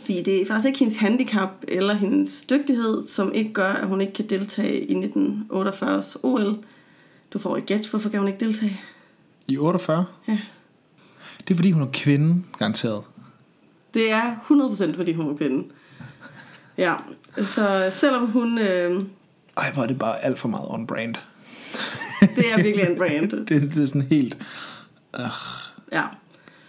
Fordi 0.02 0.24
det 0.24 0.42
er 0.42 0.46
faktisk 0.46 0.68
ikke 0.68 0.80
hendes 0.80 0.98
handicap 0.98 1.50
eller 1.68 1.94
hendes 1.94 2.44
dygtighed, 2.50 3.08
som 3.08 3.34
ikke 3.34 3.54
gør, 3.54 3.74
at 3.74 3.88
hun 3.88 4.02
ikke 4.02 4.14
kan 4.14 4.30
deltage 4.30 4.80
i 4.86 4.94
1948's 5.06 6.16
OL. 6.24 6.58
Du 7.34 7.40
får 7.40 7.58
et 7.58 7.66
gæt, 7.66 7.88
hvorfor 7.88 8.10
kan 8.10 8.20
hun 8.20 8.28
ikke 8.28 8.46
deltage? 8.46 8.82
I 9.48 9.58
48? 9.58 10.06
Ja. 10.28 10.40
Det 11.48 11.54
er 11.54 11.56
fordi, 11.56 11.72
hun 11.72 11.82
er 11.82 11.88
kvinde, 11.94 12.44
garanteret. 12.60 13.04
Det 13.94 14.12
er 14.12 14.36
100% 14.92 14.96
fordi 14.96 15.14
hun 15.14 15.32
er 15.34 15.38
kvinde. 15.38 15.68
Ja, 16.78 16.96
så 17.44 17.90
selvom 17.92 18.32
hun... 18.32 18.58
Øh, 18.58 19.02
Ej, 19.58 19.72
hvor 19.74 19.84
er 19.84 19.88
det 19.88 20.00
bare 20.00 20.24
alt 20.24 20.40
for 20.40 20.48
meget 20.48 20.66
on-brand. 20.70 21.16
det 22.36 22.52
er 22.54 22.64
virkelig 22.64 22.88
en 22.90 22.98
brand. 22.98 23.30
Det, 23.48 23.50
det 23.50 23.78
er 23.78 23.86
sådan 23.86 24.08
helt... 24.10 24.38
Øh, 25.20 25.26
Ja, 25.94 26.04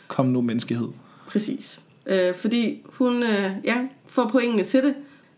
kom 0.08 0.26
nu, 0.26 0.40
menneskehed. 0.40 0.88
præcis. 1.28 1.80
Øh, 2.06 2.34
fordi 2.34 2.82
hun 2.84 3.22
øh, 3.22 3.50
ja, 3.64 3.76
får 4.06 4.28
pointene 4.28 4.64
til 4.64 4.82
det. 4.82 4.94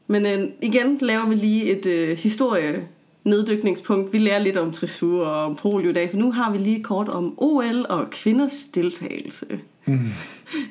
Men 0.07 0.27
øh, 0.27 0.49
igen 0.63 0.99
laver 1.01 1.29
vi 1.29 1.35
lige 1.35 1.79
et 1.79 1.87
øh, 1.87 2.19
historie 2.19 2.89
neddykningspunkt. 3.25 4.13
Vi 4.13 4.19
lærer 4.19 4.39
lidt 4.39 4.57
om 4.57 4.73
dressur 4.73 5.27
og 5.27 5.45
om 5.45 5.57
polio 5.57 5.91
i 5.91 5.93
dag, 5.93 6.11
for 6.11 6.17
nu 6.17 6.33
har 6.33 6.53
vi 6.53 6.59
lige 6.59 6.83
kort 6.83 7.09
om 7.09 7.35
OL 7.37 7.87
og 7.89 8.11
kvinders 8.11 8.65
deltagelse. 8.75 9.47
Mm. 9.87 9.99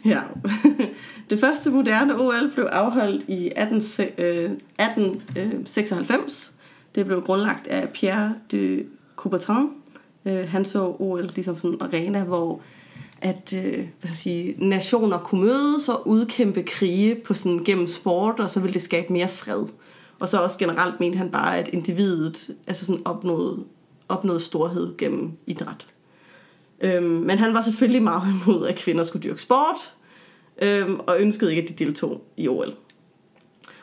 Ja. 0.06 0.22
Det 1.30 1.40
første 1.40 1.72
moderne 1.72 2.20
OL 2.20 2.52
blev 2.54 2.66
afholdt 2.66 3.24
i 3.28 3.52
18, 3.56 3.76
øh, 4.18 4.52
1896. 4.86 6.54
Det 6.96 7.06
blev 7.06 7.22
grundlagt 7.22 7.68
af 7.68 7.90
Pierre 7.90 8.36
de 8.52 8.86
Coubertin. 9.16 9.70
Øh, 10.26 10.50
Han 10.50 10.66
så 10.66 10.96
OL 11.00 11.30
ligesom 11.36 11.58
sådan 11.58 11.74
en 11.74 11.82
arena, 11.82 12.24
hvor 12.24 12.62
at 13.24 13.54
øh, 13.54 13.74
hvad 13.74 13.86
skal 14.02 14.10
man 14.10 14.18
sige, 14.18 14.56
nationer 14.58 15.18
kunne 15.18 15.42
mødes 15.42 15.90
og 15.90 16.08
udkæmpe 16.08 16.64
krige 16.64 17.16
på 17.16 17.34
sådan, 17.34 17.64
gennem 17.64 17.88
sport, 17.88 18.40
og 18.40 18.50
så 18.50 18.60
ville 18.60 18.74
det 18.74 18.82
skabe 18.82 19.14
mere 19.14 19.28
fred. 19.28 19.66
Og 20.20 20.30
så 20.30 20.38
også 20.38 20.58
generelt 20.58 21.00
mente 21.00 21.18
han 21.18 21.30
bare, 21.32 21.58
at 21.58 21.68
individet 21.68 22.50
altså 22.68 22.86
sådan 22.86 23.02
opnåede, 23.06 23.64
opnåede 24.10 24.40
storhed 24.40 24.98
gennem 24.98 25.32
idræt. 25.46 25.86
Øhm, 26.82 27.06
men 27.06 27.38
han 27.38 27.54
var 27.54 27.62
selvfølgelig 27.62 28.04
meget 28.04 28.24
imod, 28.46 28.68
at 28.68 28.76
kvinder 28.76 29.04
skulle 29.04 29.24
dyrke 29.24 29.42
sport, 29.42 29.94
øhm, 30.62 31.00
og 31.00 31.16
ønskede 31.20 31.56
ikke, 31.56 31.62
at 31.62 31.70
de 31.70 31.86
deltog 31.86 32.22
i 32.38 32.48
OL. 32.48 32.74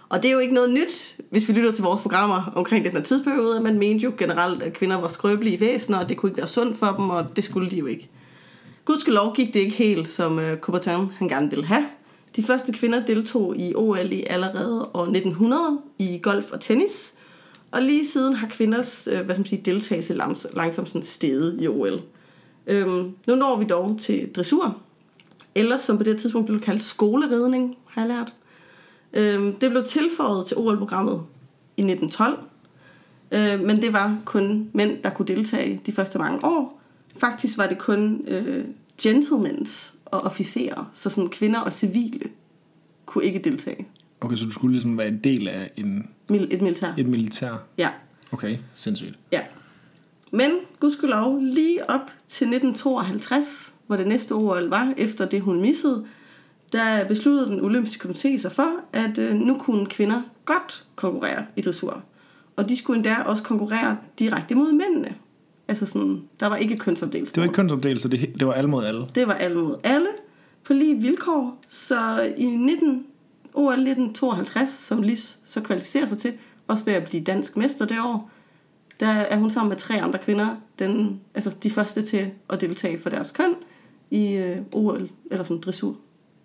Og 0.09 0.23
det 0.23 0.29
er 0.29 0.33
jo 0.33 0.39
ikke 0.39 0.55
noget 0.55 0.71
nyt, 0.71 1.17
hvis 1.31 1.49
vi 1.49 1.53
lytter 1.53 1.73
til 1.73 1.85
vores 1.85 2.01
programmer 2.01 2.53
omkring 2.57 2.85
den 2.85 2.93
her 2.93 3.03
tidsperiode. 3.03 3.61
Man 3.61 3.79
mente 3.79 4.05
jo 4.05 4.13
generelt, 4.19 4.63
at 4.63 4.73
kvinder 4.73 4.97
var 4.97 5.09
skrøbelige 5.09 5.61
væsener, 5.61 5.99
og 5.99 6.09
det 6.09 6.17
kunne 6.17 6.31
ikke 6.31 6.39
være 6.39 6.47
sundt 6.47 6.79
for 6.79 6.93
dem, 6.99 7.11
og 7.11 7.37
det 7.37 7.45
skulle 7.45 7.71
de 7.71 7.79
jo 7.79 7.87
ikke. 7.87 8.11
Gudskelov 8.85 9.35
gik 9.35 9.55
det 9.55 9.61
ikke 9.61 9.77
helt, 9.77 10.09
som 10.09 10.39
uh, 10.39 10.57
Coubertin 10.61 11.07
han 11.19 11.29
gerne 11.29 11.51
ville 11.51 11.65
have. 11.65 11.87
De 12.37 12.43
første 12.43 12.73
kvinder 12.73 13.07
deltog 13.07 13.57
i 13.57 13.75
OL 13.75 14.13
i 14.13 14.25
allerede 14.27 14.91
år 14.95 15.03
1900 15.03 15.79
i 15.99 16.21
golf 16.23 16.53
og 16.53 16.61
tennis. 16.61 17.15
Og 17.71 17.83
lige 17.83 18.07
siden 18.07 18.35
har 18.35 18.49
kvinders 18.49 19.09
øh, 19.13 19.21
hvad 19.21 19.35
skal 19.35 19.41
man 19.41 19.47
sige, 19.47 19.63
deltagelse 19.65 20.15
langs- 20.15 20.57
langsomt 20.57 20.89
sådan 20.89 21.03
steget 21.03 21.57
i 21.61 21.69
OL. 21.69 22.03
Øhm, 22.67 23.15
nu 23.27 23.35
når 23.35 23.59
vi 23.59 23.65
dog 23.65 23.97
til 24.01 24.31
dressur, 24.37 24.77
eller 25.55 25.79
som 25.79 25.99
på 25.99 26.05
det 26.05 26.13
her 26.13 26.21
tidspunkt 26.21 26.47
blev 26.47 26.61
kaldt 26.61 26.83
skoleridning, 26.83 27.77
har 27.87 28.03
jeg 28.03 28.09
lært. 28.09 28.33
Øhm, 29.13 29.53
det 29.53 29.71
blev 29.71 29.85
tilføjet 29.85 30.47
til 30.47 30.57
OL-programmet 30.57 31.23
i 31.77 31.83
1912, 31.83 32.39
øh, 33.33 33.67
men 33.67 33.83
det 33.83 33.93
var 33.93 34.19
kun 34.25 34.71
mænd, 34.73 35.03
der 35.03 35.11
kunne 35.11 35.27
deltage 35.27 35.81
de 35.87 35.93
første 35.93 36.19
mange 36.19 36.45
år. 36.45 36.80
Faktisk 37.21 37.59
var 37.59 37.67
det 37.67 37.79
kun 37.79 38.25
øh, 38.29 38.65
gentlemans 39.03 39.95
og 40.05 40.21
officerer, 40.21 40.91
så 40.93 41.11
sådan 41.11 41.31
kvinder 41.31 41.61
og 41.61 41.73
civile 41.73 42.31
kunne 43.07 43.25
ikke 43.25 43.39
deltage. 43.39 43.87
Okay, 44.21 44.37
så 44.37 44.45
du 44.45 44.51
skulle 44.51 44.73
ligesom 44.73 44.99
være 44.99 45.09
en 45.09 45.19
del 45.19 45.49
af 45.49 45.71
en, 45.77 46.09
Mil- 46.31 46.49
et 46.55 46.63
militær. 46.63 46.93
et 46.99 47.07
militær. 47.07 47.53
Ja. 47.79 47.89
Okay, 48.33 48.59
sindssygt. 48.75 49.19
Ja. 49.33 49.41
Men 50.33 50.51
gudskelov 50.81 51.41
lige 51.43 51.91
op 51.91 52.01
til 52.29 52.45
1952, 52.47 53.75
hvor 53.87 53.97
det 53.97 54.07
næste 54.07 54.33
OL 54.33 54.69
var, 54.69 54.95
efter 54.97 55.25
det 55.27 55.41
hun 55.41 55.61
missede, 55.61 56.07
der 56.73 57.05
besluttede 57.09 57.47
den 57.51 57.61
olympiske 57.61 58.09
komité 58.09 58.39
sig 58.39 58.53
for, 58.53 58.69
at 58.93 59.19
øh, 59.19 59.35
nu 59.35 59.59
kunne 59.59 59.87
kvinder 59.87 60.23
godt 60.45 60.85
konkurrere 60.97 61.45
i 61.57 61.61
dressur. 61.61 62.03
Og 62.57 62.69
de 62.69 62.77
skulle 62.77 62.97
endda 62.97 63.17
også 63.17 63.43
konkurrere 63.43 63.97
direkte 64.19 64.55
mod 64.55 64.73
mændene. 64.73 65.15
Altså 65.71 65.87
sådan, 65.87 66.23
der 66.41 66.47
var 66.47 66.57
ikke 66.57 66.77
kønsopdelt. 66.77 67.29
Det 67.29 67.37
var 67.37 67.43
ikke 67.43 67.55
kønsopdelt, 67.55 68.01
så 68.01 68.09
det, 68.09 68.33
det 68.39 68.47
var 68.47 68.53
alle 68.53 68.71
mod 68.71 68.85
alle. 68.85 69.07
Det 69.15 69.27
var 69.27 69.33
alle 69.33 69.63
mod 69.63 69.77
alle 69.85 70.09
på 70.65 70.73
lige 70.73 70.97
vilkår. 70.97 71.59
Så 71.69 72.23
i 72.37 72.47
19, 72.47 73.07
OL 73.55 73.73
1952, 73.73 74.71
som 74.71 75.03
Lis 75.03 75.39
så 75.45 75.61
kvalificerer 75.61 76.07
sig 76.07 76.19
til, 76.19 76.33
også 76.67 76.85
ved 76.85 76.93
at 76.93 77.05
blive 77.05 77.25
dansk 77.25 77.57
mester 77.57 77.87
det 77.87 78.01
år, 78.01 78.31
der 79.01 79.07
er 79.07 79.37
hun 79.37 79.51
sammen 79.51 79.69
med 79.69 79.77
tre 79.77 80.03
andre 80.03 80.19
kvinder, 80.19 80.57
den, 80.79 81.21
altså 81.35 81.55
de 81.63 81.71
første 81.71 82.03
til 82.03 82.31
at 82.49 82.61
deltage 82.61 82.99
for 82.99 83.11
deres 83.11 83.31
køn 83.31 83.55
i 84.11 84.33
øh, 84.33 84.57
OL, 84.73 85.11
eller 85.31 85.45
sådan 85.45 85.61
dressur 85.61 85.97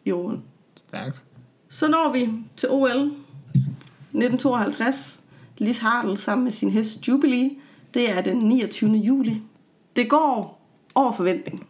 i 0.06 0.12
OL. 0.12 0.40
Stærkt. 0.76 1.24
Så 1.70 1.88
når 1.88 2.14
vi 2.14 2.30
til 2.58 2.70
OL 2.70 2.90
1952. 2.90 5.20
Lis 5.58 5.78
Hartl 5.78 6.16
sammen 6.16 6.44
med 6.44 6.52
sin 6.52 6.70
hest 6.70 7.08
Jubilee. 7.08 7.50
Det 7.95 8.12
er 8.12 8.21
den 8.21 8.38
29. 8.38 8.91
juli. 8.91 9.41
Det 9.95 10.10
går 10.10 10.62
over 10.95 11.12
forventning. 11.12 11.67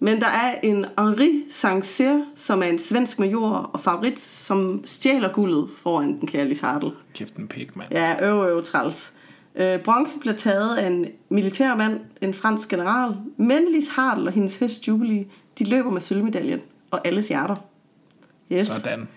Men 0.00 0.20
der 0.20 0.26
er 0.26 0.54
en 0.62 0.86
Henri 0.98 1.44
Saint-Cyr, 1.50 2.24
som 2.36 2.62
er 2.62 2.66
en 2.66 2.78
svensk 2.78 3.18
major 3.18 3.48
og 3.48 3.80
favorit, 3.80 4.20
som 4.20 4.82
stjæler 4.84 5.32
guldet 5.32 5.68
foran 5.82 6.20
den 6.20 6.28
kære 6.28 6.48
Lis 6.48 6.60
Hartl. 6.60 6.86
Kæft 7.14 7.36
en 7.36 7.48
pik, 7.48 7.76
mand. 7.76 7.92
Ja, 7.92 8.26
øv, 8.28 8.48
øv, 8.48 8.64
træls. 8.64 9.12
Øh, 9.54 9.78
bronzen 9.78 10.20
bliver 10.20 10.36
taget 10.36 10.76
af 10.76 10.86
en 10.86 11.06
militærmand, 11.28 12.00
en 12.20 12.34
fransk 12.34 12.68
general, 12.68 13.14
men 13.36 13.62
Lis 13.72 13.88
Hartl 13.88 14.26
og 14.26 14.32
hendes 14.32 14.56
hest 14.56 14.88
Jubilee, 14.88 15.24
de 15.58 15.64
løber 15.64 15.90
med 15.90 16.00
sølvmedaljen 16.00 16.60
og 16.90 17.06
alles 17.06 17.28
hjerter. 17.28 17.56
Yes. 18.52 18.66
Sådan. 18.66 19.08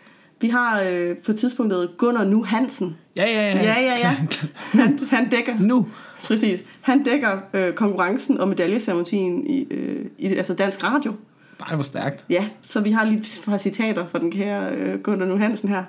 Vi 0.41 0.49
har 0.49 0.81
øh, 0.91 1.17
på 1.17 1.33
tidspunktet 1.33 1.91
Gunnar 1.97 2.23
Nu 2.23 2.43
Hansen. 2.43 2.97
Ja, 3.15 3.25
ja, 3.25 3.31
ja. 3.31 3.63
Ja, 3.63 3.81
ja, 3.81 3.97
ja. 3.97 4.15
Han, 4.81 4.99
han 5.09 5.29
dækker, 5.29 5.59
nu. 5.59 5.87
Præcis, 6.23 6.60
han 6.81 7.03
dækker 7.03 7.39
øh, 7.53 7.73
konkurrencen 7.73 8.39
og 8.39 8.47
medaljeceremonien 8.47 9.47
i, 9.47 9.67
øh, 9.71 10.05
i 10.17 10.27
altså 10.27 10.53
dansk 10.53 10.84
radio. 10.84 11.13
Nej, 11.60 11.75
hvor 11.75 11.84
stærkt. 11.84 12.25
Ja, 12.29 12.49
så 12.62 12.81
vi 12.81 12.91
har 12.91 13.05
lige 13.05 13.23
par 13.45 13.57
citater 13.57 14.07
fra 14.07 14.19
den 14.19 14.31
kære 14.31 14.71
øh, 14.75 14.99
Gunnar 14.99 15.25
Nu 15.25 15.38
Hansen 15.38 15.69
her. 15.69 15.84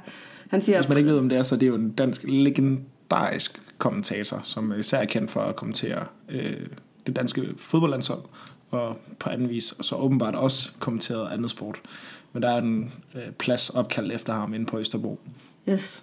Han 0.51 0.63
siger, 0.63 0.79
Hvis 0.79 0.89
man 0.89 0.99
ikke 0.99 1.11
ved, 1.11 1.19
om 1.19 1.29
det 1.29 1.39
er, 1.39 1.43
så 1.43 1.55
er 1.55 1.59
det 1.59 1.67
jo 1.67 1.75
en 1.75 1.91
dansk 1.91 2.25
legendarisk 2.25 3.63
kommentator, 3.79 4.41
som 4.43 4.79
især 4.79 4.99
er 4.99 5.05
kendt 5.05 5.31
for 5.31 5.41
at 5.41 5.57
kommentere 5.57 6.05
øh, 6.29 6.67
det 7.07 7.17
danske 7.17 7.49
fodboldlandshold, 7.57 8.23
og 8.71 8.97
på 9.19 9.31
anden 9.31 9.49
vis, 9.49 9.73
og 9.73 9.85
så 9.85 9.97
åbenbart 9.97 10.35
også 10.35 10.73
kommenteret 10.79 11.33
andet 11.33 11.51
sport. 11.51 11.81
Men 12.33 12.43
der 12.43 12.51
er 12.51 12.59
en 12.59 12.93
øh, 13.15 13.33
plads 13.39 13.71
opkaldt 13.71 14.13
efter 14.13 14.33
ham 14.33 14.55
inde 14.55 14.67
på 14.67 14.79
Østerbro. 14.79 15.21
yes. 15.69 16.03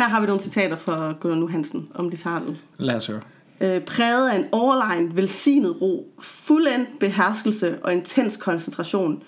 Her 0.00 0.08
har 0.08 0.20
vi 0.20 0.26
nogle 0.26 0.40
citater 0.40 0.76
fra 0.76 1.14
Gunnar 1.20 1.36
Nu 1.38 1.48
Hansen 1.48 1.88
om 1.94 2.12
Hartl. 2.24 2.50
Lad 2.78 2.96
os 2.96 3.06
høre. 3.06 3.20
øh, 3.60 3.80
præget 3.80 4.30
af 4.30 4.36
en 4.36 4.44
overlegen, 4.52 5.16
velsignet 5.16 5.80
ro, 5.82 6.14
fuldendt 6.20 6.88
beherskelse 7.00 7.78
og 7.84 7.92
intens 7.92 8.36
koncentration. 8.36 9.22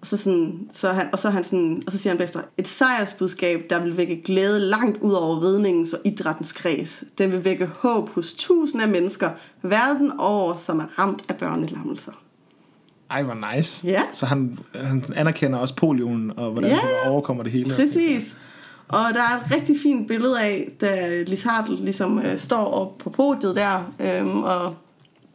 Og 0.00 0.06
så, 0.06 0.16
sådan, 0.16 0.68
så 0.72 0.92
han, 0.92 1.08
og 1.12 1.18
så, 1.18 1.30
han 1.30 1.44
sådan, 1.44 1.82
og 1.86 1.92
så 1.92 1.98
siger 1.98 2.10
han 2.10 2.18
bagefter, 2.18 2.40
et 2.58 2.68
sejrsbudskab, 2.68 3.66
der 3.70 3.80
vil 3.82 3.96
vække 3.96 4.22
glæde 4.22 4.60
langt 4.60 4.98
ud 5.00 5.12
over 5.12 5.42
ridningens 5.42 5.92
og 5.92 6.00
idrættens 6.04 6.52
kreds. 6.52 7.04
Den 7.18 7.32
vil 7.32 7.44
vække 7.44 7.66
håb 7.78 8.08
hos 8.08 8.34
tusinder 8.34 8.86
af 8.86 8.92
mennesker 8.92 9.30
verden 9.62 10.12
over, 10.18 10.56
som 10.56 10.78
er 10.80 10.98
ramt 10.98 11.22
af 11.28 11.36
børnelammelser. 11.36 12.12
Ej, 13.10 13.22
hvor 13.22 13.54
nice. 13.56 13.86
Ja. 13.86 14.02
Så 14.12 14.26
han, 14.26 14.58
han 14.74 15.04
anerkender 15.16 15.58
også 15.58 15.76
polioen, 15.76 16.32
og 16.36 16.50
hvordan 16.52 16.70
Ja, 16.70 16.76
ja. 16.76 16.82
han 17.02 17.12
overkommer 17.12 17.42
det 17.42 17.52
hele. 17.52 17.74
Præcis. 17.74 18.36
Og 18.88 19.14
der 19.14 19.20
er 19.20 19.36
et 19.44 19.54
rigtig 19.54 19.76
fint 19.82 20.08
billede 20.08 20.40
af, 20.40 20.68
da 20.80 21.22
Lis 21.26 21.42
Hartl 21.42 21.72
ligesom 21.72 22.18
øh, 22.18 22.38
står 22.38 22.64
op 22.64 22.98
på 22.98 23.10
podiet 23.10 23.56
der, 23.56 23.92
øhm, 24.00 24.42
og 24.42 24.74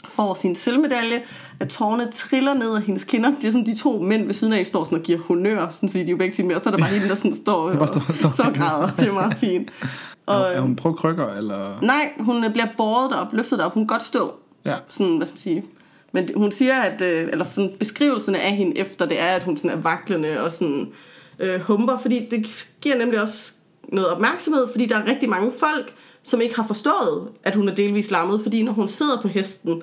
får 0.10 0.34
sin 0.34 0.56
sølvmedalje, 0.56 1.22
at 1.60 1.70
tårne 1.70 2.12
triller 2.12 2.54
ned 2.54 2.76
af 2.76 2.82
hendes 2.82 3.04
kinder. 3.04 3.30
Det 3.30 3.46
er 3.48 3.52
sådan, 3.52 3.66
de 3.66 3.76
to 3.78 4.00
mænd 4.00 4.26
ved 4.26 4.34
siden 4.34 4.54
af 4.54 4.66
står 4.66 4.84
sådan 4.84 4.98
og 4.98 5.04
giver 5.04 5.20
honør, 5.20 5.70
sådan, 5.70 5.90
fordi 5.90 6.04
de 6.04 6.08
er 6.08 6.12
jo 6.12 6.18
begge 6.18 6.44
med, 6.44 6.56
og 6.56 6.62
så 6.62 6.70
er 6.70 6.72
der 6.72 6.78
bare 6.84 6.90
hende, 6.98 7.10
der 7.10 7.16
sådan 7.16 7.36
står, 7.36 7.54
og, 7.70 7.88
står- 7.88 8.14
står. 8.14 8.32
så 8.32 8.44
græder. 8.56 8.90
Det 9.00 9.08
er 9.08 9.14
meget 9.14 9.38
fint. 9.38 9.70
Og, 10.26 10.36
er 10.54 10.60
hun 10.62 10.76
på 10.76 10.94
krykker, 10.94 11.28
eller? 11.34 11.80
nej, 11.82 12.12
hun 12.20 12.44
øh, 12.44 12.52
bliver 12.52 12.68
båret 12.78 13.12
derop, 13.12 13.34
løftet 13.34 13.60
derop. 13.60 13.74
Hun 13.74 13.82
kan 13.84 13.88
godt 13.88 14.04
stå, 14.04 14.34
Ja. 14.66 14.76
sådan, 14.88 15.18
hvad 15.18 15.28
skal 15.28 15.36
man 15.36 15.40
sige. 15.42 15.64
Men 16.12 16.30
hun 16.36 16.52
siger, 16.52 16.82
at, 16.82 17.02
øh, 17.02 17.30
eller 17.32 17.46
sådan, 17.46 17.72
beskrivelserne 17.80 18.40
af 18.40 18.52
hende 18.56 18.78
efter 18.78 19.06
det 19.06 19.22
er, 19.22 19.26
at 19.28 19.44
hun 19.44 19.58
sådan 19.58 19.70
er 19.72 19.76
vaklende 19.82 20.42
og 20.44 20.52
sådan 20.52 20.88
øh, 21.40 21.60
humper, 21.60 21.98
fordi 21.98 22.28
det 22.32 22.68
giver 22.82 22.98
nemlig 22.98 23.22
også 23.22 23.54
noget 23.88 24.10
opmærksomhed, 24.10 24.68
fordi 24.72 24.86
der 24.86 24.98
er 24.98 25.08
rigtig 25.08 25.30
mange 25.30 25.52
folk, 25.60 25.94
som 26.24 26.42
ikke 26.42 26.56
har 26.56 26.68
forstået, 26.68 27.28
at 27.44 27.56
hun 27.56 27.70
er 27.70 27.76
delvis 27.76 28.12
lammet, 28.12 28.42
fordi 28.42 28.64
når 28.64 28.72
hun 28.72 28.88
sidder 28.88 29.22
på 29.22 29.28
hesten, 29.28 29.82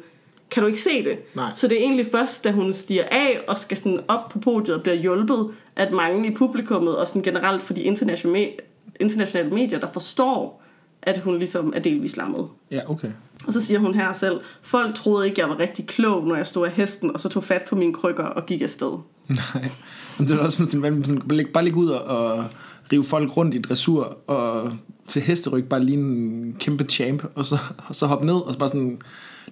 kan 0.51 0.63
du 0.63 0.67
ikke 0.67 0.81
se 0.81 1.05
det. 1.05 1.19
Nej. 1.35 1.53
Så 1.55 1.69
det 1.69 1.79
er 1.79 1.83
egentlig 1.83 2.07
først, 2.07 2.45
da 2.45 2.51
hun 2.51 2.73
stiger 2.73 3.05
af 3.11 3.41
og 3.49 3.59
skal 3.59 3.77
sådan 3.77 4.01
op 4.09 4.29
på 4.29 4.39
podiet 4.39 4.77
og 4.77 4.83
bliver 4.83 4.97
hjulpet, 4.97 5.51
at 5.77 5.93
mange 5.93 6.29
i 6.29 6.35
publikummet 6.35 6.97
og 6.97 7.09
sådan 7.09 7.23
generelt 7.23 7.65
for 7.65 7.75
de 7.75 7.83
internationale, 7.83 8.53
internationale 9.01 9.51
medier, 9.51 9.79
der 9.79 9.87
forstår, 9.93 10.60
at 11.03 11.19
hun 11.19 11.39
ligesom 11.39 11.73
er 11.77 11.81
delvis 11.81 12.17
lammet. 12.17 12.49
Ja, 12.71 12.91
okay. 12.91 13.09
Og 13.47 13.53
så 13.53 13.61
siger 13.61 13.81
hun 13.81 13.95
her 13.95 14.13
selv, 14.13 14.41
folk 14.63 14.95
troede 14.95 15.29
ikke, 15.29 15.41
jeg 15.41 15.49
var 15.49 15.59
rigtig 15.59 15.87
klog, 15.87 16.27
når 16.27 16.37
jeg 16.37 16.47
stod 16.47 16.67
af 16.67 16.73
hesten, 16.73 17.11
og 17.15 17.21
så 17.21 17.29
tog 17.29 17.45
fat 17.45 17.63
på 17.69 17.77
mine 17.77 17.93
krykker 17.95 18.25
og 18.25 18.47
gik 18.47 18.63
afsted. 18.63 18.93
Nej. 19.29 19.71
Men 20.19 20.29
det 20.29 20.37
er 20.37 20.41
også 20.41 20.65
sådan, 20.65 21.05
sådan, 21.05 21.51
bare 21.53 21.65
ligge- 21.65 21.79
ud 21.79 21.89
og, 21.89 22.45
rive 22.93 23.05
folk 23.05 23.37
rundt 23.37 23.55
i 23.55 23.59
dressur, 23.59 24.19
og 24.27 24.73
til 25.09 25.23
hesteryg 25.23 25.65
bare 25.65 25.85
lige 25.85 25.99
en 25.99 26.57
kæmpe 26.59 26.85
champ, 26.85 27.25
og 27.35 27.47
så, 27.47 27.59
og 27.89 27.97
så 27.97 28.07
hoppe 28.07 28.27
ned, 28.27 28.35
og 28.35 28.53
så 28.53 28.59
bare 28.59 28.69
sådan... 28.69 28.99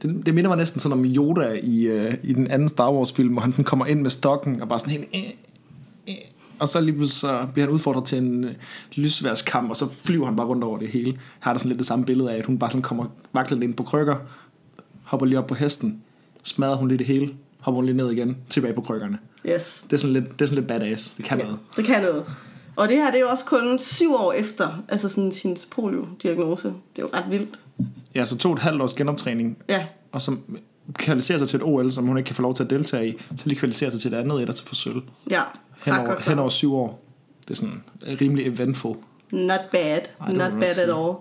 Det, 0.03 0.27
det 0.27 0.35
minder 0.35 0.49
mig 0.51 0.59
næsten 0.59 0.81
sådan 0.81 0.99
om 0.99 1.05
Yoda 1.05 1.61
i, 1.63 1.87
øh, 1.87 2.15
i 2.23 2.33
den 2.33 2.51
anden 2.51 2.69
Star 2.69 2.93
Wars 2.93 3.13
film, 3.13 3.33
hvor 3.33 3.43
han 3.43 3.53
sådan 3.53 3.65
kommer 3.65 3.87
ind 3.87 4.01
med 4.01 4.11
stokken, 4.11 4.63
og 4.63 4.69
bare 4.69 4.81
sådan 4.81 4.93
helt... 4.93 5.09
Øh, 5.15 5.21
øh, 6.09 6.15
og 6.61 6.69
så 6.69 6.81
lige 6.81 6.93
pludselig 6.95 7.21
så 7.21 7.47
bliver 7.53 7.67
han 7.67 7.75
udfordret 7.75 8.05
til 8.05 8.19
en 8.19 8.45
øh, 8.45 8.51
lysværskamp, 8.95 9.71
og 9.71 9.77
så 9.77 9.85
flyver 10.05 10.27
han 10.27 10.37
bare 10.37 10.47
rundt 10.47 10.65
over 10.65 10.79
det 10.79 10.89
hele. 10.89 11.11
Her 11.11 11.19
har 11.41 11.53
der 11.53 11.59
sådan 11.59 11.69
lidt 11.69 11.79
det 11.79 11.87
samme 11.87 12.05
billede 12.05 12.33
af, 12.33 12.39
at 12.39 12.47
hun 12.47 12.59
bare 12.59 12.71
sådan 12.71 12.83
kommer 12.83 13.05
vaklende 13.33 13.65
ind 13.65 13.75
på 13.75 13.83
krykker, 13.83 14.17
hopper 15.03 15.27
lige 15.27 15.39
op 15.39 15.47
på 15.47 15.55
hesten, 15.55 16.03
smadrer 16.43 16.77
hun 16.77 16.89
lige 16.89 16.99
det 16.99 17.07
hele, 17.07 17.35
hopper 17.61 17.77
hun 17.77 17.85
lige 17.85 17.97
ned 17.97 18.11
igen, 18.13 18.37
tilbage 18.49 18.75
på 18.75 18.81
krykkerne. 18.81 19.19
Yes. 19.55 19.85
Det 19.91 19.93
er 19.93 19.97
sådan 19.97 20.13
lidt, 20.13 20.33
det 20.33 20.41
er 20.41 20.47
sådan 20.47 20.59
lidt 20.59 20.69
badass. 20.69 21.11
Det 21.17 21.25
kan 21.25 21.39
ja. 21.39 21.45
noget. 21.45 21.59
Det 21.77 21.85
kan 21.85 22.03
noget. 22.03 22.25
Og 22.77 22.89
det 22.89 22.97
her, 22.97 23.07
det 23.07 23.17
er 23.17 23.21
jo 23.21 23.29
også 23.29 23.45
kun 23.45 23.79
syv 23.79 24.15
år 24.15 24.33
efter, 24.33 24.83
altså 24.89 25.09
sådan 25.09 25.33
hendes 25.43 25.67
polio-diagnose. 25.67 26.69
Det 26.69 26.75
er 26.99 27.03
jo 27.03 27.09
ret 27.15 27.31
vildt. 27.31 27.59
Ja, 28.15 28.25
så 28.25 28.37
to 28.39 28.49
og 28.49 28.55
et 28.55 28.61
halvt 28.63 28.83
års 28.83 28.95
genoptræning, 28.95 29.59
Ja, 29.69 29.87
og 30.13 30.23
som 30.23 30.41
kvalificerer 30.93 31.39
sig 31.39 31.49
til 31.49 31.57
et 31.57 31.63
OL, 31.63 31.93
som 31.93 32.07
hun 32.07 32.19
ikke 32.19 32.27
kan 32.27 32.37
få 32.37 32.43
lov 32.43 32.55
til 32.55 32.63
at 32.65 32.71
deltage 32.71 33.09
i, 33.09 33.15
så 33.37 33.49
de 33.49 33.55
kvalificerer 33.55 33.91
sig 33.91 34.01
til 34.01 34.13
et 34.13 34.17
andet 34.17 34.43
et 34.43 34.49
og 34.49 34.57
til 34.57 34.67
for 34.67 34.75
sølv. 34.75 35.03
ja. 35.31 35.43
Hen 35.85 35.95
over, 35.95 36.21
hen 36.21 36.39
over 36.39 36.49
syv 36.49 36.75
år. 36.75 37.05
Det 37.43 37.51
er 37.51 37.55
sådan 37.55 37.85
rimelig 38.21 38.47
eventful. 38.47 38.97
Not 39.33 39.61
bad. 39.73 40.01
Ej, 40.21 40.33
Not 40.33 40.53
bad 40.61 40.79
at 40.79 40.79
all. 40.79 41.15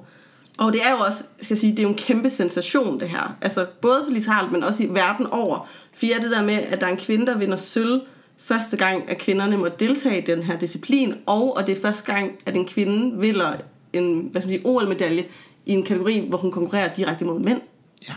Og 0.57 0.73
det 0.73 0.81
er 0.85 0.91
jo 0.91 1.03
også, 1.05 1.23
skal 1.41 1.55
jeg 1.55 1.59
sige, 1.59 1.71
det 1.71 1.79
er 1.79 1.83
jo 1.83 1.89
en 1.89 1.95
kæmpe 1.95 2.29
sensation, 2.29 2.99
det 2.99 3.09
her. 3.09 3.37
Altså, 3.41 3.65
både 3.81 4.05
for 4.23 4.31
Harald, 4.31 4.51
men 4.51 4.63
også 4.63 4.83
i 4.83 4.87
verden 4.89 5.27
over. 5.27 5.69
For 5.93 6.05
ja, 6.05 6.15
det 6.21 6.31
der 6.31 6.43
med, 6.43 6.53
at 6.53 6.81
der 6.81 6.87
er 6.87 6.91
en 6.91 6.97
kvinde, 6.97 7.27
der 7.27 7.37
vinder 7.37 7.57
sølv 7.57 8.01
første 8.37 8.77
gang, 8.77 9.09
at 9.09 9.17
kvinderne 9.17 9.57
må 9.57 9.67
deltage 9.79 10.21
i 10.21 10.25
den 10.25 10.43
her 10.43 10.59
disciplin, 10.59 11.13
og, 11.25 11.57
og 11.57 11.67
det 11.67 11.77
er 11.77 11.81
første 11.81 12.13
gang, 12.13 12.31
at 12.45 12.55
en 12.55 12.67
kvinde 12.67 13.19
vinder 13.19 13.53
en 13.93 14.29
hvad 14.31 14.41
skal 14.41 14.51
man 14.51 14.59
sige, 14.59 14.65
OL-medalje 14.65 15.25
i 15.65 15.73
en 15.73 15.85
kategori, 15.85 16.25
hvor 16.29 16.37
hun 16.37 16.51
konkurrerer 16.51 16.93
direkte 16.93 17.25
mod 17.25 17.39
mænd. 17.39 17.61
Ja. 18.07 18.13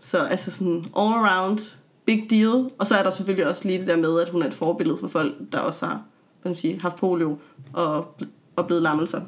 Så 0.00 0.18
altså 0.18 0.50
sådan 0.50 0.84
all 0.96 1.14
around 1.14 1.58
big 2.04 2.26
deal. 2.30 2.70
Og 2.78 2.86
så 2.86 2.94
er 2.94 3.02
der 3.02 3.10
selvfølgelig 3.10 3.48
også 3.48 3.64
lige 3.64 3.78
det 3.78 3.86
der 3.86 3.96
med, 3.96 4.20
at 4.20 4.28
hun 4.28 4.42
er 4.42 4.46
et 4.46 4.54
forbillede 4.54 4.98
for 4.98 5.08
folk, 5.08 5.34
der 5.52 5.58
også 5.58 5.86
har 5.86 6.02
hvad 6.44 6.50
man 6.50 6.56
sige, 6.56 6.80
haft 6.80 6.96
polio 6.96 7.38
og, 7.72 8.16
og 8.56 8.66
blevet 8.66 8.82
lammelser. 8.82 9.20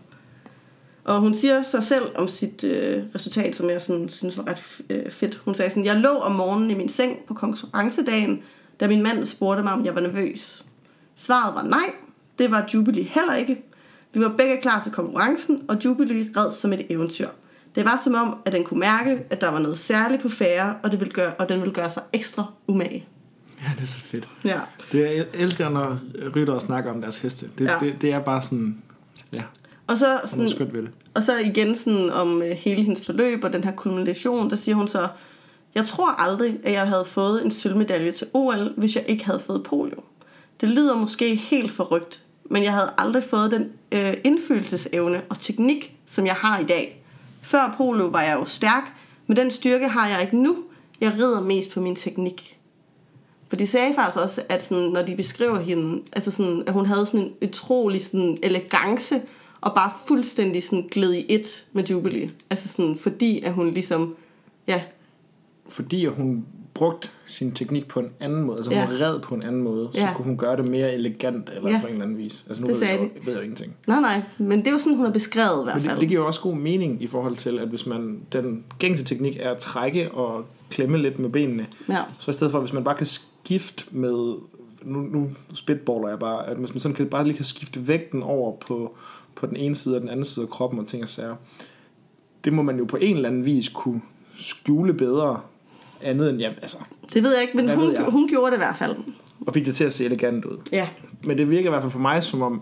Og 1.04 1.20
hun 1.20 1.34
siger 1.34 1.62
sig 1.62 1.82
selv 1.82 2.04
om 2.14 2.28
sit 2.28 2.64
øh, 2.64 3.04
resultat, 3.14 3.56
som 3.56 3.70
jeg 3.70 3.82
sådan, 3.82 4.08
synes 4.08 4.38
var 4.38 4.46
ret 4.46 4.80
øh, 4.90 5.10
fedt. 5.10 5.34
Hun 5.34 5.54
sagde 5.54 5.70
sådan, 5.70 5.84
jeg 5.84 5.96
lå 5.96 6.08
om 6.08 6.32
morgenen 6.32 6.70
i 6.70 6.74
min 6.74 6.88
seng 6.88 7.18
på 7.28 7.34
konkurrencedagen, 7.34 8.42
da 8.80 8.88
min 8.88 9.02
mand 9.02 9.26
spurgte 9.26 9.62
mig, 9.62 9.72
om 9.72 9.84
jeg 9.84 9.94
var 9.94 10.00
nervøs. 10.00 10.64
Svaret 11.14 11.54
var 11.54 11.62
nej, 11.62 11.94
det 12.38 12.50
var 12.50 12.68
Jubilee 12.74 13.04
heller 13.04 13.34
ikke. 13.34 13.62
Vi 14.12 14.20
var 14.20 14.28
begge 14.28 14.60
klar 14.60 14.82
til 14.82 14.92
konkurrencen, 14.92 15.64
og 15.68 15.84
Jubilee 15.84 16.30
red 16.36 16.52
som 16.52 16.72
et 16.72 16.86
eventyr. 16.90 17.28
Det 17.76 17.84
var 17.84 18.00
som 18.04 18.14
om, 18.14 18.38
at 18.44 18.52
den 18.52 18.64
kunne 18.64 18.80
mærke, 18.80 19.18
at 19.30 19.40
der 19.40 19.50
var 19.50 19.58
noget 19.58 19.78
særligt 19.78 20.22
på 20.22 20.28
færre, 20.28 20.74
og, 20.82 20.90
det 20.92 21.00
ville 21.00 21.12
gøre, 21.14 21.32
og 21.34 21.48
den 21.48 21.60
ville 21.60 21.74
gøre 21.74 21.90
sig 21.90 22.02
ekstra 22.12 22.44
umage. 22.66 23.04
Ja, 23.62 23.70
det 23.76 23.82
er 23.82 23.86
så 23.86 23.98
fedt. 23.98 24.28
Ja. 24.44 24.60
Det, 24.92 25.00
jeg 25.16 25.26
elsker, 25.34 25.68
når 25.68 25.98
ryttere 26.36 26.60
snakker 26.60 26.90
om 26.90 27.00
deres 27.00 27.18
heste. 27.18 27.46
Det, 27.58 27.64
Ja. 27.64 27.76
det, 27.80 28.02
det 28.02 28.12
er 28.12 28.18
bare 28.20 28.42
sådan... 28.42 28.82
Ja, 29.32 29.42
Og 29.86 29.98
så, 29.98 30.20
sådan, 30.26 30.48
skønt 30.50 30.72
ved 30.74 30.82
det. 30.82 30.90
og 31.14 31.22
så 31.22 31.38
igen 31.38 31.74
sådan 31.74 32.10
om 32.10 32.42
øh, 32.42 32.50
hele 32.50 32.82
hendes 32.82 33.06
forløb 33.06 33.44
og 33.44 33.52
den 33.52 33.64
her 33.64 33.72
kulmination, 33.72 34.50
der 34.50 34.56
siger 34.56 34.74
hun 34.76 34.88
så, 34.88 35.08
jeg 35.74 35.84
tror 35.86 36.20
aldrig, 36.20 36.58
at 36.64 36.72
jeg 36.72 36.86
havde 36.88 37.04
fået 37.04 37.44
en 37.44 37.50
sølvmedalje 37.50 38.12
til 38.12 38.26
OL, 38.32 38.72
hvis 38.76 38.96
jeg 38.96 39.04
ikke 39.08 39.24
havde 39.24 39.40
fået 39.40 39.62
polio. 39.62 40.02
Det 40.60 40.68
lyder 40.68 40.94
måske 40.96 41.34
helt 41.34 41.72
forrygt, 41.72 42.22
men 42.50 42.62
jeg 42.64 42.72
havde 42.72 42.90
aldrig 42.98 43.24
fået 43.24 43.50
den 43.50 43.68
øh, 43.92 44.14
indfølelsesevne 44.24 45.22
og 45.28 45.38
teknik, 45.38 45.96
som 46.06 46.26
jeg 46.26 46.34
har 46.34 46.58
i 46.58 46.64
dag. 46.64 47.02
Før 47.46 47.74
polo 47.76 48.06
var 48.06 48.22
jeg 48.22 48.34
jo 48.34 48.44
stærk, 48.44 48.94
men 49.26 49.36
den 49.36 49.50
styrke 49.50 49.88
har 49.88 50.08
jeg 50.08 50.22
ikke 50.22 50.36
nu. 50.36 50.56
Jeg 51.00 51.12
rider 51.12 51.40
mest 51.40 51.70
på 51.70 51.80
min 51.80 51.96
teknik. 51.96 52.58
For 53.48 53.56
de 53.56 53.66
sagde 53.66 53.94
faktisk 53.94 54.18
også, 54.18 54.42
at 54.48 54.64
sådan, 54.64 54.84
når 54.84 55.02
de 55.02 55.16
beskriver 55.16 55.58
hende, 55.60 56.02
altså 56.12 56.30
sådan, 56.30 56.62
at 56.66 56.72
hun 56.72 56.86
havde 56.86 57.06
sådan 57.06 57.20
en 57.20 57.32
utrolig 57.42 58.04
sådan 58.04 58.38
elegance, 58.42 59.22
og 59.60 59.74
bare 59.74 59.90
fuldstændig 60.06 60.62
sådan 60.62 60.88
gled 60.90 61.14
i 61.14 61.26
et 61.28 61.66
med 61.72 61.84
Jubilee. 61.84 62.30
Altså 62.50 62.68
sådan, 62.68 62.96
fordi 62.96 63.42
at 63.42 63.52
hun 63.52 63.70
ligesom, 63.70 64.16
ja, 64.66 64.82
Fordi 65.68 66.06
at 66.06 66.12
hun 66.12 66.46
brugte 66.76 67.08
sin 67.26 67.52
teknik 67.52 67.88
på 67.88 68.00
en 68.00 68.08
anden 68.20 68.42
måde, 68.44 68.56
altså 68.56 68.70
hun 68.70 68.78
Ja. 68.98 69.06
red 69.06 69.20
på 69.20 69.34
en 69.34 69.44
anden 69.44 69.62
måde, 69.62 69.88
så 69.92 70.00
Ja. 70.00 70.12
kunne 70.16 70.24
hun 70.24 70.36
gøre 70.36 70.56
det 70.56 70.68
mere 70.68 70.94
elegant, 70.94 71.50
eller 71.56 71.70
Ja. 71.70 71.80
på 71.80 71.86
en 71.86 71.92
eller 71.92 72.04
anden 72.04 72.18
vis. 72.18 72.44
Altså 72.48 72.62
nu 72.62 72.68
Det 72.68 72.80
ved 72.80 72.86
jeg, 72.88 72.98
jo, 73.00 73.02
ved 73.02 73.10
jeg 73.26 73.34
jo 73.36 73.40
ingenting. 73.40 73.76
nej 73.86 74.00
nej, 74.00 74.22
men 74.38 74.58
det 74.58 74.66
er 74.66 74.70
jo 74.72 74.78
sådan, 74.78 74.96
hun 74.96 75.04
har 75.04 75.12
beskrevet 75.12 75.60
i 75.62 75.64
hvert 75.64 75.76
Men 75.76 75.82
fald. 75.82 75.94
det, 75.94 76.00
det 76.00 76.08
giver 76.08 76.20
jo 76.20 76.26
også 76.26 76.40
god 76.40 76.54
mening 76.54 77.02
i 77.02 77.06
forhold 77.06 77.36
til, 77.36 77.58
at 77.58 77.68
hvis 77.68 77.86
man, 77.86 78.20
den 78.32 78.64
gængse 78.78 79.04
teknik 79.04 79.36
er 79.40 79.50
at 79.50 79.58
trække 79.58 80.10
og 80.10 80.44
klemme 80.70 80.98
lidt 80.98 81.18
med 81.18 81.28
benene, 81.30 81.66
Ja. 81.88 82.02
så 82.18 82.30
i 82.30 82.34
stedet 82.34 82.50
for, 82.50 82.60
hvis 82.60 82.72
man 82.72 82.84
bare 82.84 82.96
kan 82.96 83.06
skifte 83.06 83.84
med, 83.90 84.34
nu, 84.82 84.98
nu 85.00 85.30
spitballer 85.54 86.08
jeg 86.08 86.18
bare, 86.18 86.46
at 86.46 86.56
hvis 86.56 86.74
man 86.74 86.80
sådan 86.80 86.94
kan, 86.94 87.06
bare 87.06 87.24
lige 87.24 87.36
kan 87.36 87.44
skifte 87.44 87.88
vægten 87.88 88.22
over 88.22 88.56
på, 88.56 88.94
på 89.34 89.46
den 89.46 89.56
ene 89.56 89.74
side 89.74 89.94
og 89.94 90.00
den 90.00 90.08
anden 90.08 90.24
side 90.24 90.44
af 90.44 90.50
kroppen 90.50 90.80
og 90.80 90.86
ting 90.86 91.02
og 91.02 91.08
sager, 91.08 91.36
det 92.44 92.52
må 92.52 92.62
man 92.62 92.78
jo 92.78 92.84
på 92.84 92.96
en 92.96 93.16
eller 93.16 93.28
anden 93.28 93.44
vis 93.46 93.68
kunne 93.68 94.00
skjule 94.38 94.94
bedre, 94.94 95.40
andet 96.02 96.30
end, 96.30 96.38
ja, 96.38 96.50
altså, 96.62 96.78
Det 97.14 97.22
ved 97.22 97.32
jeg 97.34 97.42
ikke, 97.42 97.56
men 97.56 97.70
hun, 97.70 97.96
hun 98.12 98.28
gjorde 98.28 98.50
det 98.50 98.56
i 98.56 98.60
hvert 98.60 98.76
fald. 98.76 98.96
og 99.46 99.54
fik 99.54 99.66
det 99.66 99.74
til 99.74 99.84
at 99.84 99.92
se 99.92 100.04
elegant 100.04 100.44
ud. 100.44 100.58
Ja, 100.72 100.88
Men 101.24 101.38
det 101.38 101.50
virker 101.50 101.68
i 101.68 101.70
hvert 101.70 101.82
fald 101.82 101.92
for 101.92 101.98
mig 101.98 102.22
som 102.22 102.42
om, 102.42 102.60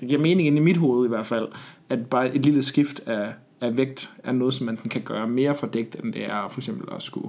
det 0.00 0.08
giver 0.08 0.20
mening 0.20 0.46
inde 0.46 0.58
i 0.58 0.60
mit 0.60 0.76
hoved 0.76 1.06
i 1.06 1.08
hvert 1.08 1.26
fald, 1.26 1.48
at 1.88 2.06
bare 2.06 2.34
et 2.34 2.44
lille 2.44 2.62
skift 2.62 3.00
af, 3.06 3.32
af 3.60 3.76
vægt 3.76 4.10
er 4.24 4.32
noget, 4.32 4.54
som 4.54 4.66
man 4.66 4.76
kan 4.76 5.02
gøre 5.02 5.28
mere 5.28 5.54
fordækt, 5.54 5.96
end 6.04 6.12
det 6.12 6.24
er 6.24 6.48
for 6.50 6.60
eksempel 6.60 6.94
at 6.96 7.02
skulle 7.02 7.28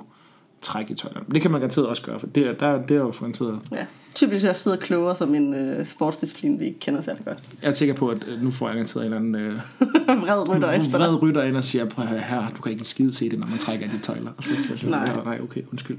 trække 0.61 0.91
i 0.91 0.95
tøjlerne. 0.95 1.25
Det 1.31 1.41
kan 1.41 1.51
man 1.51 1.59
garanteret 1.61 1.87
også 1.87 2.01
gøre, 2.01 2.19
for 2.19 2.27
det 2.27 2.47
er, 2.47 2.53
der, 2.53 2.81
det 2.81 2.91
er 2.91 2.99
jo 2.99 3.13
garanteret. 3.19 3.59
ja. 3.71 3.85
Typisk 4.15 4.45
jeg 4.45 4.55
sidder 4.55 4.77
klogere 4.77 5.15
som 5.15 5.35
en 5.35 5.53
øh, 5.53 5.85
sportsdisciplin, 5.85 6.59
vi 6.59 6.65
ikke 6.65 6.79
kender 6.79 7.01
særlig 7.01 7.25
godt. 7.25 7.37
Jeg 7.61 7.69
er 7.69 7.73
sikker 7.73 7.93
på, 7.95 8.09
at 8.09 8.27
øh, 8.27 8.41
nu 8.41 8.51
får 8.51 8.67
jeg 8.67 8.73
garanteret 8.73 9.05
en 9.05 9.13
eller 9.13 9.17
anden 9.17 9.35
øh, 9.35 9.53
Vred 10.23 10.49
rytter 10.49 10.71
efter 10.71 10.97
vred 10.97 11.21
rytter 11.21 11.43
ind 11.43 11.57
og 11.57 11.63
siger, 11.63 11.85
prøv 11.85 12.05
høre 12.05 12.19
her, 12.19 12.49
du 12.57 12.61
kan 12.61 12.71
ikke 12.71 12.81
en 12.81 12.85
skide 12.85 13.13
se 13.13 13.29
det, 13.29 13.39
når 13.39 13.47
man 13.47 13.57
trækker 13.57 13.85
i 13.85 13.89
de 13.89 13.99
tøjler. 13.99 14.31
Og 14.37 14.43
så 14.43 14.55
siger 14.55 14.91
jeg 14.97 15.05
nej. 15.05 15.23
nej, 15.23 15.39
okay, 15.43 15.61
undskyld. 15.71 15.97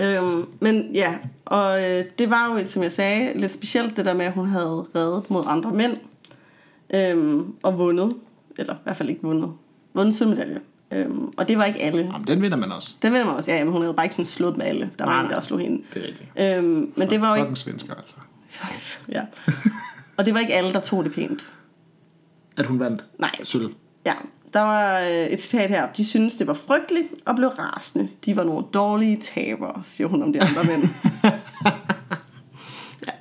Øhm, 0.00 0.44
men 0.60 0.90
ja, 0.94 1.14
og 1.44 1.82
øh, 1.82 2.04
det 2.18 2.30
var 2.30 2.58
jo, 2.58 2.66
som 2.66 2.82
jeg 2.82 2.92
sagde, 2.92 3.40
lidt 3.40 3.52
specielt 3.52 3.96
det 3.96 4.04
der 4.04 4.14
med, 4.14 4.24
at 4.24 4.32
hun 4.32 4.48
havde 4.48 4.86
reddet 4.96 5.30
mod 5.30 5.42
andre 5.46 5.70
mænd. 5.70 5.96
Øhm, 6.94 7.54
og 7.62 7.78
vundet. 7.78 8.12
Eller 8.58 8.74
i 8.74 8.78
hvert 8.84 8.96
fald 8.96 9.08
ikke 9.08 9.22
vundet. 9.22 9.50
Vundet 9.94 10.14
sølvmedalje. 10.14 10.60
Øhm, 10.92 11.32
og 11.36 11.48
det 11.48 11.58
var 11.58 11.64
ikke 11.64 11.80
alle. 11.82 12.02
Jamen, 12.12 12.26
den 12.26 12.42
vinder 12.42 12.56
man 12.56 12.72
også. 12.72 12.94
Den 13.02 13.12
ved 13.12 13.24
man 13.24 13.34
også, 13.34 13.52
ja, 13.52 13.64
men 13.64 13.72
hun 13.72 13.82
havde 13.82 13.94
bare 13.94 14.06
ikke 14.06 14.14
sådan 14.14 14.26
slået 14.26 14.56
med 14.56 14.66
alle. 14.66 14.90
Der 14.98 15.04
var 15.04 15.12
Nej, 15.12 15.24
en, 15.24 15.30
der 15.30 15.40
slog 15.40 15.60
hende. 15.60 15.82
Det 15.94 16.02
er 16.02 16.06
rigtigt. 16.06 16.30
Øhm, 16.58 16.92
men 16.96 17.10
det 17.10 17.20
var 17.20 17.28
jo 17.28 17.34
ikke... 17.34 17.42
Fucking 17.42 17.58
svensker, 17.58 17.94
altså. 17.94 18.98
ja. 19.08 19.22
Og 20.16 20.26
det 20.26 20.34
var 20.34 20.40
ikke 20.40 20.54
alle, 20.54 20.72
der 20.72 20.80
tog 20.80 21.04
det 21.04 21.12
pænt. 21.12 21.46
At 22.56 22.66
hun 22.66 22.80
vandt 22.80 23.04
Nej. 23.18 23.30
sølv. 23.42 23.70
Ja, 24.06 24.14
der 24.52 24.60
var 24.60 25.00
øh, 25.00 25.26
et 25.26 25.40
citat 25.42 25.70
her. 25.70 25.92
De 25.92 26.04
syntes, 26.04 26.34
det 26.36 26.46
var 26.46 26.54
frygteligt 26.54 27.08
og 27.26 27.36
blev 27.36 27.48
rasende. 27.48 28.08
De 28.24 28.36
var 28.36 28.44
nogle 28.44 28.64
dårlige 28.74 29.20
tabere, 29.22 29.80
siger 29.84 30.08
hun 30.08 30.22
om 30.22 30.32
de 30.32 30.42
andre 30.42 30.64
mænd. 30.64 30.82
ja. 33.06 33.12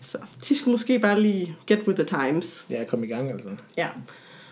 Så 0.00 0.18
de 0.48 0.56
skulle 0.56 0.72
måske 0.72 0.98
bare 0.98 1.20
lige 1.20 1.56
get 1.66 1.80
with 1.86 2.04
the 2.04 2.18
times. 2.24 2.66
Ja, 2.70 2.84
kom 2.84 3.04
i 3.04 3.06
gang, 3.06 3.30
altså. 3.30 3.48
Ja. 3.76 3.88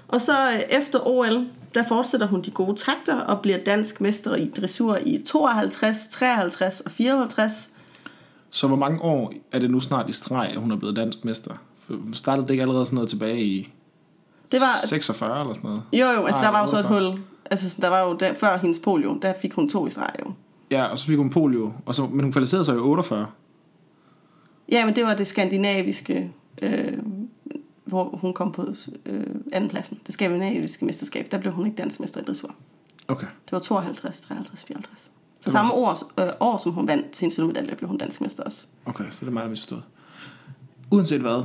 Og 0.08 0.20
så 0.20 0.50
øh, 0.50 0.78
efter 0.78 1.06
OL, 1.06 1.46
der 1.74 1.82
fortsætter 1.88 2.26
hun 2.26 2.42
de 2.42 2.50
gode 2.50 2.76
takter 2.76 3.20
og 3.20 3.40
bliver 3.40 3.58
dansk 3.58 4.00
mester 4.00 4.34
i 4.34 4.50
dressur 4.56 4.98
i 5.06 5.22
52, 5.26 6.06
53 6.06 6.80
og 6.80 6.90
54. 6.90 7.70
Så 8.50 8.66
hvor 8.66 8.76
mange 8.76 9.02
år 9.02 9.32
er 9.52 9.58
det 9.58 9.70
nu 9.70 9.80
snart 9.80 10.08
i 10.08 10.12
streg, 10.12 10.48
at 10.48 10.60
hun 10.60 10.70
er 10.70 10.76
blevet 10.76 10.96
dansk 10.96 11.24
mester? 11.24 11.54
For 11.78 11.94
startede 12.12 12.46
det 12.46 12.54
ikke 12.54 12.62
allerede 12.62 12.86
sådan 12.86 12.94
noget 12.94 13.10
tilbage 13.10 13.44
i 13.44 13.72
Det 14.52 14.60
var, 14.60 14.86
46 14.86 15.40
eller 15.40 15.54
sådan 15.54 15.70
noget? 15.70 15.82
jo 15.92 16.20
jo, 16.20 16.26
altså 16.26 16.40
Ej, 16.40 16.44
der 16.44 16.52
var 16.52 16.62
jo 16.62 16.66
så 16.66 16.76
et 16.76 16.84
48. 16.84 17.10
hul. 17.10 17.22
Altså 17.50 17.76
der 17.80 17.88
var 17.88 18.00
jo, 18.00 18.16
der, 18.16 18.34
før 18.34 18.58
hendes 18.58 18.78
polio, 18.78 19.18
der 19.22 19.32
fik 19.40 19.52
hun 19.52 19.68
to 19.68 19.86
i 19.86 19.90
streg 19.90 20.10
jo. 20.26 20.32
Ja, 20.70 20.84
og 20.84 20.98
så 20.98 21.06
fik 21.06 21.16
hun 21.16 21.30
polio, 21.30 21.72
og 21.86 21.94
så, 21.94 22.06
men 22.06 22.20
hun 22.20 22.32
kvalificerede 22.32 22.64
sig 22.64 22.74
jo 22.74 22.78
i 22.78 22.82
48. 22.82 23.26
Ja, 24.72 24.84
men 24.86 24.96
det 24.96 25.04
var 25.04 25.14
det 25.14 25.26
skandinaviske, 25.26 26.32
øh, 26.62 26.92
hvor 27.86 28.04
hun 28.04 28.32
kom 28.32 28.52
på 28.52 28.74
øh, 29.06 29.24
andenpladsen. 29.52 30.00
Det 30.06 30.14
skandinaviske 30.14 30.84
mesterskab, 30.84 31.28
der 31.30 31.38
blev 31.38 31.52
hun 31.52 31.66
ikke 31.66 31.76
dansk 31.76 32.00
mester 32.00 32.20
i 32.20 32.24
dressur. 32.24 32.54
Okay. 33.08 33.26
Det 33.44 33.52
var 33.52 33.58
52, 33.58 34.20
53, 34.20 34.64
54. 34.64 35.10
Så 35.40 35.50
samme 35.50 35.72
år, 35.72 36.20
øh, 36.20 36.28
år, 36.40 36.56
som 36.56 36.72
hun 36.72 36.88
vandt 36.88 37.16
sin 37.16 37.30
sølvmedalje, 37.30 37.76
blev 37.76 37.88
hun 37.88 37.98
dansk 37.98 38.20
mester 38.20 38.42
også. 38.42 38.66
Okay, 38.84 39.04
så 39.10 39.16
det 39.20 39.26
er 39.26 39.30
meget 39.30 39.50
misforstået. 39.50 39.82
Uanset 40.90 41.20
hvad, 41.20 41.44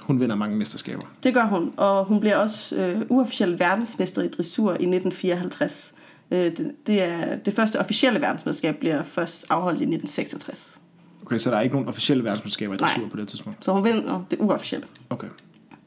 hun 0.00 0.20
vinder 0.20 0.36
mange 0.36 0.56
mesterskaber. 0.56 1.06
Det 1.22 1.34
gør 1.34 1.44
hun, 1.44 1.72
og 1.76 2.04
hun 2.04 2.20
bliver 2.20 2.36
også 2.36 2.76
øh, 2.76 3.02
uofficiel 3.08 3.58
verdensmester 3.58 4.22
i 4.22 4.28
dressur 4.28 4.70
i 4.70 4.74
1954. 4.74 5.94
Øh, 6.30 6.38
det, 6.38 6.72
det, 6.86 7.02
er, 7.02 7.36
det 7.36 7.54
første 7.54 7.80
officielle 7.80 8.20
verdensmesterskab 8.20 8.76
bliver 8.76 9.02
først 9.02 9.44
afholdt 9.50 9.80
i 9.80 9.84
1966. 9.84 10.78
Okay, 11.26 11.38
så 11.38 11.50
der 11.50 11.56
er 11.56 11.60
ikke 11.60 11.74
nogen 11.74 11.88
officielle 11.88 12.24
verdensmesterskaber 12.24 12.74
i 12.74 12.76
Nej. 12.76 12.88
dressur 12.88 13.08
på 13.08 13.16
det 13.16 13.28
tidspunkt. 13.28 13.64
Så 13.64 13.72
hun 13.72 13.84
vinder 13.84 14.24
det 14.30 14.38
uofficielle. 14.40 14.86
Okay. 15.10 15.28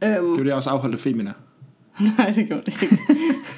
Øhm, 0.04 0.32
Det 0.32 0.40
jo 0.40 0.44
det 0.44 0.54
også 0.54 0.70
afholdte 0.70 0.98
Femina. 0.98 1.32
nej, 2.18 2.32
det 2.36 2.48
gjorde 2.48 2.62
det 2.62 2.82
ikke. 2.84 2.98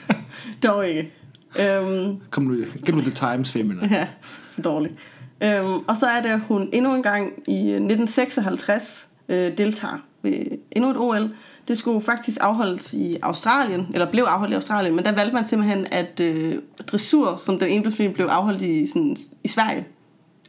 Dog 0.63 0.87
ikke. 0.87 1.13
Øhm, 1.59 2.17
Kom 2.29 2.43
nu, 2.43 2.55
get 2.85 2.95
with 2.95 3.07
the 3.11 3.31
times, 3.31 3.51
Femina. 3.51 3.87
Ja, 3.91 4.07
for 4.31 4.61
dårligt. 4.61 4.95
Øhm, 5.43 5.83
og 5.87 5.97
så 5.97 6.05
er 6.05 6.21
det, 6.21 6.29
at 6.29 6.39
hun 6.39 6.69
endnu 6.73 6.95
en 6.95 7.03
gang 7.03 7.33
i 7.47 7.57
1956 7.57 9.09
øh, 9.29 9.57
deltager 9.57 9.97
ved 10.21 10.33
endnu 10.71 10.89
et 10.91 10.97
OL. 10.97 11.29
Det 11.67 11.77
skulle 11.77 12.01
faktisk 12.01 12.37
afholdes 12.41 12.93
i 12.93 13.17
Australien, 13.21 13.87
eller 13.93 14.11
blev 14.11 14.23
afholdt 14.23 14.51
i 14.51 14.55
Australien, 14.55 14.95
men 14.95 15.05
der 15.05 15.11
valgte 15.11 15.33
man 15.33 15.45
simpelthen, 15.45 15.85
at 15.91 16.19
øh, 16.19 16.55
dressur, 16.91 17.35
som 17.35 17.59
den 17.59 17.67
ene 17.69 17.83
disciplin, 17.83 18.13
blev 18.13 18.25
afholdt 18.25 18.61
i, 18.61 18.87
sådan, 18.87 19.17
i 19.43 19.47
Sverige, 19.47 19.87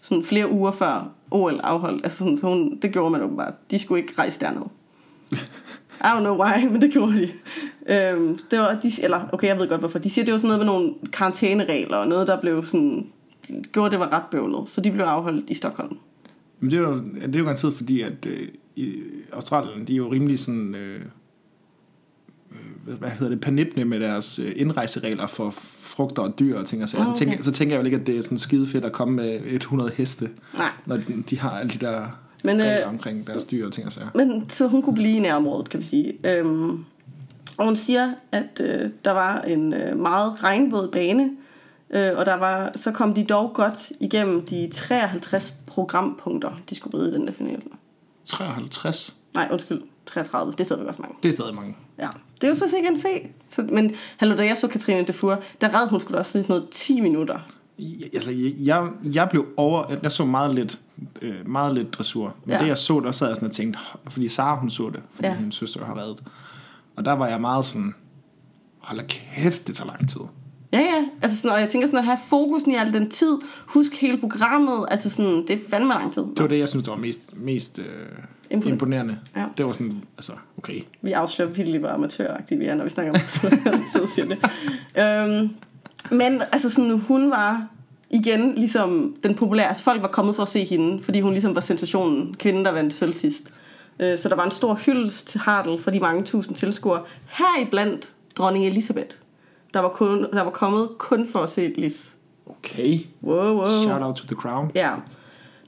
sådan 0.03 0.25
flere 0.25 0.51
uger 0.51 0.73
før 0.73 1.11
OL 1.31 1.61
afholdt. 1.63 2.05
Altså 2.05 2.19
sådan, 2.19 2.37
så 2.37 2.47
hun, 2.47 2.79
det 2.83 2.93
gjorde 2.93 3.11
man 3.11 3.23
åbenbart. 3.23 3.71
De 3.71 3.79
skulle 3.79 4.03
ikke 4.03 4.15
rejse 4.19 4.41
derned. 4.41 4.63
I 6.01 6.05
don't 6.05 6.21
know 6.21 6.43
why, 6.43 6.65
men 6.73 6.83
det 6.83 6.93
gjorde 6.93 7.17
de. 7.17 7.29
Øhm, 7.87 8.39
det 8.51 8.59
var, 8.59 8.79
de 8.83 8.93
eller, 9.03 9.29
okay, 9.33 9.49
jeg 9.49 9.59
ved 9.59 9.69
godt 9.69 9.81
hvorfor. 9.81 9.99
De 9.99 10.11
siger, 10.11 10.25
det 10.25 10.33
var 10.33 10.39
sådan 10.39 10.49
noget 10.49 10.61
med 10.61 10.67
nogle 10.67 10.95
karantæneregler, 11.13 11.97
og 11.97 12.09
noget, 12.09 12.27
der 12.27 12.41
blev 12.41 12.65
sådan, 12.65 13.07
gjorde, 13.73 13.91
det 13.91 13.99
var 13.99 14.13
ret 14.13 14.23
bøvlet. 14.31 14.69
Så 14.69 14.81
de 14.81 14.91
blev 14.91 15.05
afholdt 15.05 15.51
i 15.51 15.55
Stockholm. 15.55 15.97
Men 16.61 16.71
det 16.71 16.77
er 16.77 16.81
jo, 16.81 16.97
det 17.27 17.35
er 17.35 17.39
jo 17.39 17.45
garanteret 17.45 17.75
fordi, 17.75 18.01
at 18.01 18.27
øh, 18.27 18.49
i 18.77 18.95
Australien, 19.33 19.87
de 19.87 19.93
er 19.93 19.97
jo 19.97 20.13
rimelig 20.13 20.39
sådan, 20.39 20.75
øh, 20.75 21.01
øh, 22.89 22.99
hvad 22.99 23.11
hedder 23.11 23.29
det, 23.29 23.41
panipne 23.41 23.85
med 23.85 24.01
deres 24.01 24.39
øh, 24.39 24.53
indrejseregler 24.57 25.27
for 25.27 25.51
frugter 25.81 26.23
og 26.23 26.39
dyr 26.39 26.59
og 26.59 26.67
ting 26.67 26.83
og 26.83 26.89
sager. 26.89 27.05
Ah, 27.05 27.15
Så, 27.15 27.19
tænker, 27.19 27.35
okay. 27.35 27.43
så 27.43 27.53
tænker 27.53 27.75
jeg 27.75 27.81
jo 27.81 27.85
ikke, 27.85 27.97
at 27.97 28.07
det 28.07 28.19
er 28.19 28.23
sådan 28.23 28.39
skide 28.39 28.67
fedt 28.67 28.85
at 28.85 28.93
komme 28.93 29.17
med 29.17 29.41
100 29.45 29.91
heste, 29.95 30.31
Nej. 30.57 30.71
når 30.87 30.97
de, 30.97 31.25
de 31.31 31.39
har 31.39 31.51
alle 31.51 31.71
de 31.71 31.87
der 31.87 32.07
Men, 32.45 32.61
øh, 32.61 32.67
regler 32.67 32.87
omkring 32.87 33.27
deres 33.27 33.45
dyr 33.45 33.67
og 33.67 33.73
ting 33.73 33.87
og 33.87 33.93
sager. 33.93 34.09
Men 34.15 34.51
så 34.51 34.67
hun 34.67 34.83
kunne 34.83 34.95
blive 34.95 35.17
i 35.17 35.21
nærområdet, 35.21 35.69
kan 35.69 35.81
vi 35.81 35.85
sige. 35.85 36.19
Øhm, 36.25 36.85
og 37.57 37.65
hun 37.65 37.77
siger, 37.77 38.13
at 38.33 38.61
øh, 38.61 38.91
der 39.05 39.13
var 39.13 39.41
en 39.41 39.73
øh, 39.73 39.99
meget 39.99 40.45
regnvåd 40.45 40.89
bane, 40.89 41.31
øh, 41.91 42.11
og 42.17 42.27
der 42.27 42.35
var, 42.35 42.73
så 42.77 42.93
kom 42.93 43.15
de 43.15 43.25
dog 43.25 43.51
godt 43.55 43.93
igennem 44.01 44.47
de 44.47 44.69
53 44.73 45.55
programpunkter, 45.67 46.51
de 46.71 46.75
skulle 46.75 46.99
ride 46.99 47.11
i 47.11 47.13
den 47.13 47.27
der 47.27 47.33
finale. 47.33 47.63
53. 48.27 49.17
Nej, 49.35 49.49
undskyld. 49.53 49.83
33. 50.07 50.53
Det 50.59 50.67
sidder 50.67 50.83
vi 50.83 50.89
også 50.89 51.03
mange. 51.03 51.17
Det 51.23 51.29
er 51.29 51.33
stadig 51.33 51.55
mange. 51.55 51.77
Ja. 51.99 52.09
Det 52.41 52.45
er 52.45 52.49
jo 52.49 52.55
så 52.55 52.69
sikkert 52.69 52.99
se. 52.99 53.09
Så, 53.49 53.63
men 53.63 53.95
hallo, 54.17 54.37
da 54.37 54.45
jeg 54.45 54.57
så 54.57 54.69
Katrine 54.69 55.07
Defour, 55.07 55.43
der 55.61 55.69
red 55.69 55.89
hun 55.89 56.01
skulle 56.01 56.19
også 56.19 56.33
sådan 56.33 56.45
noget 56.49 56.69
10 56.71 57.01
minutter. 57.01 57.39
Jeg, 57.79 58.09
altså, 58.15 58.31
jeg, 58.31 58.53
jeg, 58.59 58.89
jeg 59.15 59.29
blev 59.31 59.47
over... 59.57 59.97
Jeg 60.03 60.13
så 60.13 60.25
meget 60.25 60.55
lidt, 60.55 60.79
øh, 61.23 61.49
meget 61.49 61.75
lidt 61.75 61.95
dressur. 61.95 62.35
Men 62.45 62.53
Ja. 62.55 62.61
det 62.61 62.67
jeg 62.69 62.79
så, 62.79 63.01
der 63.01 63.13
sad 63.13 63.27
jeg 63.27 63.37
sådan 63.37 63.49
og 63.49 63.55
tænkte... 63.55 63.79
Fordi 64.09 64.29
Sara 64.29 64.57
hun 64.61 64.71
så 64.71 64.91
det, 64.91 65.01
fordi 65.15 65.29
Ja. 65.29 65.35
hendes 65.35 65.55
søster 65.55 65.85
har 65.85 65.99
reddet. 65.99 66.23
Og 66.97 67.05
der 67.05 67.13
var 67.13 67.27
jeg 67.29 67.41
meget 67.41 67.65
sådan... 67.67 67.95
Hold 68.79 69.01
kæft, 69.09 69.67
det 69.69 69.77
tager 69.77 69.91
lang 69.91 70.09
tid. 70.09 70.21
Ja, 70.73 70.79
ja. 70.79 71.07
Altså 71.23 71.37
sådan, 71.39 71.55
og 71.55 71.61
jeg 71.61 71.69
tænker 71.69 71.87
sådan 71.87 71.99
at 71.99 72.05
have 72.05 72.19
fokusen 72.29 72.71
i 72.73 72.75
al 72.75 72.93
den 72.93 73.11
tid. 73.11 73.39
Husk 73.67 73.95
hele 74.01 74.19
programmet. 74.19 74.87
Altså 74.91 75.11
sådan, 75.11 75.47
det 75.47 75.51
er 75.51 75.59
fandme 75.71 75.89
lang 75.93 76.13
tid. 76.13 76.23
Det 76.23 76.41
var 76.43 76.47
det, 76.47 76.59
jeg 76.59 76.69
synes, 76.69 76.85
der 76.85 76.93
var 76.93 76.99
mest, 77.01 77.37
mest 77.37 77.79
øh, 77.79 77.85
Imponerende. 78.51 78.73
imponerende. 78.73 79.19
Ja. 79.37 79.45
Det 79.59 79.67
var 79.67 79.73
sådan, 79.73 80.03
altså, 80.17 80.33
okay. 80.59 80.81
Vi 81.03 81.13
afslører 81.13 81.49
virkelig, 81.51 81.81
hvor 81.81 81.89
amatøragtige 81.89 82.59
vi 82.59 82.65
er, 82.65 82.75
når 82.75 82.85
vi 82.85 82.91
snakker 82.91 83.13
om 83.13 83.21
og 84.03 84.09
siger 84.09 84.27
det. 84.27 84.39
Øhm, 85.03 85.49
men 86.19 86.43
altså 86.53 86.71
sådan, 86.71 86.99
hun 86.99 87.31
var 87.31 87.67
igen 88.11 88.55
ligesom 88.55 89.17
den 89.23 89.35
populære. 89.35 89.69
Altså 89.69 89.83
folk 89.83 90.03
var 90.03 90.09
kommet 90.09 90.37
for 90.37 90.43
at 90.43 90.49
se 90.49 90.65
hende, 90.65 91.03
fordi 91.03 91.21
hun 91.21 91.33
ligesom 91.33 91.55
var 91.55 91.61
sensationen. 91.61 92.35
Kvinden, 92.35 92.65
der 92.65 92.73
vandt 92.73 92.95
sølv 92.95 93.13
sidst. 93.13 93.53
Øh, 94.01 94.19
så 94.19 94.29
der 94.29 94.37
var 94.37 94.45
en 94.45 94.51
stor 94.51 94.75
hyldest 94.75 95.29
til 95.29 95.41
Hartl 95.41 95.79
for 95.79 95.91
de 95.91 96.01
mange 96.01 96.23
tusind 96.23 96.57
tilskuere. 96.57 97.03
Heriblandt 97.27 98.13
dronning 98.37 98.67
Elisabeth. 98.67 99.17
Der 99.75 99.81
var, 99.81 99.89
kun, 99.89 100.27
der 100.33 100.43
var 100.45 100.51
kommet 100.51 100.89
kun 100.99 101.29
for 101.29 101.39
at 101.39 101.51
se 101.51 101.73
Lis. 101.77 102.15
Okay. 102.47 102.99
Wow, 103.23 103.57
wow. 103.57 103.83
Shout 103.83 104.03
out 104.03 104.17
to 104.17 104.27
the 104.27 104.37
crown. 104.37 104.71
Ja. 104.75 104.91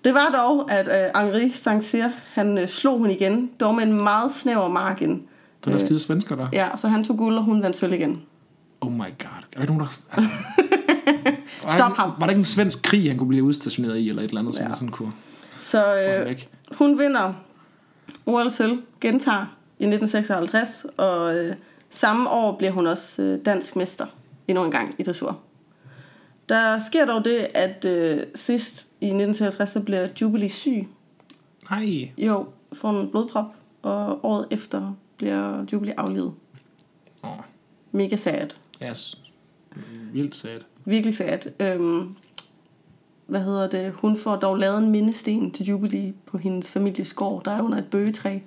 Det 0.05 0.15
var 0.15 0.29
dog, 0.45 0.71
at 0.71 0.89
øh, 0.89 1.23
Henri 1.23 1.51
St. 1.51 1.97
han 2.33 2.59
øh, 2.59 2.69
slog 2.69 2.99
hun 2.99 3.11
igen, 3.11 3.51
dog 3.61 3.75
med 3.75 3.85
en 3.85 3.93
meget 3.93 4.33
snæver 4.33 4.69
margin. 4.69 5.23
Den 5.65 5.73
er 5.73 5.79
skide 5.79 6.01
svensker 6.01 6.37
der. 6.37 6.49
Ja, 6.53 6.69
så 6.77 6.89
han 6.89 7.05
tog 7.05 7.17
guld, 7.17 7.37
og 7.37 7.45
hun 7.45 7.63
vandt 7.63 7.77
sølv 7.77 7.93
igen. 7.93 8.23
Oh 8.81 8.93
my 8.93 8.99
god. 8.99 9.43
Er 9.53 9.59
der 9.59 9.67
nogen, 9.67 9.81
der... 9.81 9.87
Altså, 10.13 10.29
Stop 11.69 11.93
ham. 11.93 12.11
Var 12.19 12.27
der 12.27 12.31
ikke 12.31 12.39
en 12.39 12.45
svensk 12.45 12.83
krig, 12.83 13.09
han 13.11 13.19
kunne 13.19 13.29
blive 13.29 13.45
udstationeret 13.45 13.97
i, 13.99 14.09
eller 14.09 14.23
et 14.23 14.29
eller 14.29 14.41
andet, 14.41 14.55
som 14.55 14.63
Ja. 14.65 14.69
ja. 14.69 14.75
sådan 14.75 14.89
kunne 14.89 15.13
Så 15.61 15.97
øh, 16.27 16.43
hun 16.79 16.99
vinder 16.99 17.33
OL 18.27 18.51
sølv, 18.51 18.83
gentager 19.01 19.57
i 19.79 19.85
1956, 19.85 20.87
og 20.97 21.37
øh, 21.37 21.55
samme 21.91 22.31
år 22.31 22.57
bliver 22.57 22.71
hun 22.73 22.87
også 22.87 23.23
øh, 23.23 23.39
dansk 23.45 23.77
mester 23.77 24.07
endnu 24.49 24.65
en 24.65 24.71
gang 24.71 24.95
i 24.99 25.03
dressur. 25.03 25.39
Der 26.49 26.79
sker 26.79 27.07
dog 27.07 27.25
det, 27.25 27.47
at 27.55 27.85
øh, 27.85 28.23
sidst 28.35 28.87
i 29.01 29.07
1953, 29.07 29.71
så 29.71 29.81
bliver 29.81 30.07
Jubilee 30.21 30.49
syg. 30.49 30.89
Nej. 31.71 32.11
Jo, 32.19 32.47
får 32.73 33.01
en 33.01 33.11
blodprop, 33.11 33.45
og 33.83 34.25
året 34.25 34.47
efter 34.51 34.93
bliver 35.17 35.65
Jubilee 35.73 36.01
aflevet. 36.01 36.33
Åh, 37.25 37.31
Mega 37.93 38.17
sad. 38.17 38.49
ja, 38.81 38.95
s- 38.95 39.23
vildt 40.13 40.37
sad. 40.37 40.61
Virkelig 40.91 41.17
sad. 41.17 41.39
Øhm, 41.61 42.09
hvad 43.27 43.41
hedder 43.45 43.69
det? 43.69 43.93
Hun 43.93 44.17
får 44.17 44.37
dog 44.37 44.57
lavet 44.59 44.79
en 44.79 44.91
mindesten 44.91 45.51
til 45.51 45.67
Jubilee 45.67 46.13
på 46.27 46.39
hendes 46.39 46.71
families 46.71 47.13
gård, 47.13 47.45
der 47.45 47.51
er 47.51 47.63
under 47.63 47.79
et 47.79 47.85
bøgetræ, 47.91 48.39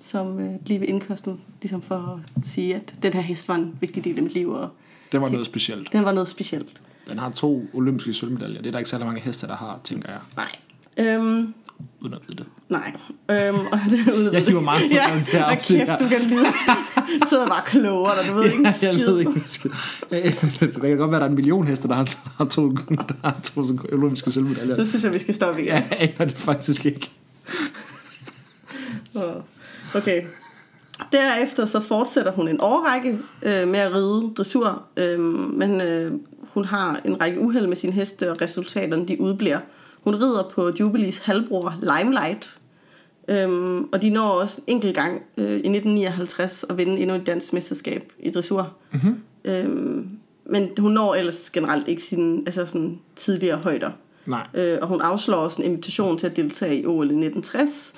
som 0.00 0.38
øh, 0.40 0.54
lige 0.66 0.80
ved 0.80 0.88
indkørslen, 0.88 1.40
ligesom 1.62 1.82
for 1.82 2.20
at 2.36 2.46
sige, 2.48 2.74
at 2.74 2.94
den 3.02 3.12
her 3.12 3.20
hest 3.20 3.48
var 3.48 3.54
en 3.54 3.76
vigtig 3.80 4.04
del 4.04 4.16
af 4.16 4.22
mit 4.22 4.34
liv, 4.34 4.50
og 4.50 4.68
Det 5.12 5.20
var 5.20 5.28
noget 5.28 5.46
specielt. 5.46 5.92
den 5.92 6.04
var 6.04 6.12
noget 6.12 6.28
specielt. 6.28 6.82
Den 7.08 7.18
har 7.18 7.30
to 7.30 7.64
olympiske 7.72 8.12
sølvmedaljer. 8.14 8.58
Det 8.58 8.66
er 8.66 8.70
der 8.70 8.78
ikke 8.78 8.90
særlig 8.90 9.06
mange 9.06 9.20
heste, 9.20 9.46
der 9.46 9.56
har, 9.56 9.80
tænker 9.84 10.08
jeg, 10.10 10.20
Nej. 10.36 10.50
Øhm, 10.96 11.54
uden 12.00 12.14
at 12.14 12.20
vide 12.28 12.38
det. 12.38 12.46
nej. 12.68 12.92
Øhm, 13.30 13.58
og 13.72 13.78
det 13.90 14.08
er 14.08 14.12
uden 14.12 14.26
at 14.26 14.32
Jeg 14.34 14.46
det. 14.46 14.62
meget 14.62 14.82
på 14.90 14.94
ja, 14.94 15.14
den 15.14 15.20
her 15.20 15.44
afsnit 15.44 15.78
kæft, 15.80 16.00
du 16.00 16.08
kan 16.08 16.20
lide. 16.20 16.46
sidder 17.28 17.48
bare 17.48 17.62
klogere, 17.66 18.12
og 18.12 18.26
du 18.28 18.34
ved 18.34 18.44
ikke 18.44 18.56
en 18.58 18.64
jeg 18.64 18.74
skid. 18.74 19.04
ved 19.06 19.18
ikke 19.18 19.30
en 19.32 19.40
skid. 19.44 19.70
Det 20.10 20.80
kan 20.80 20.96
godt 20.96 20.98
være, 20.98 21.04
at 21.04 21.10
der 21.10 21.18
er 21.18 21.28
en 21.28 21.34
million 21.34 21.66
heste, 21.66 21.88
der 21.88 21.94
har, 21.94 22.08
har 22.38 22.44
to, 22.44 22.70
der 22.70 23.14
har 23.24 23.40
to 23.44 23.64
sådan 23.64 23.80
olympiske 23.92 24.32
sølvmedaljer. 24.32 24.76
Det 24.76 24.88
synes 24.88 25.04
jeg, 25.04 25.12
vi 25.12 25.18
skal 25.18 25.34
stoppe 25.34 25.60
igen. 25.62 25.72
Jeg 25.74 25.86
aner 26.18 26.24
det 26.30 26.38
faktisk 26.38 26.86
ikke. 26.86 27.10
Okay. 29.94 30.22
Derefter 31.12 31.66
så 31.66 31.80
fortsætter 31.80 32.32
hun 32.32 32.48
en 32.48 32.60
årrække 32.60 33.18
øh, 33.42 33.68
med 33.68 33.78
at 33.78 33.94
ride 33.94 34.30
dressur, 34.36 34.82
øh, 34.96 35.20
men 35.20 35.80
øh, 35.80 36.12
hun 36.54 36.64
har 36.64 37.00
en 37.04 37.20
række 37.20 37.40
uheld 37.40 37.66
med 37.66 37.76
sin 37.76 37.92
heste, 37.92 38.30
og 38.30 38.40
resultaterne 38.42 39.08
de 39.08 39.20
udbliver. 39.20 39.58
Hun 40.04 40.14
rider 40.14 40.48
på 40.48 40.70
Jubilees 40.80 41.18
halvbror 41.18 41.74
Limelight, 41.80 42.58
øh, 43.28 43.76
og 43.92 44.02
de 44.02 44.10
når 44.10 44.28
også 44.28 44.60
en 44.66 44.74
enkelt 44.74 44.94
gang 44.94 45.22
øh, 45.36 45.44
i 45.44 45.54
1959 45.54 46.64
at 46.70 46.78
vinde 46.78 47.00
endnu 47.00 47.16
et 47.16 47.26
dansk 47.26 47.52
mesterskab 47.52 48.12
i 48.18 48.30
dressur. 48.30 48.72
Mm-hmm. 48.92 49.22
Øh, 49.44 50.04
men 50.46 50.70
hun 50.78 50.92
når 50.92 51.14
ellers 51.14 51.50
generelt 51.50 51.88
ikke 51.88 52.02
sine 52.02 52.42
altså 52.46 52.66
sådan 52.66 52.98
tidligere 53.16 53.58
højder. 53.58 53.90
Nej. 54.26 54.46
Øh, 54.54 54.78
og 54.82 54.88
hun 54.88 55.00
afslår 55.00 55.36
også 55.36 55.62
en 55.62 55.68
invitation 55.68 56.18
til 56.18 56.26
at 56.26 56.36
deltage 56.36 56.80
i 56.80 56.86
OL 56.86 57.10
i 57.10 57.26
1960, 57.26 57.94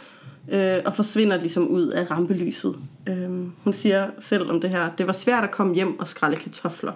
øh, 0.48 0.78
og 0.84 0.94
forsvinder 0.94 1.36
ligesom 1.36 1.68
ud 1.68 1.86
af 1.86 2.10
rampelyset. 2.10 2.76
Øh, 3.08 3.28
hun 3.64 3.72
siger 3.72 4.10
selv 4.20 4.50
om 4.50 4.60
det 4.60 4.70
her, 4.70 4.90
det 4.98 5.06
var 5.06 5.12
svært 5.12 5.44
at 5.44 5.50
komme 5.50 5.74
hjem 5.74 6.00
og 6.00 6.08
skrælle 6.08 6.36
kartofler 6.36 6.92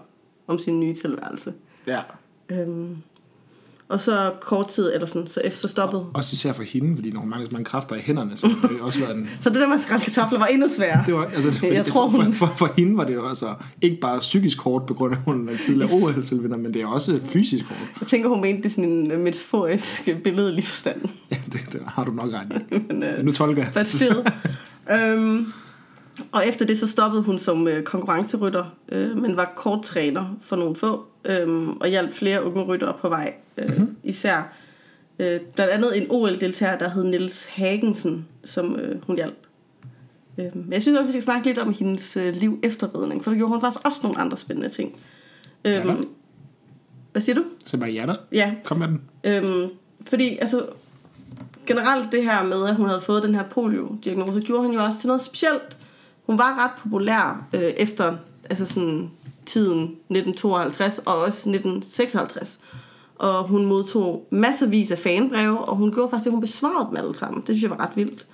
om 0.46 0.58
sin 0.58 0.80
nye 0.80 0.94
tilværelse. 0.94 1.52
Ja. 1.86 2.00
Øh, 2.48 2.68
og 3.88 4.00
så 4.00 4.30
kort 4.40 4.68
tid, 4.68 4.92
eller 4.94 5.06
sådan, 5.06 5.26
så 5.26 5.40
efter 5.44 5.60
så 5.60 5.68
stoppede. 5.68 6.04
Også 6.14 6.30
især 6.34 6.52
for 6.52 6.62
hende, 6.62 6.96
fordi 6.96 7.10
når 7.10 7.20
hun 7.20 7.30
mangler 7.30 7.46
så 7.48 7.52
mange 7.52 7.64
kræfter 7.64 7.96
i 7.96 8.00
hænderne, 8.00 8.36
så 8.36 8.46
det 8.46 8.80
også 8.80 8.98
været 8.98 9.16
en... 9.16 9.30
Så 9.40 9.50
det 9.50 9.58
der 9.60 9.66
med 9.66 9.74
at 9.74 9.80
skrælle 9.80 10.04
kartofler 10.04 10.38
var 10.38 10.46
endnu 10.46 10.68
sværere. 10.76 11.02
Det 11.06 11.14
var, 11.14 11.24
altså, 11.24 11.52
for, 11.52 11.66
Jeg 11.80 11.84
tror, 11.84 12.08
hun- 12.08 12.32
for, 12.32 12.46
for, 12.46 12.54
for, 12.56 12.72
hende 12.76 12.96
var 12.96 13.04
det 13.04 13.14
jo 13.14 13.28
altså 13.28 13.54
ikke 13.82 13.96
bare 14.00 14.18
psykisk 14.20 14.60
hårdt, 14.60 14.86
på 14.86 14.94
grund 14.94 15.12
af, 15.14 15.16
at 15.18 15.22
hun 15.24 15.48
er 15.48 15.56
tidligere 15.56 15.90
OL-vinder, 15.92 16.56
men 16.56 16.74
det 16.74 16.82
er 16.82 16.86
også 16.86 17.20
fysisk 17.24 17.64
hårdt. 17.64 17.80
Jeg 18.00 18.08
tænker, 18.08 18.28
hun 18.28 18.40
mente 18.40 18.62
det 18.62 18.70
sådan 18.72 18.90
en 18.90 19.10
øh, 19.10 19.20
metaforisk 19.20 20.08
billedlig 20.24 20.64
forstand. 20.64 21.00
Ja, 21.30 21.36
det, 21.52 21.60
det 21.72 21.80
har 21.86 22.04
du 22.04 22.12
nok 22.12 22.32
ret 22.32 22.62
i. 22.70 22.78
Men, 22.88 23.02
øh, 23.02 23.24
Nu 23.24 23.32
tolker 23.32 23.64
jeg. 23.74 24.22
Øhm, 24.92 25.52
og 26.32 26.46
efter 26.46 26.66
det 26.66 26.78
så 26.78 26.86
stoppede 26.86 27.22
hun 27.22 27.38
som 27.38 27.68
øh, 27.68 27.82
konkurrencerytter, 27.82 28.64
øh, 28.92 29.16
men 29.16 29.36
var 29.36 29.52
kort 29.56 29.82
træner 29.82 30.36
for 30.42 30.56
nogle 30.56 30.76
få, 30.76 31.04
øh, 31.24 31.68
og 31.68 31.88
hjalp 31.88 32.14
flere 32.14 32.44
unge 32.44 32.62
ryttere 32.62 32.92
på 33.00 33.08
vej. 33.08 33.32
Øh, 33.58 33.68
mm-hmm. 33.68 33.96
Især 34.02 34.52
øh, 35.18 35.40
blandt 35.40 35.72
andet 35.72 36.02
en 36.02 36.06
OL-deltager, 36.10 36.78
der 36.78 36.88
hed 36.88 37.04
Niels 37.04 37.44
Hagensen, 37.44 38.28
som 38.44 38.76
øh, 38.76 39.04
hun 39.06 39.16
hjalp. 39.16 39.46
Øh, 40.38 40.56
men 40.56 40.72
jeg 40.72 40.82
synes 40.82 40.98
også, 40.98 41.06
vi 41.06 41.12
skal 41.12 41.22
snakke 41.22 41.46
lidt 41.46 41.58
om 41.58 41.74
hendes 41.78 42.16
øh, 42.16 42.34
liv 42.34 42.58
efter 42.62 43.00
ridning, 43.00 43.24
for 43.24 43.30
der 43.30 43.38
gjorde 43.38 43.52
hun 43.52 43.60
faktisk 43.60 43.86
også 43.86 44.00
nogle 44.02 44.18
andre 44.18 44.36
spændende 44.36 44.68
ting. 44.68 44.96
Ja. 45.64 45.80
Øhm, 45.80 46.04
hvad 47.12 47.22
siger 47.22 47.36
du? 47.36 47.44
Så 47.66 47.76
bare 47.76 47.90
ja 47.90 48.06
da. 48.06 48.14
Ja, 48.32 48.54
Kom 48.64 48.78
med 48.78 48.88
den. 48.88 49.00
Øhm, 49.24 49.70
fordi 50.06 50.38
altså, 50.40 50.66
generelt 51.66 52.12
det 52.12 52.24
her 52.24 52.44
med, 52.44 52.66
at 52.66 52.74
hun 52.74 52.86
havde 52.86 53.00
fået 53.00 53.22
den 53.22 53.34
her 53.34 53.44
polio-diagnose, 53.44 54.40
gjorde 54.40 54.62
hun 54.62 54.74
jo 54.74 54.84
også 54.84 54.98
til 54.98 55.06
noget 55.06 55.22
specielt. 55.22 55.76
Hun 56.26 56.38
var 56.38 56.64
ret 56.64 56.82
populær 56.82 57.48
øh, 57.52 57.60
efter 57.60 58.16
altså 58.50 58.66
sådan, 58.66 59.10
tiden 59.46 59.82
1952 59.82 60.98
og 60.98 61.18
også 61.18 61.50
1956. 61.50 62.58
Og 63.18 63.48
hun 63.48 63.66
modtog 63.66 64.26
masservis 64.30 64.90
af 64.90 64.98
fanbreve, 64.98 65.58
og 65.58 65.76
hun 65.76 65.92
gjorde 65.92 66.10
faktisk 66.10 66.24
det, 66.24 66.32
hun 66.32 66.40
besvarede 66.40 66.88
dem 66.88 66.96
alle 66.96 67.16
sammen. 67.16 67.40
Det 67.40 67.46
synes 67.46 67.62
jeg 67.62 67.70
var 67.70 67.80
ret 67.80 67.96
vildt. 67.96 68.26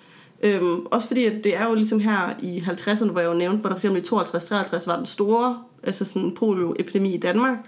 Øhm, 0.43 0.87
også 0.87 1.09
fordi, 1.09 1.25
at 1.25 1.45
det 1.45 1.57
er 1.57 1.69
jo 1.69 1.75
ligesom 1.75 2.01
her 2.01 2.35
i 2.43 2.59
50'erne, 2.59 3.11
hvor 3.11 3.21
jeg 3.21 3.29
jo 3.29 3.35
nævnte, 3.35 3.61
hvor 3.61 3.71
der 3.71 3.79
for 3.79 3.89
i 3.89 4.01
52-53 4.01 4.87
var 4.87 4.97
den 4.97 5.07
store 5.07 5.59
altså 5.83 6.05
sådan 6.05 6.35
polioepidemi 6.35 7.15
i 7.15 7.19
Danmark. 7.19 7.59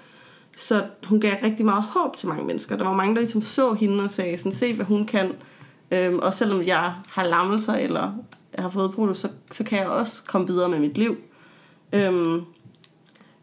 Så 0.56 0.84
hun 1.06 1.20
gav 1.20 1.32
rigtig 1.42 1.64
meget 1.64 1.82
håb 1.82 2.16
til 2.16 2.28
mange 2.28 2.44
mennesker. 2.44 2.76
Der 2.76 2.84
var 2.84 2.94
mange, 2.94 3.14
der 3.14 3.20
ligesom 3.20 3.42
så 3.42 3.72
hende 3.72 4.04
og 4.04 4.10
sagde, 4.10 4.38
sådan, 4.38 4.52
se 4.52 4.74
hvad 4.74 4.86
hun 4.86 5.06
kan. 5.06 5.32
Øhm, 5.90 6.18
og 6.18 6.34
selvom 6.34 6.62
jeg 6.62 6.92
har 7.08 7.26
lammelser, 7.26 7.74
eller 7.74 8.12
jeg 8.54 8.62
har 8.62 8.68
fået 8.68 8.92
polio, 8.92 9.14
så, 9.14 9.28
så 9.50 9.64
kan 9.64 9.78
jeg 9.78 9.88
også 9.88 10.22
komme 10.26 10.46
videre 10.46 10.68
med 10.68 10.78
mit 10.78 10.98
liv. 10.98 11.16
Øhm, 11.92 12.40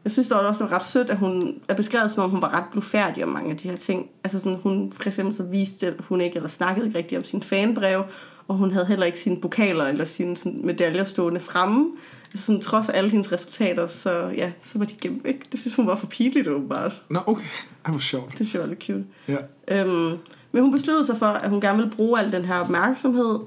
jeg 0.03 0.11
synes 0.11 0.27
dog 0.27 0.39
også, 0.39 0.63
det 0.63 0.71
var 0.71 0.77
ret 0.77 0.85
sødt, 0.85 1.09
at 1.09 1.17
hun 1.17 1.55
er 1.67 1.73
beskrevet, 1.73 2.11
som 2.11 2.23
om 2.23 2.29
hun 2.29 2.41
var 2.41 2.57
ret 2.57 2.65
blufærdig 2.71 3.23
om 3.23 3.29
mange 3.29 3.51
af 3.51 3.57
de 3.57 3.69
her 3.69 3.77
ting. 3.77 4.09
Altså 4.23 4.39
sådan, 4.39 4.59
hun 4.63 4.91
for 4.95 5.07
eksempel 5.07 5.35
så 5.35 5.43
viste, 5.43 5.87
at 5.87 5.93
hun 5.99 6.21
ikke, 6.21 6.35
eller 6.35 6.49
snakkede 6.49 6.85
ikke 6.87 6.97
rigtig 6.97 7.17
om 7.17 7.23
sin 7.23 7.43
fanbrev, 7.43 8.03
og 8.47 8.55
hun 8.55 8.71
havde 8.71 8.85
heller 8.85 9.05
ikke 9.05 9.19
sine 9.19 9.41
pokaler 9.41 9.85
eller 9.85 10.05
sine 10.05 10.37
sådan, 10.37 10.61
medaljer 10.63 11.03
stående 11.03 11.39
fremme. 11.39 11.91
Altså 12.25 12.45
sådan, 12.45 12.61
trods 12.61 12.89
alle 12.89 13.09
hendes 13.09 13.31
resultater, 13.31 13.87
så 13.87 14.31
ja, 14.37 14.51
så 14.61 14.77
var 14.77 14.85
de 14.85 14.93
gemt 15.01 15.23
væk. 15.23 15.51
Det 15.51 15.59
synes 15.59 15.75
hun 15.75 15.87
var 15.87 15.95
for 15.95 16.07
pinligt 16.07 16.47
åbenbart. 16.47 17.01
Nå, 17.09 17.19
okay. 17.25 17.43
Ej, 17.85 17.91
hvor 17.91 17.99
sjovt. 17.99 18.29
Det 18.29 18.35
synes 18.35 18.53
jeg 18.53 18.61
var 18.61 18.67
lidt 18.67 18.83
cute. 18.85 19.05
Ja. 19.27 19.37
Øhm, 19.67 20.17
men 20.51 20.63
hun 20.63 20.71
besluttede 20.71 21.05
sig 21.05 21.17
for, 21.17 21.25
at 21.25 21.49
hun 21.49 21.61
gerne 21.61 21.77
ville 21.77 21.95
bruge 21.95 22.19
al 22.19 22.31
den 22.31 22.45
her 22.45 22.55
opmærksomhed, 22.59 23.39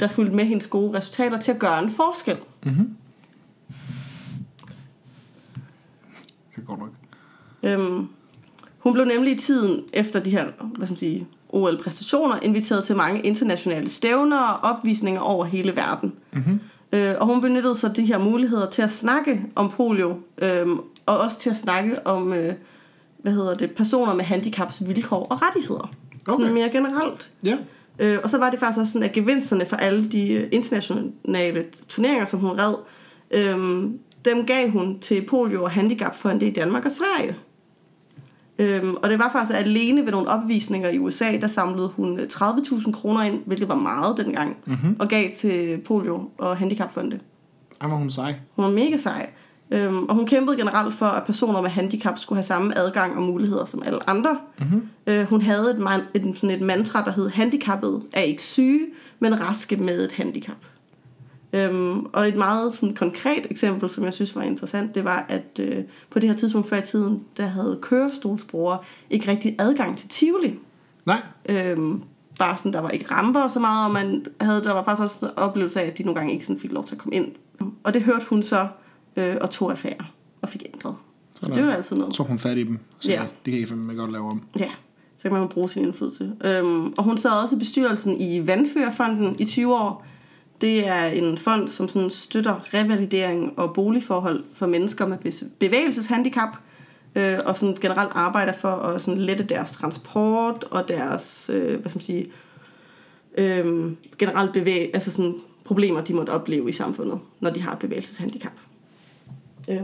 der 0.00 0.08
fulgte 0.08 0.36
med 0.36 0.44
hendes 0.44 0.66
gode 0.66 0.98
resultater, 0.98 1.38
til 1.38 1.52
at 1.52 1.58
gøre 1.58 1.82
en 1.82 1.90
forskel. 1.90 2.36
Det 6.56 6.66
går 6.66 6.76
nok. 6.76 6.90
Øhm, 7.62 8.08
hun 8.78 8.92
blev 8.92 9.04
nemlig 9.04 9.32
i 9.32 9.38
tiden 9.38 9.84
efter 9.92 10.20
de 10.20 10.30
her, 10.30 10.44
hvad 10.44 10.86
skal 10.86 10.92
man 10.92 10.96
sige, 10.96 11.26
OL-præstationer, 11.48 12.38
inviteret 12.42 12.84
til 12.84 12.96
mange 12.96 13.20
internationale 13.20 13.90
stævner 13.90 14.38
og 14.38 14.74
opvisninger 14.74 15.20
over 15.20 15.44
hele 15.44 15.76
verden. 15.76 16.12
Mm-hmm. 16.32 16.60
Øh, 16.92 17.14
og 17.18 17.26
hun 17.26 17.40
benyttede 17.40 17.76
så 17.76 17.88
de 17.88 18.04
her 18.04 18.18
muligheder 18.18 18.70
til 18.70 18.82
at 18.82 18.90
snakke 18.90 19.42
om 19.54 19.70
polio, 19.70 20.16
øh, 20.38 20.68
og 21.06 21.18
også 21.18 21.38
til 21.38 21.50
at 21.50 21.56
snakke 21.56 22.06
om, 22.06 22.32
øh, 22.32 22.54
hvad 23.18 23.32
hedder 23.32 23.54
det, 23.54 23.70
personer 23.70 24.14
med 24.14 24.24
handicaps 24.24 24.86
vilkår 24.86 25.26
og 25.30 25.42
rettigheder. 25.42 25.90
Okay. 26.26 26.42
Sådan 26.42 26.54
mere 26.54 26.68
generelt. 26.68 27.32
Ja. 27.42 27.56
Øh, 27.98 28.18
og 28.24 28.30
så 28.30 28.38
var 28.38 28.50
det 28.50 28.58
faktisk 28.58 28.80
også 28.80 28.92
sådan, 28.92 29.08
at 29.08 29.12
gevinsterne 29.12 29.66
for 29.66 29.76
alle 29.76 30.08
de 30.08 30.32
øh, 30.32 30.48
internationale 30.52 31.64
turneringer, 31.88 32.26
som 32.26 32.40
hun 32.40 32.50
red, 32.50 32.74
øh, 33.30 33.84
dem 34.24 34.46
gav 34.46 34.70
hun 34.70 34.98
til 34.98 35.26
polio- 35.26 35.62
og 35.62 35.70
handicapfonde 35.70 36.46
i 36.46 36.52
Danmark 36.52 36.84
og 36.84 36.92
Sverige. 36.92 37.36
Øhm, 38.58 38.94
og 39.02 39.10
det 39.10 39.18
var 39.18 39.30
faktisk 39.32 39.58
alene 39.58 40.04
ved 40.04 40.12
nogle 40.12 40.28
opvisninger 40.28 40.90
i 40.90 40.98
USA, 40.98 41.36
der 41.40 41.46
samlede 41.46 41.88
hun 41.88 42.20
30.000 42.20 42.88
øh, 42.88 42.94
kroner 42.94 43.22
ind, 43.22 43.42
hvilket 43.46 43.68
var 43.68 43.74
meget 43.74 44.16
dengang, 44.16 44.56
mm-hmm. 44.66 44.96
og 44.98 45.08
gav 45.08 45.30
til 45.36 45.80
polio- 45.84 46.30
og 46.38 46.56
handicapfonde. 46.56 47.20
Var 47.80 47.96
hun 47.96 48.10
sej. 48.10 48.34
Hun 48.56 48.64
var 48.64 48.70
mega 48.70 48.96
sej. 48.96 49.30
Øhm, 49.70 50.04
og 50.04 50.14
hun 50.14 50.26
kæmpede 50.26 50.56
generelt 50.56 50.94
for, 50.94 51.06
at 51.06 51.24
personer 51.24 51.60
med 51.60 51.70
handicap 51.70 52.18
skulle 52.18 52.36
have 52.36 52.44
samme 52.44 52.78
adgang 52.78 53.16
og 53.16 53.22
muligheder 53.22 53.64
som 53.64 53.82
alle 53.86 54.10
andre. 54.10 54.38
Mm-hmm. 54.58 54.88
Øh, 55.06 55.26
hun 55.26 55.42
havde 55.42 55.70
et, 55.70 55.78
man, 55.78 56.00
et, 56.14 56.34
sådan 56.36 56.56
et 56.56 56.60
mantra, 56.60 57.04
der 57.04 57.12
hed, 57.12 57.28
handicappet 57.28 58.02
er 58.12 58.20
ikke 58.20 58.42
syge, 58.42 58.86
men 59.18 59.40
raske 59.40 59.76
med 59.76 60.04
et 60.04 60.12
handicap. 60.12 60.56
Øhm, 61.52 62.04
og 62.04 62.28
et 62.28 62.36
meget 62.36 62.74
sådan, 62.74 62.94
konkret 62.94 63.46
eksempel, 63.50 63.90
som 63.90 64.04
jeg 64.04 64.12
synes 64.12 64.36
var 64.36 64.42
interessant, 64.42 64.94
det 64.94 65.04
var, 65.04 65.26
at 65.28 65.60
øh, 65.60 65.84
på 66.10 66.18
det 66.18 66.28
her 66.28 66.36
tidspunkt 66.36 66.68
før 66.68 66.76
i 66.76 66.82
tiden, 66.82 67.24
der 67.36 67.46
havde 67.46 67.78
kørestolsbrugere 67.82 68.78
ikke 69.10 69.30
rigtig 69.30 69.56
adgang 69.58 69.98
til 69.98 70.08
Tivoli. 70.08 70.58
Nej. 71.06 71.22
Øhm, 71.46 72.02
bare 72.38 72.56
sådan, 72.56 72.72
der 72.72 72.80
var 72.80 72.90
ikke 72.90 73.10
ramper 73.10 73.48
så 73.48 73.58
meget, 73.58 73.86
og 73.86 73.92
man 73.92 74.26
havde, 74.40 74.64
der 74.64 74.72
var 74.72 74.84
faktisk 74.84 75.02
også 75.02 75.26
en 75.26 75.32
oplevelse 75.36 75.80
af, 75.80 75.86
at 75.86 75.98
de 75.98 76.02
nogle 76.02 76.18
gange 76.18 76.32
ikke 76.32 76.44
sådan 76.44 76.60
fik 76.60 76.72
lov 76.72 76.84
til 76.84 76.94
at 76.94 76.98
komme 76.98 77.16
ind. 77.16 77.32
Og 77.84 77.94
det 77.94 78.02
hørte 78.02 78.26
hun 78.28 78.42
så 78.42 78.68
øh, 79.16 79.36
og 79.40 79.50
tog 79.50 79.70
affære 79.70 80.06
og 80.42 80.48
fik 80.48 80.62
ændret. 80.74 80.94
Så, 81.34 81.46
så 81.46 81.50
det 81.54 81.66
var 81.66 81.72
altid 81.72 81.96
noget. 81.96 82.16
Så 82.16 82.22
hun 82.22 82.38
fat 82.38 82.58
i 82.58 82.64
dem, 82.64 82.78
så 82.98 83.10
ja. 83.10 83.22
det 83.44 83.52
kan 83.52 83.62
I 83.62 83.66
fandme 83.66 83.94
godt 83.94 84.12
lave 84.12 84.26
om. 84.30 84.42
Ja, 84.58 84.70
så 85.18 85.22
kan 85.22 85.32
man 85.32 85.48
bruge 85.48 85.68
sin 85.68 85.84
indflydelse. 85.84 86.32
Øhm, 86.44 86.86
og 86.86 87.04
hun 87.04 87.18
sad 87.18 87.30
også 87.42 87.56
i 87.56 87.58
bestyrelsen 87.58 88.20
i 88.20 88.46
Vandførerfonden 88.46 89.36
i 89.38 89.44
20 89.44 89.74
år, 89.74 90.06
det 90.60 90.86
er 90.86 91.04
en 91.04 91.38
fond, 91.38 91.68
som 91.68 91.88
sådan 91.88 92.10
støtter 92.10 92.74
revalidering 92.74 93.58
og 93.58 93.74
boligforhold 93.74 94.44
for 94.52 94.66
mennesker 94.66 95.06
med 95.06 95.48
bevægelseshandicap, 95.58 96.48
øh, 97.14 97.38
og 97.44 97.56
sådan 97.56 97.76
generelt 97.80 98.10
arbejder 98.14 98.52
for 98.52 98.68
at 98.68 99.02
sådan 99.02 99.20
lette 99.20 99.44
deres 99.44 99.70
transport 99.70 100.64
og 100.70 100.88
deres, 100.88 101.50
øh, 101.54 101.80
hvad 101.80 101.90
skal 101.90 101.98
man 101.98 102.04
sige, 102.04 102.26
øh, 103.38 103.92
generelt 104.18 104.52
bevæg, 104.52 104.90
altså 104.94 105.12
sådan 105.12 105.34
problemer, 105.64 106.00
de 106.00 106.14
måtte 106.14 106.30
opleve 106.30 106.68
i 106.68 106.72
samfundet, 106.72 107.18
når 107.40 107.50
de 107.50 107.62
har 107.62 107.72
et 107.72 107.78
bevægelseshandicap. 107.78 108.52
Øh, 109.68 109.82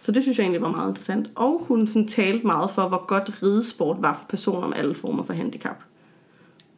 så 0.00 0.12
det 0.12 0.22
synes 0.22 0.38
jeg 0.38 0.44
egentlig 0.44 0.62
var 0.62 0.70
meget 0.70 0.88
interessant. 0.88 1.30
Og 1.34 1.64
hun 1.68 1.86
sådan 1.86 2.08
talte 2.08 2.46
meget 2.46 2.70
for, 2.70 2.88
hvor 2.88 3.06
godt 3.06 3.42
ridesport 3.42 3.96
var 4.00 4.14
for 4.14 4.24
personer 4.28 4.68
med 4.68 4.76
alle 4.76 4.94
former 4.94 5.22
for 5.22 5.32
handicap. 5.32 5.76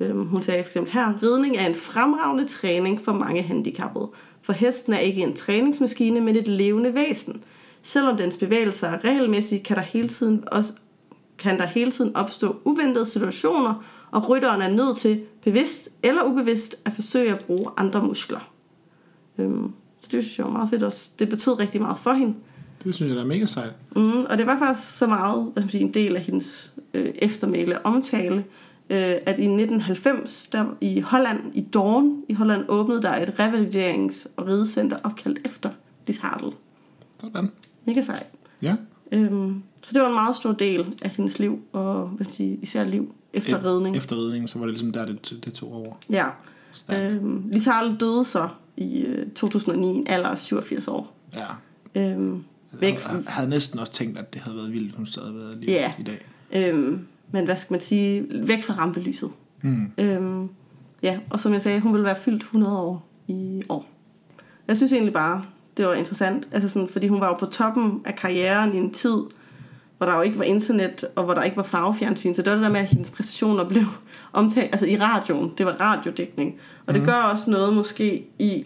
Øhm, 0.00 0.26
hun 0.26 0.42
sagde 0.42 0.62
for 0.62 0.68
eksempel 0.68 0.92
her, 0.92 1.22
ridning 1.22 1.56
er 1.56 1.66
en 1.66 1.74
fremragende 1.74 2.46
træning 2.46 3.00
for 3.04 3.12
mange 3.12 3.42
handicappede, 3.42 4.08
for 4.42 4.52
hesten 4.52 4.92
er 4.92 4.98
ikke 4.98 5.22
en 5.22 5.36
træningsmaskine, 5.36 6.20
men 6.20 6.36
et 6.36 6.48
levende 6.48 6.94
væsen. 6.94 7.44
Selvom 7.82 8.16
dens 8.16 8.36
bevægelser 8.36 8.88
er 8.88 9.04
regelmæssige, 9.04 9.62
kan 9.62 9.76
der 9.76 9.82
hele 9.82 10.08
tiden, 10.08 10.44
også, 10.52 10.72
kan 11.38 11.58
der 11.58 11.66
hele 11.66 11.90
tiden 11.90 12.16
opstå 12.16 12.56
uventede 12.64 13.06
situationer, 13.06 13.84
og 14.10 14.28
rytteren 14.28 14.62
er 14.62 14.70
nødt 14.70 14.96
til, 14.96 15.20
bevidst 15.44 15.88
eller 16.02 16.22
ubevidst, 16.22 16.76
at 16.84 16.92
forsøge 16.92 17.30
at 17.30 17.44
bruge 17.44 17.70
andre 17.76 18.02
muskler. 18.02 18.50
Øhm, 19.38 19.72
så 20.00 20.08
det 20.12 20.24
synes 20.24 20.38
jeg 20.38 20.46
var 20.46 20.52
meget 20.52 20.70
fedt 20.70 20.82
også. 20.82 21.08
Det 21.18 21.28
betød 21.28 21.58
rigtig 21.58 21.80
meget 21.80 21.98
for 21.98 22.12
hende. 22.12 22.34
Det 22.84 22.94
synes 22.94 23.12
jeg 23.12 23.20
er 23.20 23.24
mega 23.24 23.46
sejt. 23.46 23.72
Mm, 23.96 24.24
og 24.24 24.38
det 24.38 24.46
var 24.46 24.58
faktisk 24.58 24.98
så 24.98 25.06
meget 25.06 25.42
hvad 25.42 25.62
skal 25.62 25.64
man 25.64 25.70
sige, 25.70 25.82
en 25.82 25.94
del 25.94 26.16
af 26.16 26.22
hendes 26.22 26.74
øh, 26.94 27.06
eftermæle 27.14 27.86
omtale, 27.86 28.44
øh, 28.90 29.14
at 29.26 29.38
i 29.38 29.46
1990, 29.46 30.48
der 30.52 30.64
i 30.80 31.00
Holland, 31.00 31.40
i 31.54 31.60
Dorn 31.60 32.22
i 32.28 32.32
Holland, 32.34 32.64
åbnede 32.68 33.02
der 33.02 33.22
et 33.22 33.28
revaliderings- 33.28 34.26
og 34.36 34.46
ridecenter 34.46 34.96
opkaldt 35.04 35.38
efter 35.44 35.70
Lis 36.06 36.18
Hartl. 36.18 36.46
Sådan. 37.20 37.50
Mega 37.84 38.02
sej. 38.02 38.24
Ja. 38.62 38.74
Øhm, 39.12 39.62
så 39.82 39.92
det 39.94 40.02
var 40.02 40.08
en 40.08 40.14
meget 40.14 40.36
stor 40.36 40.52
del 40.52 40.94
af 41.02 41.10
hendes 41.10 41.38
liv, 41.38 41.62
og 41.72 42.06
hvad 42.06 42.24
skal 42.24 42.36
sige, 42.36 42.58
især 42.62 42.84
liv 42.84 43.14
efter 43.32 43.58
e- 43.58 43.66
ridning. 43.66 43.96
Efter 43.96 44.16
ridning, 44.16 44.48
så 44.48 44.58
var 44.58 44.66
det 44.66 44.72
ligesom 44.72 44.92
der, 44.92 45.06
det, 45.06 45.40
det 45.44 45.52
tog 45.52 45.72
over. 45.72 45.94
Ja. 46.10 46.26
Øhm, 46.92 47.44
Lis 47.52 47.64
Hartl 47.64 47.96
døde 48.00 48.24
så 48.24 48.48
i 48.76 49.00
øh, 49.00 49.30
2009, 49.30 49.86
en 49.86 50.06
alder 50.06 50.28
af 50.28 50.38
87 50.38 50.88
år. 50.88 51.16
Ja. 51.34 51.46
Øhm, 51.94 52.44
væk 52.72 52.92
jeg, 52.92 53.00
jeg 53.12 53.22
havde 53.26 53.50
næsten 53.50 53.80
også 53.80 53.92
tænkt, 53.92 54.18
at 54.18 54.34
det 54.34 54.42
havde 54.42 54.56
været 54.56 54.72
vildt, 54.72 54.96
hun 54.96 55.06
stadig 55.06 55.34
været 55.34 55.56
liv 55.58 55.68
ja. 55.68 55.92
i 55.98 56.02
dag. 56.02 56.18
Øhm, 56.52 57.06
men 57.32 57.44
hvad 57.44 57.56
skal 57.56 57.74
man 57.74 57.80
sige, 57.80 58.26
væk 58.30 58.62
fra 58.62 58.74
rampelyset. 58.74 59.30
Mm. 59.62 59.92
Øhm, 59.98 60.48
ja, 61.02 61.18
og 61.30 61.40
som 61.40 61.52
jeg 61.52 61.62
sagde, 61.62 61.80
hun 61.80 61.94
vil 61.94 62.04
være 62.04 62.16
fyldt 62.16 62.42
100 62.42 62.78
år 62.78 63.08
i 63.28 63.62
år. 63.68 63.86
Jeg 64.68 64.76
synes 64.76 64.92
egentlig 64.92 65.12
bare, 65.12 65.42
det 65.76 65.86
var 65.86 65.94
interessant, 65.94 66.48
altså 66.52 66.68
sådan, 66.68 66.88
fordi 66.88 67.08
hun 67.08 67.20
var 67.20 67.26
jo 67.26 67.34
på 67.34 67.46
toppen 67.46 68.00
af 68.04 68.16
karrieren 68.16 68.74
i 68.74 68.76
en 68.76 68.90
tid, 68.90 69.22
hvor 69.98 70.06
der 70.06 70.16
jo 70.16 70.22
ikke 70.22 70.38
var 70.38 70.44
internet, 70.44 71.04
og 71.16 71.24
hvor 71.24 71.34
der 71.34 71.42
ikke 71.42 71.56
var 71.56 71.62
farvefjernsyn. 71.62 72.34
Så 72.34 72.42
det 72.42 72.50
var 72.50 72.56
det 72.56 72.64
der 72.64 72.72
med, 72.72 72.80
at 72.80 72.90
hendes 72.90 73.10
præstationer 73.10 73.68
blev 73.68 73.82
omtalt, 74.32 74.68
altså 74.72 74.86
i 74.86 74.96
radioen, 74.96 75.52
det 75.58 75.66
var 75.66 75.72
radiodækning. 75.72 76.54
Og 76.86 76.94
det 76.94 77.02
mm. 77.02 77.08
gør 77.08 77.14
også 77.14 77.50
noget 77.50 77.74
måske 77.74 78.26
i, 78.38 78.64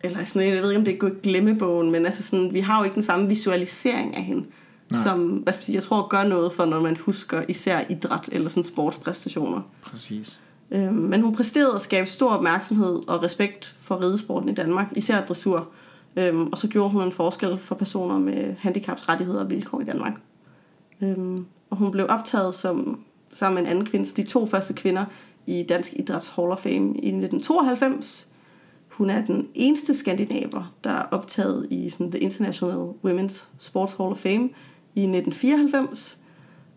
eller 0.00 0.24
sådan, 0.24 0.48
jeg 0.48 0.62
ved 0.62 0.70
ikke, 0.70 0.78
om 0.78 0.84
det 0.84 0.94
er 0.94 0.98
gået 0.98 1.22
glemmebogen, 1.22 1.90
men 1.90 2.06
altså 2.06 2.22
sådan, 2.22 2.54
vi 2.54 2.60
har 2.60 2.78
jo 2.78 2.84
ikke 2.84 2.94
den 2.94 3.02
samme 3.02 3.28
visualisering 3.28 4.16
af 4.16 4.22
hende. 4.22 4.44
Nej. 4.90 5.02
som 5.02 5.28
hvad 5.28 5.52
skal 5.52 5.60
jeg, 5.60 5.64
sige, 5.64 5.74
jeg 5.74 5.82
tror 5.82 6.08
gør 6.08 6.24
noget 6.24 6.52
for, 6.52 6.64
når 6.64 6.80
man 6.80 6.96
husker 6.96 7.42
især 7.48 7.80
idræt 7.90 8.28
eller 8.32 8.48
sådan 8.48 8.64
sportspræstationer. 8.64 9.60
Præcis. 9.82 10.40
Øhm, 10.70 10.94
men 10.94 11.22
hun 11.22 11.34
præsterede 11.36 11.74
at 11.74 11.82
skabe 11.82 12.06
stor 12.06 12.30
opmærksomhed 12.30 13.08
og 13.08 13.22
respekt 13.22 13.76
for 13.80 14.02
ridesporten 14.02 14.48
i 14.48 14.54
Danmark, 14.54 14.92
især 14.96 15.24
dressur. 15.26 15.68
Øhm, 16.16 16.46
og 16.46 16.58
så 16.58 16.68
gjorde 16.68 16.90
hun 16.90 17.02
en 17.02 17.12
forskel 17.12 17.58
for 17.58 17.74
personer 17.74 18.18
med 18.18 18.54
handicapsrettigheder 18.58 19.40
og 19.40 19.50
vilkår 19.50 19.80
i 19.80 19.84
Danmark. 19.84 20.12
Øhm, 21.02 21.46
og 21.70 21.76
hun 21.76 21.90
blev 21.90 22.06
optaget 22.08 22.54
som, 22.54 23.00
sammen 23.34 23.54
med 23.54 23.62
en 23.62 23.76
anden 23.76 23.86
kvinde, 23.86 24.22
de 24.22 24.22
to 24.22 24.46
første 24.46 24.74
kvinder 24.74 25.04
i 25.46 25.62
Dansk 25.68 25.92
Idræts 25.96 26.28
Hall 26.28 26.50
of 26.50 26.58
Fame 26.58 26.74
i 26.74 27.08
1992. 27.08 28.28
Hun 28.88 29.10
er 29.10 29.24
den 29.24 29.48
eneste 29.54 29.94
skandinaver, 29.94 30.74
der 30.84 30.90
er 30.90 31.02
optaget 31.10 31.66
i 31.70 31.88
sådan, 31.88 32.10
The 32.10 32.20
International 32.20 32.88
Women's 33.06 33.44
Sports 33.58 33.94
Hall 33.98 34.10
of 34.10 34.18
Fame, 34.18 34.48
i 34.94 35.00
1994. 35.00 36.18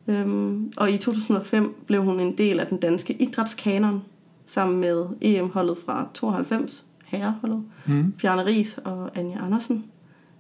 Øhm, 0.08 0.74
og 0.78 0.92
i 0.92 0.98
2005 0.98 1.76
blev 1.88 2.04
hun 2.04 2.20
en 2.20 2.38
del 2.38 2.60
af 2.60 2.68
den 2.68 2.78
danske 2.78 3.14
idrætskanon, 3.14 4.02
sammen 4.46 4.80
med 4.80 5.06
EM-holdet 5.22 5.78
fra 5.86 6.08
92, 6.14 6.86
herreholdet, 7.06 7.64
mm. 7.86 8.12
Bjarne 8.12 8.46
Ries 8.46 8.80
og 8.84 9.18
Anja 9.18 9.46
Andersen. 9.46 9.86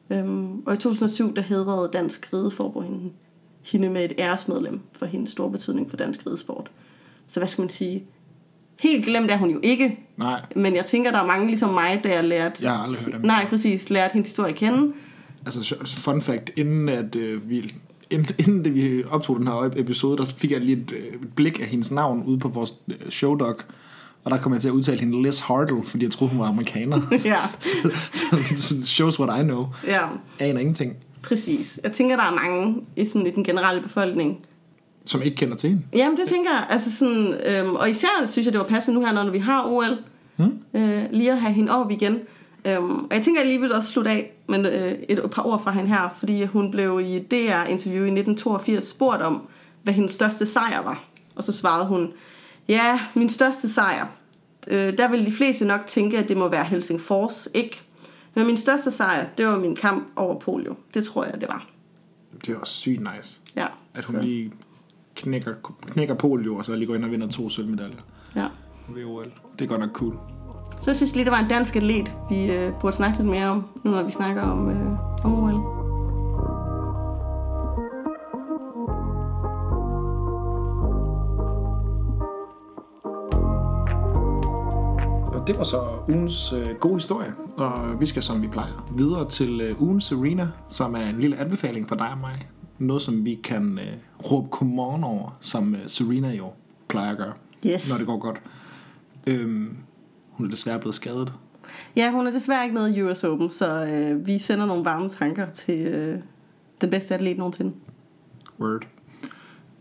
Øhm, 0.09 0.59
og 0.59 0.73
i 0.73 0.77
2007, 0.77 1.35
der 1.35 1.41
hedrede 1.41 1.89
Dansk 1.93 2.29
Rideforbund 2.33 2.85
hende, 2.85 3.11
hende 3.63 3.89
med 3.89 4.05
et 4.05 4.13
æresmedlem 4.19 4.79
for 4.91 5.05
hendes 5.05 5.29
store 5.29 5.51
betydning 5.51 5.89
for 5.89 5.97
dansk 5.97 6.27
ridesport. 6.27 6.71
Så 7.27 7.39
hvad 7.39 7.47
skal 7.47 7.61
man 7.61 7.69
sige? 7.69 8.03
Helt 8.81 9.05
glemt 9.05 9.31
er 9.31 9.37
hun 9.37 9.49
jo 9.49 9.59
ikke. 9.63 9.99
Nej. 10.17 10.41
Men 10.55 10.75
jeg 10.75 10.85
tænker, 10.85 11.11
der 11.11 11.19
er 11.19 11.25
mange 11.25 11.47
ligesom 11.47 11.73
mig, 11.73 12.01
der 12.03 12.15
har 12.15 12.21
lært... 12.21 12.61
Jeg 12.61 12.71
har 12.71 12.83
aldrig 12.83 13.01
hørt 13.01 13.13
dem. 13.13 13.25
Nej, 13.25 13.45
præcis. 13.49 13.89
Lært 13.89 14.11
hendes 14.11 14.29
historie 14.29 14.51
at 14.51 14.57
kende 14.57 14.93
altså 15.45 15.75
fun 15.85 16.21
fact, 16.21 16.51
inden 16.55 16.89
at 16.89 17.15
øh, 17.15 17.49
vi 17.49 17.73
inden, 18.09 18.35
inden 18.37 18.75
vi 18.75 19.03
optog 19.03 19.39
den 19.39 19.47
her 19.47 19.69
episode, 19.75 20.17
der 20.17 20.25
fik 20.25 20.51
jeg 20.51 20.61
lige 20.61 20.77
et, 20.77 20.91
øh, 20.91 21.21
et 21.21 21.33
blik 21.35 21.59
af 21.59 21.65
hendes 21.65 21.91
navn 21.91 22.23
ude 22.23 22.39
på 22.39 22.47
vores 22.47 22.73
øh, 22.87 23.09
showdog. 23.09 23.55
Og 24.23 24.31
der 24.31 24.37
kom 24.37 24.53
jeg 24.53 24.61
til 24.61 24.67
at 24.67 24.73
udtale 24.73 24.99
hende 24.99 25.23
Liz 25.23 25.39
Hartle, 25.39 25.83
fordi 25.83 26.03
jeg 26.03 26.11
troede, 26.11 26.31
hun 26.31 26.39
var 26.39 26.47
amerikaner. 26.47 27.01
ja. 27.25 27.37
så, 28.13 28.39
så 28.55 28.85
shows 28.85 29.19
what 29.19 29.41
I 29.41 29.43
know. 29.43 29.63
Ja. 29.87 30.01
Aner 30.39 30.59
ingenting. 30.59 30.95
Præcis. 31.21 31.79
Jeg 31.83 31.91
tænker, 31.91 32.15
der 32.15 32.23
er 32.23 32.35
mange 32.35 32.75
i, 32.95 33.05
sådan, 33.05 33.27
i 33.27 33.31
den 33.31 33.43
generelle 33.43 33.81
befolkning, 33.81 34.37
som 35.05 35.21
ikke 35.21 35.37
kender 35.37 35.55
til 35.55 35.69
hende. 35.69 35.83
Jamen, 35.93 36.17
det 36.17 36.27
tænker 36.27 36.51
jeg. 36.51 36.67
Altså 36.69 36.91
sådan, 36.91 37.33
øhm, 37.45 37.75
og 37.75 37.89
især 37.89 38.07
synes 38.25 38.45
jeg, 38.45 38.53
det 38.53 38.59
var 38.59 38.67
passende 38.67 38.99
nu 38.99 39.05
her, 39.05 39.13
når 39.13 39.29
vi 39.31 39.37
har 39.37 39.65
OL. 39.65 39.97
Hmm? 40.35 40.59
Øh, 40.73 41.03
lige 41.11 41.31
at 41.31 41.41
have 41.41 41.53
hende 41.53 41.71
op 41.71 41.91
igen. 41.91 42.19
Øhm, 42.67 42.95
og 42.99 43.07
jeg 43.11 43.21
tænker, 43.21 43.41
at 43.41 43.45
jeg 43.47 43.53
lige 43.53 43.61
vil 43.61 43.73
også 43.73 43.89
slutte 43.89 44.11
af 44.11 44.31
med 44.47 44.73
øh, 44.73 44.91
et, 45.09 45.19
et 45.25 45.31
par 45.31 45.43
ord 45.43 45.63
fra 45.63 45.71
hende 45.71 45.89
her, 45.89 46.15
fordi 46.19 46.43
hun 46.45 46.71
blev 46.71 46.99
i 47.03 47.19
DR-interview 47.19 48.03
i 48.03 48.07
1982 48.19 48.87
spurgt 48.87 49.21
om, 49.21 49.47
hvad 49.83 49.93
hendes 49.93 50.11
største 50.11 50.45
sejr 50.45 50.81
var. 50.83 51.03
Og 51.35 51.43
så 51.43 51.51
svarede 51.51 51.85
hun, 51.87 52.13
ja, 52.67 52.99
min 53.15 53.29
største 53.29 53.69
sejr, 53.69 54.07
øh, 54.67 54.97
der 54.97 55.09
vil 55.09 55.25
de 55.25 55.31
fleste 55.31 55.65
nok 55.65 55.87
tænke, 55.87 56.17
at 56.17 56.29
det 56.29 56.37
må 56.37 56.47
være 56.47 56.63
Helsingfors, 56.63 57.47
ikke? 57.53 57.81
Men 58.35 58.47
min 58.47 58.57
største 58.57 58.91
sejr, 58.91 59.27
det 59.37 59.47
var 59.47 59.59
min 59.59 59.75
kamp 59.75 60.07
over 60.15 60.39
polio. 60.39 60.75
Det 60.93 61.05
tror 61.05 61.23
jeg, 61.25 61.33
det 61.41 61.49
var. 61.49 61.65
Det 62.45 62.55
var 62.55 62.65
sygt 62.65 62.99
nice. 63.15 63.39
Ja. 63.55 63.65
At 63.93 64.03
hun 64.03 64.15
så. 64.15 64.21
lige 64.21 64.51
knækker, 65.15 65.53
knækker 65.81 66.13
polio, 66.15 66.55
og 66.55 66.65
så 66.65 66.75
lige 66.75 66.87
går 66.87 66.95
ind 66.95 67.05
og 67.05 67.11
vinder 67.11 67.27
to 67.27 67.49
sølvmedaljer 67.49 67.97
Ja. 68.35 68.47
ved 68.89 69.05
OL. 69.05 69.31
Det 69.59 69.65
er 69.65 69.69
godt 69.69 69.81
nok 69.81 69.91
cool. 69.93 70.13
Så 70.81 70.89
jeg 70.91 70.95
synes 70.95 71.15
lige, 71.15 71.25
der 71.25 71.31
var 71.31 71.39
en 71.39 71.49
dansk 71.49 71.75
atlet, 71.75 72.15
vi 72.29 72.51
øh, 72.51 72.73
burde 72.81 72.95
snakke 72.95 73.17
lidt 73.17 73.29
mere 73.29 73.45
om, 73.47 73.63
nu 73.83 73.91
når 73.91 74.03
vi 74.03 74.11
snakker 74.11 74.41
om, 74.41 74.69
øh, 74.69 75.25
om 75.25 75.43
OL. 75.43 75.77
Det 85.47 85.57
var 85.57 85.63
så 85.63 85.81
ugens 86.09 86.53
øh, 86.53 86.75
gode 86.79 86.93
historie, 86.93 87.33
og 87.57 88.01
vi 88.01 88.05
skal, 88.05 88.23
som 88.23 88.41
vi 88.41 88.47
plejer, 88.47 88.91
videre 88.97 89.29
til 89.29 89.61
øh, 89.61 89.81
ugens 89.81 90.03
Serena, 90.03 90.47
som 90.69 90.95
er 90.95 91.09
en 91.09 91.19
lille 91.19 91.37
anbefaling 91.37 91.87
for 91.87 91.95
dig 91.95 92.09
og 92.09 92.17
mig. 92.17 92.47
Noget, 92.79 93.01
som 93.01 93.25
vi 93.25 93.35
kan 93.43 93.79
øh, 93.79 93.93
råbe 94.31 94.47
command 94.51 95.03
over, 95.05 95.37
som 95.39 95.75
øh, 95.75 95.81
Serena 95.85 96.29
jo 96.31 96.47
plejer 96.87 97.11
at 97.11 97.17
gøre, 97.17 97.33
Yes. 97.65 97.89
når 97.89 97.97
det 97.97 98.07
går 98.07 98.19
godt. 98.19 98.41
Øhm, 99.27 99.77
hun 100.37 100.45
er 100.45 100.49
desværre 100.49 100.79
blevet 100.79 100.95
skadet. 100.95 101.33
Ja, 101.95 102.11
hun 102.11 102.27
er 102.27 102.31
desværre 102.31 102.63
ikke 102.63 102.73
med 102.73 102.95
i 102.95 103.01
US 103.01 103.23
Open, 103.23 103.49
så 103.49 103.85
øh, 103.85 104.27
vi 104.27 104.39
sender 104.39 104.65
nogle 104.65 104.85
varme 104.85 105.09
tanker 105.09 105.49
til 105.49 105.87
øh, 105.87 106.19
den 106.81 106.89
bedste 106.89 107.13
atlet 107.13 107.37
nogensinde. 107.37 107.73
Word. 108.59 108.87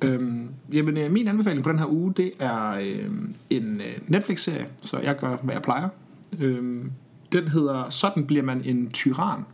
Øhm, 0.02 0.48
jamen, 0.72 0.96
øh, 0.96 1.12
min 1.12 1.28
anbefaling 1.28 1.64
på 1.64 1.70
den 1.70 1.78
her 1.78 1.86
uge, 1.86 2.12
det 2.14 2.32
er 2.38 2.70
øh, 2.70 3.10
en 3.50 3.80
øh, 3.80 3.98
Netflix-serie, 4.06 4.66
så 4.80 4.98
jeg 4.98 5.16
gør, 5.16 5.36
hvad 5.36 5.54
jeg 5.54 5.62
plejer. 5.62 5.88
Øhm, 6.40 6.92
den 7.32 7.48
hedder 7.48 7.90
Sådan 7.90 8.26
bliver 8.26 8.42
man 8.42 8.62
en 8.64 8.90
tyran, 8.90 9.44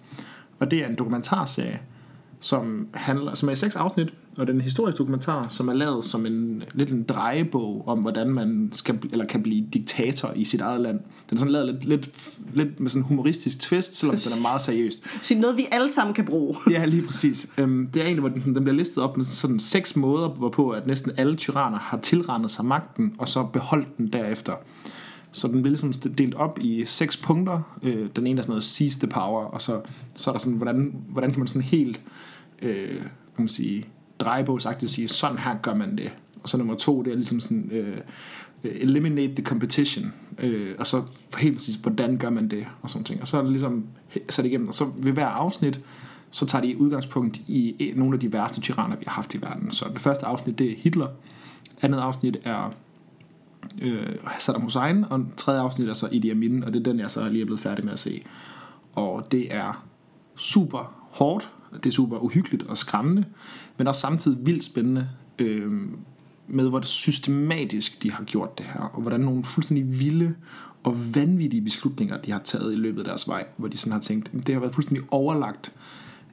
og 0.59 0.70
det 0.70 0.78
er 0.82 0.86
en 0.86 0.94
dokumentarserie, 0.94 1.80
som, 2.40 2.88
handler, 2.94 3.34
som 3.34 3.48
er 3.48 3.53
i 3.53 3.57
seks 3.57 3.76
afsnit, 3.76 4.14
og 4.36 4.46
det 4.46 4.52
er 4.52 4.56
en 4.56 4.60
historisk 4.60 4.98
dokumentar, 4.98 5.48
som 5.48 5.68
er 5.68 5.72
lavet 5.72 6.04
som 6.04 6.26
en 6.26 6.62
lidt 6.74 6.90
en 6.90 7.02
drejebog 7.02 7.88
om, 7.88 7.98
hvordan 7.98 8.28
man 8.28 8.68
skal, 8.72 8.98
eller 9.12 9.26
kan 9.26 9.42
blive 9.42 9.66
diktator 9.72 10.32
i 10.36 10.44
sit 10.44 10.60
eget 10.60 10.80
land. 10.80 11.00
Den 11.30 11.36
er 11.36 11.38
sådan 11.38 11.52
lavet 11.52 11.74
lidt, 11.74 11.84
lidt, 11.84 12.10
lidt 12.54 12.80
med 12.80 12.90
sådan 12.90 13.02
en 13.02 13.06
humoristisk 13.06 13.60
twist, 13.60 13.96
selvom 13.96 14.16
den 14.16 14.32
er 14.38 14.42
meget 14.42 14.62
seriøs. 14.62 15.02
Så 15.22 15.34
noget, 15.38 15.56
vi 15.56 15.66
alle 15.72 15.92
sammen 15.92 16.14
kan 16.14 16.24
bruge. 16.24 16.56
Ja, 16.70 16.84
lige 16.84 17.02
præcis. 17.02 17.46
Øhm, 17.58 17.86
det 17.94 18.00
er 18.00 18.04
egentlig, 18.04 18.20
hvor 18.20 18.28
den, 18.28 18.54
den 18.54 18.64
bliver 18.64 18.76
listet 18.76 19.04
op 19.04 19.16
med 19.16 19.24
sådan 19.24 19.58
seks 19.58 19.96
måder, 19.96 20.28
hvorpå 20.28 20.70
at 20.70 20.86
næsten 20.86 21.12
alle 21.16 21.36
tyranner 21.36 21.78
har 21.78 21.98
tilrendet 21.98 22.50
sig 22.50 22.64
magten, 22.64 23.14
og 23.18 23.28
så 23.28 23.44
beholdt 23.44 23.98
den 23.98 24.12
derefter. 24.12 24.52
Så 25.32 25.48
den 25.48 25.62
bliver 25.62 25.70
ligesom 25.70 25.92
delt 25.92 26.34
op 26.34 26.58
i 26.62 26.84
seks 26.84 27.16
punkter. 27.16 27.78
Øh, 27.82 28.08
den 28.16 28.26
ene 28.26 28.38
er 28.38 28.42
sådan 28.42 28.50
noget 28.50 28.64
seize 28.64 28.98
the 28.98 29.08
power, 29.08 29.44
og 29.44 29.62
så, 29.62 29.80
så 30.14 30.30
er 30.30 30.32
der 30.32 30.38
sådan, 30.38 30.56
hvordan, 30.56 30.94
hvordan 31.08 31.30
kan 31.30 31.38
man 31.38 31.48
sådan 31.48 31.62
helt, 31.62 32.00
øh, 32.62 32.98
kan 33.36 33.38
man 33.38 33.48
sige, 33.48 33.86
drejebogsagtigt 34.24 34.90
sige, 34.90 35.08
sådan 35.08 35.38
her 35.38 35.56
gør 35.62 35.74
man 35.74 35.98
det. 35.98 36.12
Og 36.42 36.48
så 36.48 36.56
nummer 36.56 36.74
to, 36.74 37.02
det 37.02 37.10
er 37.10 37.14
ligesom 37.14 37.40
sådan, 37.40 37.70
øh, 37.72 37.96
øh, 38.64 38.72
eliminate 38.74 39.34
the 39.34 39.44
competition. 39.44 40.12
Øh, 40.38 40.74
og 40.78 40.86
så 40.86 41.02
helt 41.38 41.56
præcis, 41.56 41.74
hvordan 41.74 42.16
gør 42.16 42.30
man 42.30 42.48
det, 42.48 42.66
og 42.82 42.90
sådan 42.90 43.04
ting. 43.04 43.20
Og 43.20 43.28
så 43.28 43.38
er 43.38 43.42
det 43.42 43.50
ligesom 43.50 43.84
sat 44.28 44.44
igennem, 44.46 44.68
og 44.68 44.74
så 44.74 44.90
ved 44.98 45.12
hver 45.12 45.26
afsnit, 45.26 45.80
så 46.30 46.46
tager 46.46 46.64
de 46.64 46.80
udgangspunkt 46.80 47.36
i 47.36 47.74
e, 47.80 47.98
nogle 47.98 48.14
af 48.14 48.20
de 48.20 48.32
værste 48.32 48.60
tyranner, 48.60 48.96
vi 48.96 49.04
har 49.06 49.14
haft 49.14 49.34
i 49.34 49.42
verden. 49.42 49.70
Så 49.70 49.88
det 49.92 50.00
første 50.00 50.26
afsnit, 50.26 50.58
det 50.58 50.72
er 50.72 50.74
Hitler. 50.76 51.06
Andet 51.82 51.98
afsnit 51.98 52.36
er 52.44 52.72
øh, 53.82 54.16
Saddam 54.38 54.62
Hussein, 54.62 55.04
og 55.10 55.26
tredje 55.36 55.60
afsnit 55.60 55.88
er 55.88 55.94
så 55.94 56.08
Idi 56.12 56.30
Amin, 56.30 56.64
og 56.64 56.72
det 56.72 56.78
er 56.80 56.84
den, 56.84 57.00
jeg 57.00 57.10
så 57.10 57.28
lige 57.28 57.42
er 57.42 57.46
blevet 57.46 57.60
færdig 57.60 57.84
med 57.84 57.92
at 57.92 57.98
se. 57.98 58.22
Og 58.94 59.32
det 59.32 59.54
er 59.54 59.84
super 60.36 60.94
hårdt, 61.10 61.50
det 61.74 61.86
er 61.86 61.94
super 61.94 62.18
uhyggeligt 62.18 62.62
og 62.62 62.76
skræmmende, 62.76 63.24
men 63.82 63.86
også 63.88 64.00
samtidig 64.00 64.46
vildt 64.46 64.64
spændende 64.64 65.08
øh, 65.38 65.72
med, 66.48 66.68
hvor 66.68 66.80
systematisk 66.80 68.02
de 68.02 68.12
har 68.12 68.24
gjort 68.24 68.58
det 68.58 68.66
her, 68.66 68.80
og 68.80 69.02
hvordan 69.02 69.20
nogle 69.20 69.44
fuldstændig 69.44 70.00
vilde 70.00 70.34
og 70.82 71.14
vanvittige 71.14 71.62
beslutninger, 71.62 72.20
de 72.20 72.32
har 72.32 72.38
taget 72.38 72.72
i 72.72 72.76
løbet 72.76 72.98
af 72.98 73.04
deres 73.04 73.28
vej, 73.28 73.46
hvor 73.56 73.68
de 73.68 73.76
sådan 73.76 73.92
har 73.92 74.00
tænkt, 74.00 74.30
det 74.46 74.54
har 74.54 74.60
været 74.60 74.74
fuldstændig 74.74 75.06
overlagt, 75.10 75.72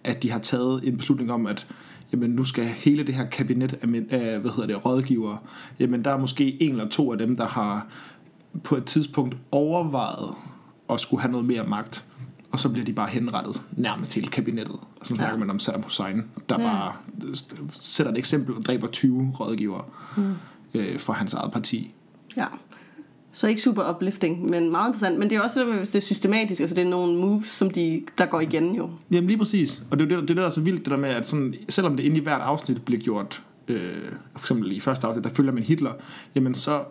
at 0.04 0.24
de 0.24 0.32
har 0.32 0.40
taget 0.40 0.88
en 0.88 0.98
beslutning 0.98 1.32
om, 1.32 1.46
at 1.48 1.68
jamen 2.12 2.30
nu 2.30 2.44
skal 2.44 2.66
hele 2.66 3.04
det 3.08 3.16
her 3.16 3.26
kabinet 3.26 3.74
af, 3.74 3.88
af 4.10 4.40
hvad 4.40 4.52
hedder 4.52 4.68
det, 4.68 4.86
rådgivere, 4.86 5.38
jamen 5.80 6.06
der 6.06 6.12
er 6.12 6.18
måske 6.18 6.64
en 6.64 6.72
eller 6.72 6.90
to 6.90 7.12
af 7.12 7.18
dem, 7.18 7.36
der 7.36 7.48
har 7.48 7.88
på 8.64 8.76
et 8.76 8.86
tidspunkt 8.86 9.38
overvejet 9.52 10.36
at 10.90 11.00
skulle 11.00 11.22
have 11.22 11.32
noget 11.32 11.48
mere 11.48 11.64
magt, 11.68 12.06
og 12.52 12.60
så 12.60 12.70
bliver 12.70 12.86
de 12.86 12.94
bare 12.94 13.08
henrettet 13.10 13.62
nærmest 13.72 14.14
hele 14.14 14.28
kabinettet. 14.28 14.76
Og 15.00 15.06
så 15.06 15.16
snakker 15.16 15.34
Ja. 15.34 15.40
man 15.40 15.50
om 15.50 15.60
Saddam 15.60 15.82
Hussein, 15.84 16.24
der 16.50 16.62
Ja. 16.62 16.68
bare 16.68 16.94
sætter 17.80 18.12
et 18.12 18.18
eksempel 18.18 18.56
og 18.56 18.66
dræber 18.66 18.88
20 18.88 19.34
rådgivere 19.40 19.84
mm. 20.18 20.34
øh, 20.74 21.00
for 21.00 21.14
hans 21.14 21.34
eget 21.34 21.52
parti. 21.52 21.94
Ja. 22.38 22.46
Så 23.32 23.48
ikke 23.48 23.62
super 23.62 23.96
uplifting, 23.96 24.50
men 24.50 24.72
meget 24.72 24.88
interessant. 24.90 25.20
Men 25.20 25.30
det 25.30 25.36
er 25.38 25.42
også 25.42 25.60
det, 25.66 25.76
hvis 25.78 25.90
det 25.90 25.98
er 25.98 26.02
systematisk, 26.06 26.62
altså 26.62 26.76
det 26.76 26.84
er 26.84 26.90
nogle 26.90 27.18
moves, 27.22 27.48
som 27.48 27.70
de, 27.70 28.02
der 28.18 28.26
går 28.26 28.40
igen 28.40 28.76
jo. 28.76 28.90
Jamen 29.12 29.28
lige 29.28 29.38
præcis. 29.38 29.84
Og 29.92 30.00
det 30.00 30.12
er 30.12 30.16
jo 30.16 30.22
det, 30.22 30.28
det, 30.28 30.38
er 30.38 30.42
der 30.42 30.46
er 30.46 30.50
så 30.52 30.62
vildt, 30.62 30.80
det 30.80 30.92
der 30.92 30.98
med, 30.98 31.10
at 31.10 31.28
sådan, 31.28 31.56
selvom 31.70 31.98
det 31.98 32.04
inde 32.04 32.18
i 32.18 32.24
hvert 32.24 32.42
afsnit 32.42 32.82
bliver 32.86 33.02
gjort, 33.02 33.44
øh, 33.68 33.94
for 34.36 34.46
eksempel 34.46 34.72
i 34.72 34.80
første 34.80 35.08
afsnit, 35.08 35.24
der 35.24 35.30
følger 35.30 35.52
man 35.52 35.64
Hitler, 35.64 35.92
jamen 36.36 36.56
så 36.56 36.84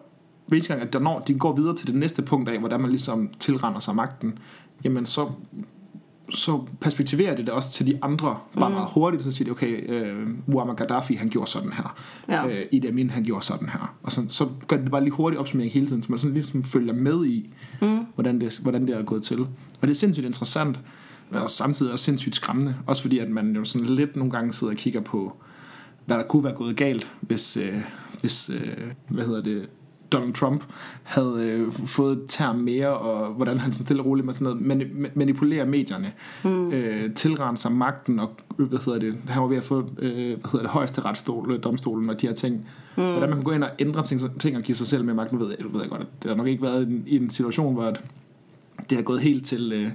hver 0.46 0.68
gang, 0.68 0.82
at 0.82 0.92
der 0.92 0.98
når 0.98 1.18
de 1.20 1.34
går 1.34 1.56
videre 1.56 1.76
til 1.76 1.86
det 1.86 1.94
næste 1.94 2.22
punkt 2.22 2.48
af, 2.48 2.58
hvordan 2.58 2.80
man 2.80 2.90
ligesom 2.90 3.30
tilrender 3.40 3.80
sig 3.80 3.94
magten, 3.94 4.38
jamen 4.84 5.06
så 5.06 5.30
så 6.30 6.64
perspektiverer 6.80 7.36
det 7.36 7.46
det 7.46 7.54
også 7.54 7.70
til 7.70 7.86
de 7.86 7.98
andre 8.02 8.38
bare 8.60 8.70
meget 8.70 8.88
hurtigt, 8.90 9.24
så 9.24 9.30
siger 9.30 9.46
de, 9.46 9.50
okay, 9.50 9.90
øh, 9.90 10.26
Muammar 10.46 10.74
Gaddafi, 10.74 11.14
han 11.14 11.28
gjorde 11.28 11.50
sådan 11.50 11.72
her. 11.72 11.96
Ja. 12.28 12.46
Øh, 12.46 12.66
Idi 12.72 12.86
Amin, 12.86 13.10
han 13.10 13.24
gjorde 13.24 13.44
sådan 13.44 13.68
her. 13.68 13.94
Og 14.02 14.12
så, 14.12 14.26
så 14.28 14.48
gør 14.68 14.76
det 14.76 14.90
bare 14.90 15.04
lige 15.04 15.12
hurtigt 15.12 15.40
opsummering 15.40 15.72
hele 15.72 15.86
tiden, 15.86 16.02
så 16.02 16.12
man 16.12 16.18
sådan 16.18 16.34
ligesom 16.34 16.64
følger 16.64 16.92
med 16.92 17.26
i, 17.26 17.50
mm. 17.82 17.98
hvordan, 18.14 18.40
det, 18.40 18.58
hvordan 18.62 18.86
det 18.86 18.96
er 18.96 19.02
gået 19.02 19.22
til. 19.22 19.40
Og 19.40 19.48
det 19.82 19.90
er 19.90 19.94
sindssygt 19.94 20.26
interessant, 20.26 20.80
men 21.30 21.40
også 21.40 21.56
samtidig 21.56 21.92
også 21.92 22.04
sindssygt 22.04 22.34
skræmmende. 22.34 22.74
Også 22.86 23.02
fordi, 23.02 23.18
at 23.18 23.30
man 23.30 23.56
jo 23.56 23.64
sådan 23.64 23.86
lidt 23.86 24.16
nogle 24.16 24.32
gange 24.32 24.52
sidder 24.52 24.72
og 24.72 24.76
kigger 24.76 25.00
på, 25.00 25.36
hvad 26.06 26.16
der 26.16 26.24
kunne 26.24 26.44
være 26.44 26.54
gået 26.54 26.76
galt, 26.76 27.12
hvis, 27.20 27.56
øh, 27.56 27.80
hvis 28.20 28.50
øh, 28.50 28.76
hvad 29.08 29.24
hedder 29.24 29.42
det, 29.42 29.68
Donald 30.12 30.32
Trump 30.34 30.64
havde 31.02 31.36
øh, 31.38 31.72
fået 31.72 32.18
et 32.18 32.24
term 32.28 32.56
mere, 32.56 32.88
og 32.88 33.34
hvordan 33.34 33.58
han 33.58 33.72
sådan 33.72 33.84
stille 33.86 34.02
og 34.02 34.06
roligt 34.06 34.26
med 34.26 34.34
sådan 34.34 34.56
noget, 34.56 34.82
mani- 34.82 35.10
manipulerer 35.14 35.66
medierne, 35.66 36.12
mm. 36.44 36.72
øh, 36.72 37.14
tilrende 37.14 37.60
sig 37.60 37.72
magten, 37.72 38.18
og 38.20 38.30
øh, 38.58 38.66
hvad 38.68 38.78
hedder 38.78 38.98
det, 38.98 39.16
han 39.28 39.42
var 39.42 39.48
ved 39.48 39.56
at 39.56 39.64
få, 39.64 39.78
øh, 39.98 40.12
hvad 40.12 40.50
hedder 40.50 40.58
det, 40.58 40.70
højeste 40.70 41.00
retsstol, 41.00 41.52
øh, 41.52 41.62
domstolen, 41.62 42.10
og 42.10 42.20
de 42.20 42.26
her 42.26 42.34
ting. 42.34 42.66
Mm. 42.96 43.02
Hvordan 43.02 43.28
man 43.28 43.38
kan 43.38 43.44
gå 43.44 43.52
ind 43.52 43.64
og 43.64 43.70
ændre 43.78 44.02
ting, 44.02 44.40
ting 44.40 44.56
og 44.56 44.62
give 44.62 44.76
sig 44.76 44.86
selv 44.86 45.04
med 45.04 45.14
magten, 45.14 45.40
ved, 45.40 45.48
jeg, 45.58 45.72
ved 45.72 45.80
jeg 45.80 45.90
godt, 45.90 46.00
at 46.00 46.08
det 46.22 46.30
har 46.30 46.36
nok 46.36 46.46
ikke 46.46 46.62
været 46.62 46.82
en, 46.86 47.04
i 47.06 47.16
en 47.16 47.30
situation, 47.30 47.74
hvor 47.74 47.94
det 48.90 48.96
har 48.96 49.02
gået 49.02 49.20
helt 49.20 49.44
til... 49.46 49.72
Øh, 49.72 49.88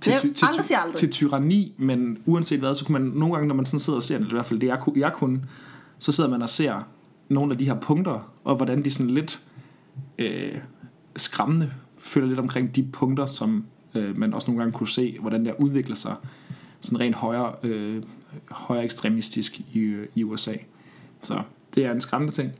til, 0.00 0.12
ty- 0.12 0.32
til, 0.32 0.46
aldrig. 0.74 0.96
til 0.96 1.10
tyranni, 1.10 1.74
men 1.78 2.18
uanset 2.26 2.58
hvad, 2.58 2.74
så 2.74 2.84
kunne 2.84 2.98
man 2.98 3.12
nogle 3.14 3.34
gange, 3.34 3.48
når 3.48 3.54
man 3.54 3.66
sådan 3.66 3.80
sidder 3.80 3.96
og 3.96 4.02
ser 4.02 4.18
det, 4.18 4.26
i 4.26 4.30
hvert 4.32 4.44
fald 4.44 4.60
det 4.60 4.66
jeg, 4.66 4.78
ku- 4.80 4.92
jeg 4.96 5.12
kunne, 5.12 5.40
så 5.98 6.12
sidder 6.12 6.30
man 6.30 6.42
og 6.42 6.50
ser 6.50 6.74
nogle 7.30 7.52
af 7.52 7.58
de 7.58 7.64
her 7.64 7.80
punkter, 7.80 8.32
og 8.44 8.56
hvordan 8.56 8.84
de 8.84 8.90
sådan 8.90 9.10
lidt 9.10 9.40
øh, 10.18 10.58
skræmmende 11.16 11.72
føler 11.98 12.26
lidt 12.26 12.38
omkring 12.38 12.76
de 12.76 12.82
punkter, 12.82 13.26
som 13.26 13.64
øh, 13.94 14.18
man 14.18 14.34
også 14.34 14.50
nogle 14.50 14.62
gange 14.62 14.78
kunne 14.78 14.88
se, 14.88 15.18
hvordan 15.20 15.44
der 15.44 15.52
udvikler 15.60 15.96
sig 15.96 16.14
sådan 16.80 17.00
rent 17.00 17.14
højere, 17.14 17.54
øh, 17.62 18.02
højere 18.50 18.84
ekstremistisk 18.84 19.60
i, 19.72 19.78
øh, 19.78 20.06
i 20.14 20.24
USA. 20.24 20.54
Så 21.22 21.42
det 21.74 21.84
er 21.84 21.92
en 21.92 22.00
skræmmende 22.00 22.34
ting. 22.34 22.52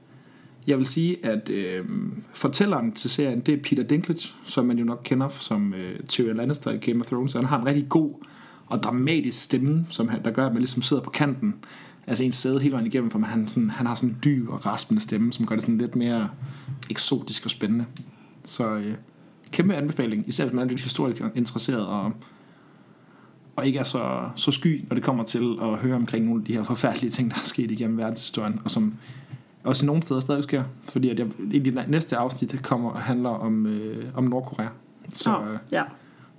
Jeg 0.67 0.79
vil 0.79 0.87
sige, 0.87 1.27
at 1.27 1.51
øh, 1.51 1.85
fortælleren 2.33 2.93
til 2.93 3.11
serien, 3.11 3.41
det 3.41 3.55
er 3.55 3.63
Peter 3.63 3.83
Dinklage, 3.83 4.29
som 4.45 4.67
man 4.67 4.79
jo 4.79 4.85
nok 4.85 5.01
kender 5.05 5.29
som 5.29 5.75
øh, 5.75 6.01
Tyrion 6.09 6.37
Lannister 6.37 6.71
i 6.71 6.77
Game 6.77 7.01
of 7.01 7.07
Thrones. 7.07 7.33
Han 7.33 7.45
har 7.45 7.61
en 7.61 7.67
rigtig 7.67 7.89
god 7.89 8.15
og 8.67 8.83
dramatisk 8.83 9.43
stemme, 9.43 9.87
som 9.91 10.09
han, 10.09 10.25
der 10.25 10.31
gør, 10.31 10.47
at 10.47 10.53
man 10.53 10.63
ligesom 10.63 10.83
sidder 10.83 11.03
på 11.03 11.11
kanten 11.11 11.55
altså 12.11 12.25
ens 12.25 12.37
sæde 12.37 12.61
hele 12.61 12.73
vejen 12.73 12.87
igennem, 12.87 13.11
for 13.11 13.19
han, 13.19 13.49
sådan, 13.49 13.71
han 13.71 13.87
har 13.87 13.95
sådan 13.95 14.11
en 14.11 14.19
dyb 14.25 14.49
og 14.49 14.67
raspende 14.67 15.03
stemme, 15.03 15.33
som 15.33 15.47
gør 15.47 15.55
det 15.55 15.63
sådan 15.63 15.79
lidt 15.79 15.97
mere 15.97 16.29
eksotisk 16.91 17.45
og 17.45 17.51
spændende. 17.51 17.85
Så 18.45 18.75
øh, 18.75 18.95
kæmpe 19.51 19.75
anbefaling, 19.75 20.29
især 20.29 20.45
hvis 20.45 20.55
man 20.55 20.65
er 20.65 20.69
lidt 20.69 20.81
historisk 20.81 21.23
interesseret 21.35 21.87
og, 21.87 22.13
og 23.57 23.67
ikke 23.67 23.79
er 23.79 23.85
så, 23.85 24.29
så 24.37 24.51
sky, 24.51 24.85
når 24.89 24.95
det 24.95 25.05
kommer 25.05 25.25
til 25.25 25.57
at 25.63 25.79
høre 25.79 25.97
omkring 25.97 26.25
nogle 26.25 26.41
af 26.41 26.45
de 26.45 26.53
her 26.53 26.65
forfærdelige 26.65 27.11
ting, 27.11 27.31
der 27.31 27.37
er 27.37 27.47
sket 27.47 27.71
igennem 27.71 27.99
verdenshistorien, 27.99 28.61
og 28.65 28.71
som 28.71 28.95
også 29.65 29.87
nogle 29.87 30.03
steder 30.03 30.21
stadig 30.21 30.43
sker, 30.43 30.65
fordi 30.85 31.09
at 31.09 31.19
jeg, 31.19 31.27
i 31.53 31.59
det 31.59 31.89
næste 31.89 32.17
afsnit 32.17 32.63
kommer 32.63 32.95
handler 32.95 33.31
om, 33.31 33.67
øh, 33.67 34.09
om 34.15 34.25
Nordkorea. 34.25 34.69
Så 35.13 35.31
øh, 35.31 35.59
ja. 35.73 35.83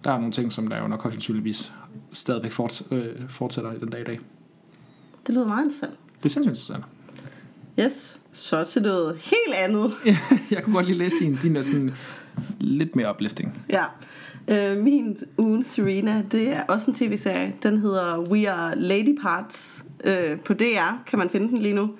der 0.03 0.11
er 0.11 0.17
nogle 0.17 0.31
ting, 0.31 0.53
som 0.53 0.67
der 0.67 0.81
jo 0.81 0.87
nok 0.87 1.01
højst 1.01 1.15
sandsynligvis 1.15 1.73
stadigvæk 2.09 2.51
forts, 2.51 2.87
øh, 2.91 3.29
fortsætter 3.29 3.71
i 3.71 3.79
den 3.79 3.89
dag 3.89 4.01
i 4.01 4.03
dag. 4.03 4.19
Det 5.27 5.35
lyder 5.35 5.47
meget 5.47 5.63
interessant. 5.63 5.93
Det 6.17 6.25
er 6.25 6.29
sindssygt 6.29 6.45
interessant. 6.45 6.83
Yes, 7.79 8.19
så 8.31 8.63
til 8.63 8.81
noget 8.81 9.17
helt 9.17 9.55
andet. 9.63 9.93
jeg 10.51 10.63
kunne 10.63 10.73
godt 10.73 10.85
lige 10.85 10.97
læse 10.97 11.15
din, 11.19 11.35
din 11.35 11.63
sådan 11.63 11.93
lidt 12.59 12.95
mere 12.95 13.09
uplifting. 13.09 13.65
Ja. 13.69 13.83
Øh, 14.47 14.77
min 14.77 15.17
ugen 15.37 15.63
Serena, 15.63 16.23
det 16.31 16.49
er 16.49 16.63
også 16.63 16.91
en 16.91 16.95
tv-serie. 16.95 17.55
Den 17.63 17.77
hedder 17.77 18.17
We 18.17 18.51
Are 18.51 18.75
Lady 18.75 19.17
Parts. 19.21 19.85
Øh, 20.03 20.39
på 20.39 20.53
DR 20.53 21.03
kan 21.07 21.19
man 21.19 21.29
finde 21.29 21.47
den 21.47 21.57
lige 21.57 21.73
nu. 21.73 21.91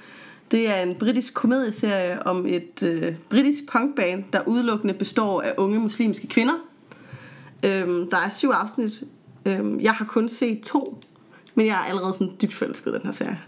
Det 0.51 0.69
er 0.69 0.81
en 0.81 0.95
britisk 0.95 1.33
komedieserie 1.33 2.23
om 2.25 2.45
et 2.47 2.83
øh, 2.83 3.15
britisk 3.29 3.63
punkband, 3.71 4.23
der 4.33 4.47
udelukkende 4.47 4.93
består 4.93 5.41
af 5.41 5.53
unge 5.57 5.79
muslimske 5.79 6.27
kvinder. 6.27 6.53
Øhm, 7.63 8.09
der 8.09 8.17
er 8.17 8.29
syv 8.29 8.49
afsnit. 8.49 9.03
Øhm, 9.45 9.79
jeg 9.79 9.91
har 9.91 10.05
kun 10.05 10.29
set 10.29 10.61
to, 10.61 11.01
men 11.55 11.65
jeg 11.65 11.73
er 11.73 11.89
allerede 11.89 12.13
sådan 12.13 12.31
dybt 12.41 12.53
forelsket 12.53 12.93
den 12.93 13.01
her 13.03 13.11
serie. 13.11 13.39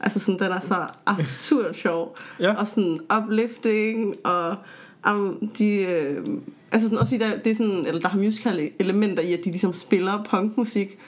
Altså 0.00 0.18
sådan, 0.20 0.38
den 0.38 0.52
er 0.52 0.60
så 0.60 0.86
absurd 1.06 1.74
sjov. 1.74 2.16
Ja. 2.40 2.54
Og 2.54 2.68
sådan 2.68 3.00
uplifting, 3.16 4.14
og 4.24 4.56
um, 5.10 5.50
de... 5.58 5.76
Øh, 5.76 6.26
altså 6.72 6.88
sådan, 6.88 6.98
også 6.98 7.10
fordi 7.10 7.24
der, 7.24 7.38
det 7.38 7.50
er 7.50 7.54
sådan, 7.54 7.86
eller 7.86 8.00
der 8.00 8.08
har 8.08 8.18
musical 8.18 8.70
elementer 8.78 9.22
i, 9.22 9.32
at 9.32 9.40
de 9.44 9.50
ligesom 9.50 9.72
spiller 9.72 10.24
punkmusik. 10.30 10.98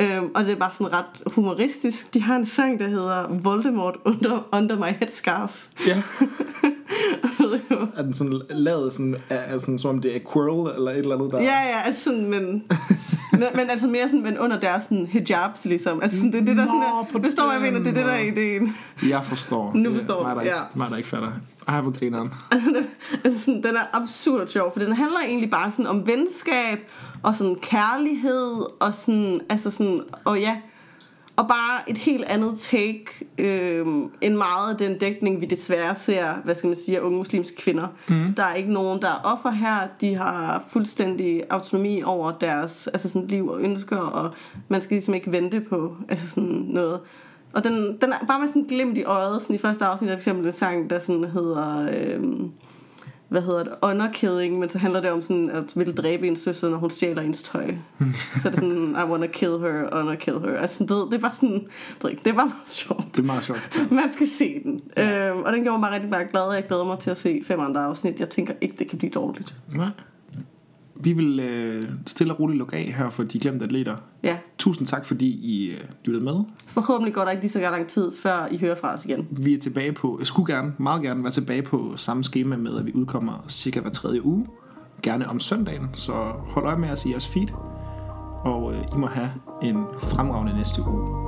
Øhm, 0.00 0.30
og 0.34 0.44
det 0.44 0.52
er 0.52 0.56
bare 0.56 0.72
sådan 0.72 0.92
ret 0.92 1.32
humoristisk. 1.34 2.14
De 2.14 2.22
har 2.22 2.36
en 2.36 2.46
sang, 2.46 2.80
der 2.80 2.88
hedder 2.88 3.28
Voldemort 3.28 3.96
under, 4.04 4.48
under 4.52 4.76
my 4.76 4.92
headscarf. 4.98 5.66
Ja. 5.86 6.02
er 7.96 8.02
den 8.02 8.14
sådan 8.14 8.40
lavet 8.50 8.92
sådan, 8.92 9.16
er, 9.28 9.36
er 9.36 9.58
sådan, 9.58 9.78
som 9.78 9.90
om 9.90 10.00
det 10.00 10.16
er 10.16 10.20
Quirrell 10.32 10.76
eller 10.76 10.90
et 10.90 10.98
eller 10.98 11.16
andet, 11.16 11.32
der... 11.32 11.40
Ja, 11.40 11.46
ja, 11.46 11.80
altså 11.84 12.04
sådan, 12.04 12.26
men, 12.26 12.64
men, 13.38 13.48
men 13.54 13.70
altså 13.70 13.86
mere 13.86 14.08
sådan, 14.08 14.22
men 14.22 14.38
under 14.38 14.60
deres 14.60 14.82
sådan, 14.82 15.06
hijabs, 15.06 15.64
ligesom. 15.64 16.02
Altså 16.02 16.16
sådan, 16.16 16.32
det 16.32 16.40
er 16.40 16.44
det, 16.44 16.56
der 16.56 16.66
sådan 16.66 16.80
Nå, 16.80 17.00
er, 17.00 17.06
på 17.12 17.18
det 17.18 17.32
står, 17.32 17.42
hvad 17.42 17.52
jeg 17.52 17.62
mener, 17.62 17.78
det 17.78 17.88
er 17.88 17.94
det, 17.94 18.04
der 18.04 18.12
er 18.12 18.18
ideen. 18.18 18.76
Jeg 19.08 19.24
forstår. 19.24 19.72
Nu 19.74 19.90
Det 19.90 19.96
er 19.96 19.98
forstår 19.98 20.22
mig, 20.22 20.30
du, 20.30 20.36
der 20.36 20.44
ikke, 20.44 20.56
ja. 20.56 20.62
mig, 20.74 20.90
der 20.90 20.96
ikke 20.96 21.08
fatter. 21.08 21.32
Ej, 21.68 21.80
hvor 21.80 21.98
grineren. 21.98 22.32
altså 23.24 23.40
sådan, 23.40 23.62
den 23.62 23.76
er 23.76 23.86
absurd 23.92 24.46
sjov, 24.46 24.72
for 24.72 24.80
den 24.80 24.92
handler 24.92 25.18
egentlig 25.26 25.50
bare 25.50 25.70
sådan 25.70 25.86
om 25.86 26.06
venskab, 26.06 26.78
og 27.22 27.36
sådan 27.36 27.56
kærlighed, 27.62 28.80
og 28.80 28.94
sådan, 28.94 29.40
altså 29.48 29.70
sådan, 29.70 30.00
og 30.24 30.38
ja, 30.38 30.56
og 31.36 31.48
bare 31.48 31.90
et 31.90 31.98
helt 31.98 32.24
andet 32.24 32.58
take, 32.58 33.04
øh, 33.38 33.86
end 34.20 34.34
meget 34.34 34.70
af 34.70 34.78
den 34.78 34.98
dækning, 34.98 35.40
vi 35.40 35.46
desværre 35.46 35.94
ser, 35.94 36.34
hvad 36.44 36.54
skal 36.54 36.68
man 36.68 36.76
sige, 36.76 36.98
af 36.98 37.02
unge 37.02 37.18
muslimske 37.18 37.56
kvinder. 37.56 37.86
Mm. 38.08 38.34
Der 38.34 38.42
er 38.42 38.54
ikke 38.54 38.72
nogen, 38.72 39.02
der 39.02 39.08
er 39.08 39.20
offer 39.24 39.50
her. 39.50 39.88
De 40.00 40.14
har 40.14 40.64
fuldstændig 40.68 41.42
autonomi 41.50 42.02
over 42.02 42.32
deres 42.32 42.86
altså 42.86 43.08
sådan, 43.08 43.28
liv 43.28 43.48
og 43.48 43.60
ønsker, 43.60 43.98
og 43.98 44.34
man 44.68 44.80
skal 44.80 44.94
ligesom 44.94 45.14
ikke 45.14 45.32
vente 45.32 45.60
på 45.60 45.96
altså 46.08 46.30
sådan 46.30 46.64
noget. 46.68 47.00
Og 47.52 47.64
den, 47.64 47.74
den 47.74 48.12
er 48.12 48.26
bare 48.26 48.40
med 48.40 48.48
sådan 48.48 48.64
glimt 48.64 48.98
i 48.98 49.04
øjet. 49.04 49.42
Sådan 49.42 49.56
I 49.56 49.58
første 49.58 49.84
afsnit 49.84 50.10
er 50.10 50.14
for 50.14 50.18
eksempel 50.18 50.46
en 50.46 50.52
sang, 50.52 50.90
der 50.90 50.98
sådan 50.98 51.24
hedder... 51.24 51.88
Øh, 51.92 52.22
hvad 53.28 53.42
hedder 53.42 53.64
det, 53.64 53.72
underkilling, 53.82 54.58
men 54.58 54.68
så 54.68 54.78
handler 54.78 55.00
det 55.00 55.10
om 55.10 55.22
sådan, 55.22 55.50
at 55.50 55.64
ville 55.76 55.92
dræbe 55.92 56.26
en 56.26 56.36
søster, 56.36 56.68
når 56.68 56.76
hun 56.76 56.90
stjæler 56.90 57.22
ens 57.22 57.42
tøj. 57.42 57.74
så 58.42 58.48
er 58.48 58.50
det 58.50 58.54
sådan, 58.54 58.96
I 58.98 59.10
wanna 59.10 59.26
kill 59.26 59.58
her, 59.58 60.00
underkill 60.00 60.38
her. 60.38 60.58
Altså, 60.58 60.84
det, 60.84 60.90
det 60.90 61.14
er 61.14 61.22
bare 61.22 61.34
sådan, 61.34 61.66
det 62.02 62.04
er, 62.04 62.08
det 62.08 62.26
er 62.26 62.32
bare 62.32 62.46
meget 62.46 62.68
sjovt. 62.70 63.04
Det 63.12 63.18
er 63.18 63.26
meget 63.26 63.44
sjovt. 63.44 63.90
Man 63.90 64.12
skal 64.12 64.28
se 64.28 64.62
den. 64.62 64.80
Øhm, 64.96 65.42
og 65.42 65.52
den 65.52 65.62
gjorde 65.62 65.78
mig 65.78 65.90
rigtig 65.90 66.10
bare 66.10 66.24
glad, 66.24 66.42
og 66.42 66.54
jeg 66.54 66.66
glæder 66.66 66.84
mig 66.84 66.98
til 66.98 67.10
at 67.10 67.16
se 67.16 67.42
fem 67.46 67.60
andre 67.60 67.84
afsnit. 67.84 68.20
Jeg 68.20 68.28
tænker 68.28 68.54
ikke, 68.60 68.76
det 68.78 68.88
kan 68.88 68.98
blive 68.98 69.10
dårligt. 69.10 69.54
Nej. 69.74 69.88
Vi 71.00 71.12
vil 71.12 71.40
øh, 71.40 71.84
stille 72.06 72.32
og 72.32 72.40
roligt 72.40 72.58
lukke 72.58 72.76
af 72.76 72.94
her 72.96 73.10
for 73.10 73.22
de 73.22 73.38
glemte 73.38 73.64
atleter. 73.64 73.96
Ja, 74.22 74.36
Tusind 74.58 74.86
tak, 74.86 75.04
fordi 75.04 75.26
I 75.26 75.70
øh, 75.70 75.80
lyttede 76.04 76.24
med. 76.24 76.34
forhåbentlig 76.66 77.14
går 77.14 77.22
der 77.22 77.30
ikke 77.30 77.42
lige 77.42 77.50
så 77.50 77.60
lang 77.60 77.86
tid, 77.86 78.12
før 78.22 78.48
I 78.50 78.56
hører 78.58 78.76
fra 78.76 78.94
os 78.94 79.04
igen. 79.04 79.28
Vi 79.30 79.54
er 79.54 79.58
tilbage 79.58 79.92
på, 79.92 80.16
jeg 80.18 80.26
skulle 80.26 80.54
gerne, 80.54 80.72
meget 80.78 81.02
gerne 81.02 81.22
være 81.22 81.32
tilbage 81.32 81.62
på 81.62 81.92
samme 81.96 82.24
schema 82.24 82.56
med, 82.56 82.78
at 82.78 82.86
vi 82.86 82.92
udkommer 82.94 83.44
cirka 83.48 83.80
hver 83.80 83.90
tredje 83.90 84.24
uge. 84.24 84.46
Gerne 85.02 85.28
om 85.28 85.40
søndagen, 85.40 85.88
så 85.94 86.12
hold 86.48 86.66
øje 86.66 86.78
med 86.78 86.90
os 86.90 87.06
i 87.06 87.10
jeres 87.10 87.28
feed. 87.28 87.48
Og 88.44 88.74
øh, 88.74 88.80
I 88.96 88.98
må 88.98 89.06
have 89.06 89.30
en 89.62 89.84
fremragende 90.00 90.56
næste 90.56 90.82
uge. 90.88 91.26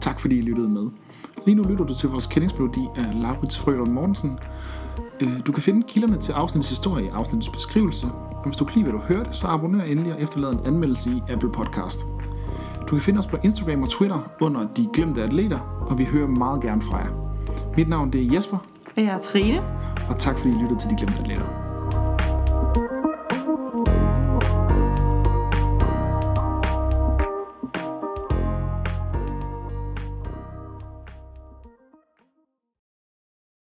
Tak 0.00 0.20
fordi 0.20 0.38
I 0.38 0.40
lyttede 0.40 0.68
med. 0.68 0.88
Lige 1.46 1.54
nu 1.54 1.62
lytter 1.62 1.84
du 1.84 1.94
til 1.94 2.08
vores 2.08 2.26
kendingsmelodi 2.26 2.88
af 2.96 3.22
Laurits 3.22 3.58
Frølund 3.58 3.92
Mortensen. 3.92 4.38
Øh, 5.20 5.32
Du 5.46 5.52
kan 5.52 5.62
finde 5.62 5.82
kilderne 5.88 6.18
til 6.18 6.32
afsnittets 6.32 6.68
historie 6.70 7.04
i 7.04 7.08
afsnittets 7.08 7.48
beskrivelse. 7.48 8.06
Og 8.30 8.42
hvis 8.44 8.56
du 8.56 8.64
kan 8.64 8.74
lide, 8.74 8.90
hvad 8.90 9.00
du 9.00 9.14
hørte, 9.14 9.32
så 9.32 9.46
abonner 9.46 9.84
endelig 9.84 10.12
og 10.14 10.22
efterlad 10.22 10.52
en 10.52 10.60
anmeldelse 10.64 11.10
i 11.10 11.22
Apple 11.32 11.52
Podcast. 11.52 12.04
Du 12.80 12.86
kan 12.86 13.00
finde 13.00 13.18
os 13.18 13.26
på 13.26 13.36
Instagram 13.42 13.82
og 13.82 13.88
Twitter 13.88 14.18
under 14.40 14.68
De 14.76 14.88
Glemte 14.94 15.22
Atleter, 15.22 15.58
og 15.90 15.98
vi 15.98 16.04
hører 16.04 16.26
meget 16.28 16.62
gerne 16.62 16.82
fra 16.82 16.96
jer. 16.98 17.10
Mit 17.76 17.88
navn 17.88 18.12
det 18.12 18.22
er 18.26 18.34
Jesper, 18.34 18.56
Og 18.96 19.02
jeg 19.02 19.14
er 19.14 19.18
Trine. 19.20 19.62
og 20.08 20.18
tak 20.18 20.38
fordi 20.38 20.50
I 20.50 20.56
lyttede 20.58 20.80
til 20.80 20.90
De 20.90 20.96
Glemte 20.98 21.18
Atleter. 21.20 21.67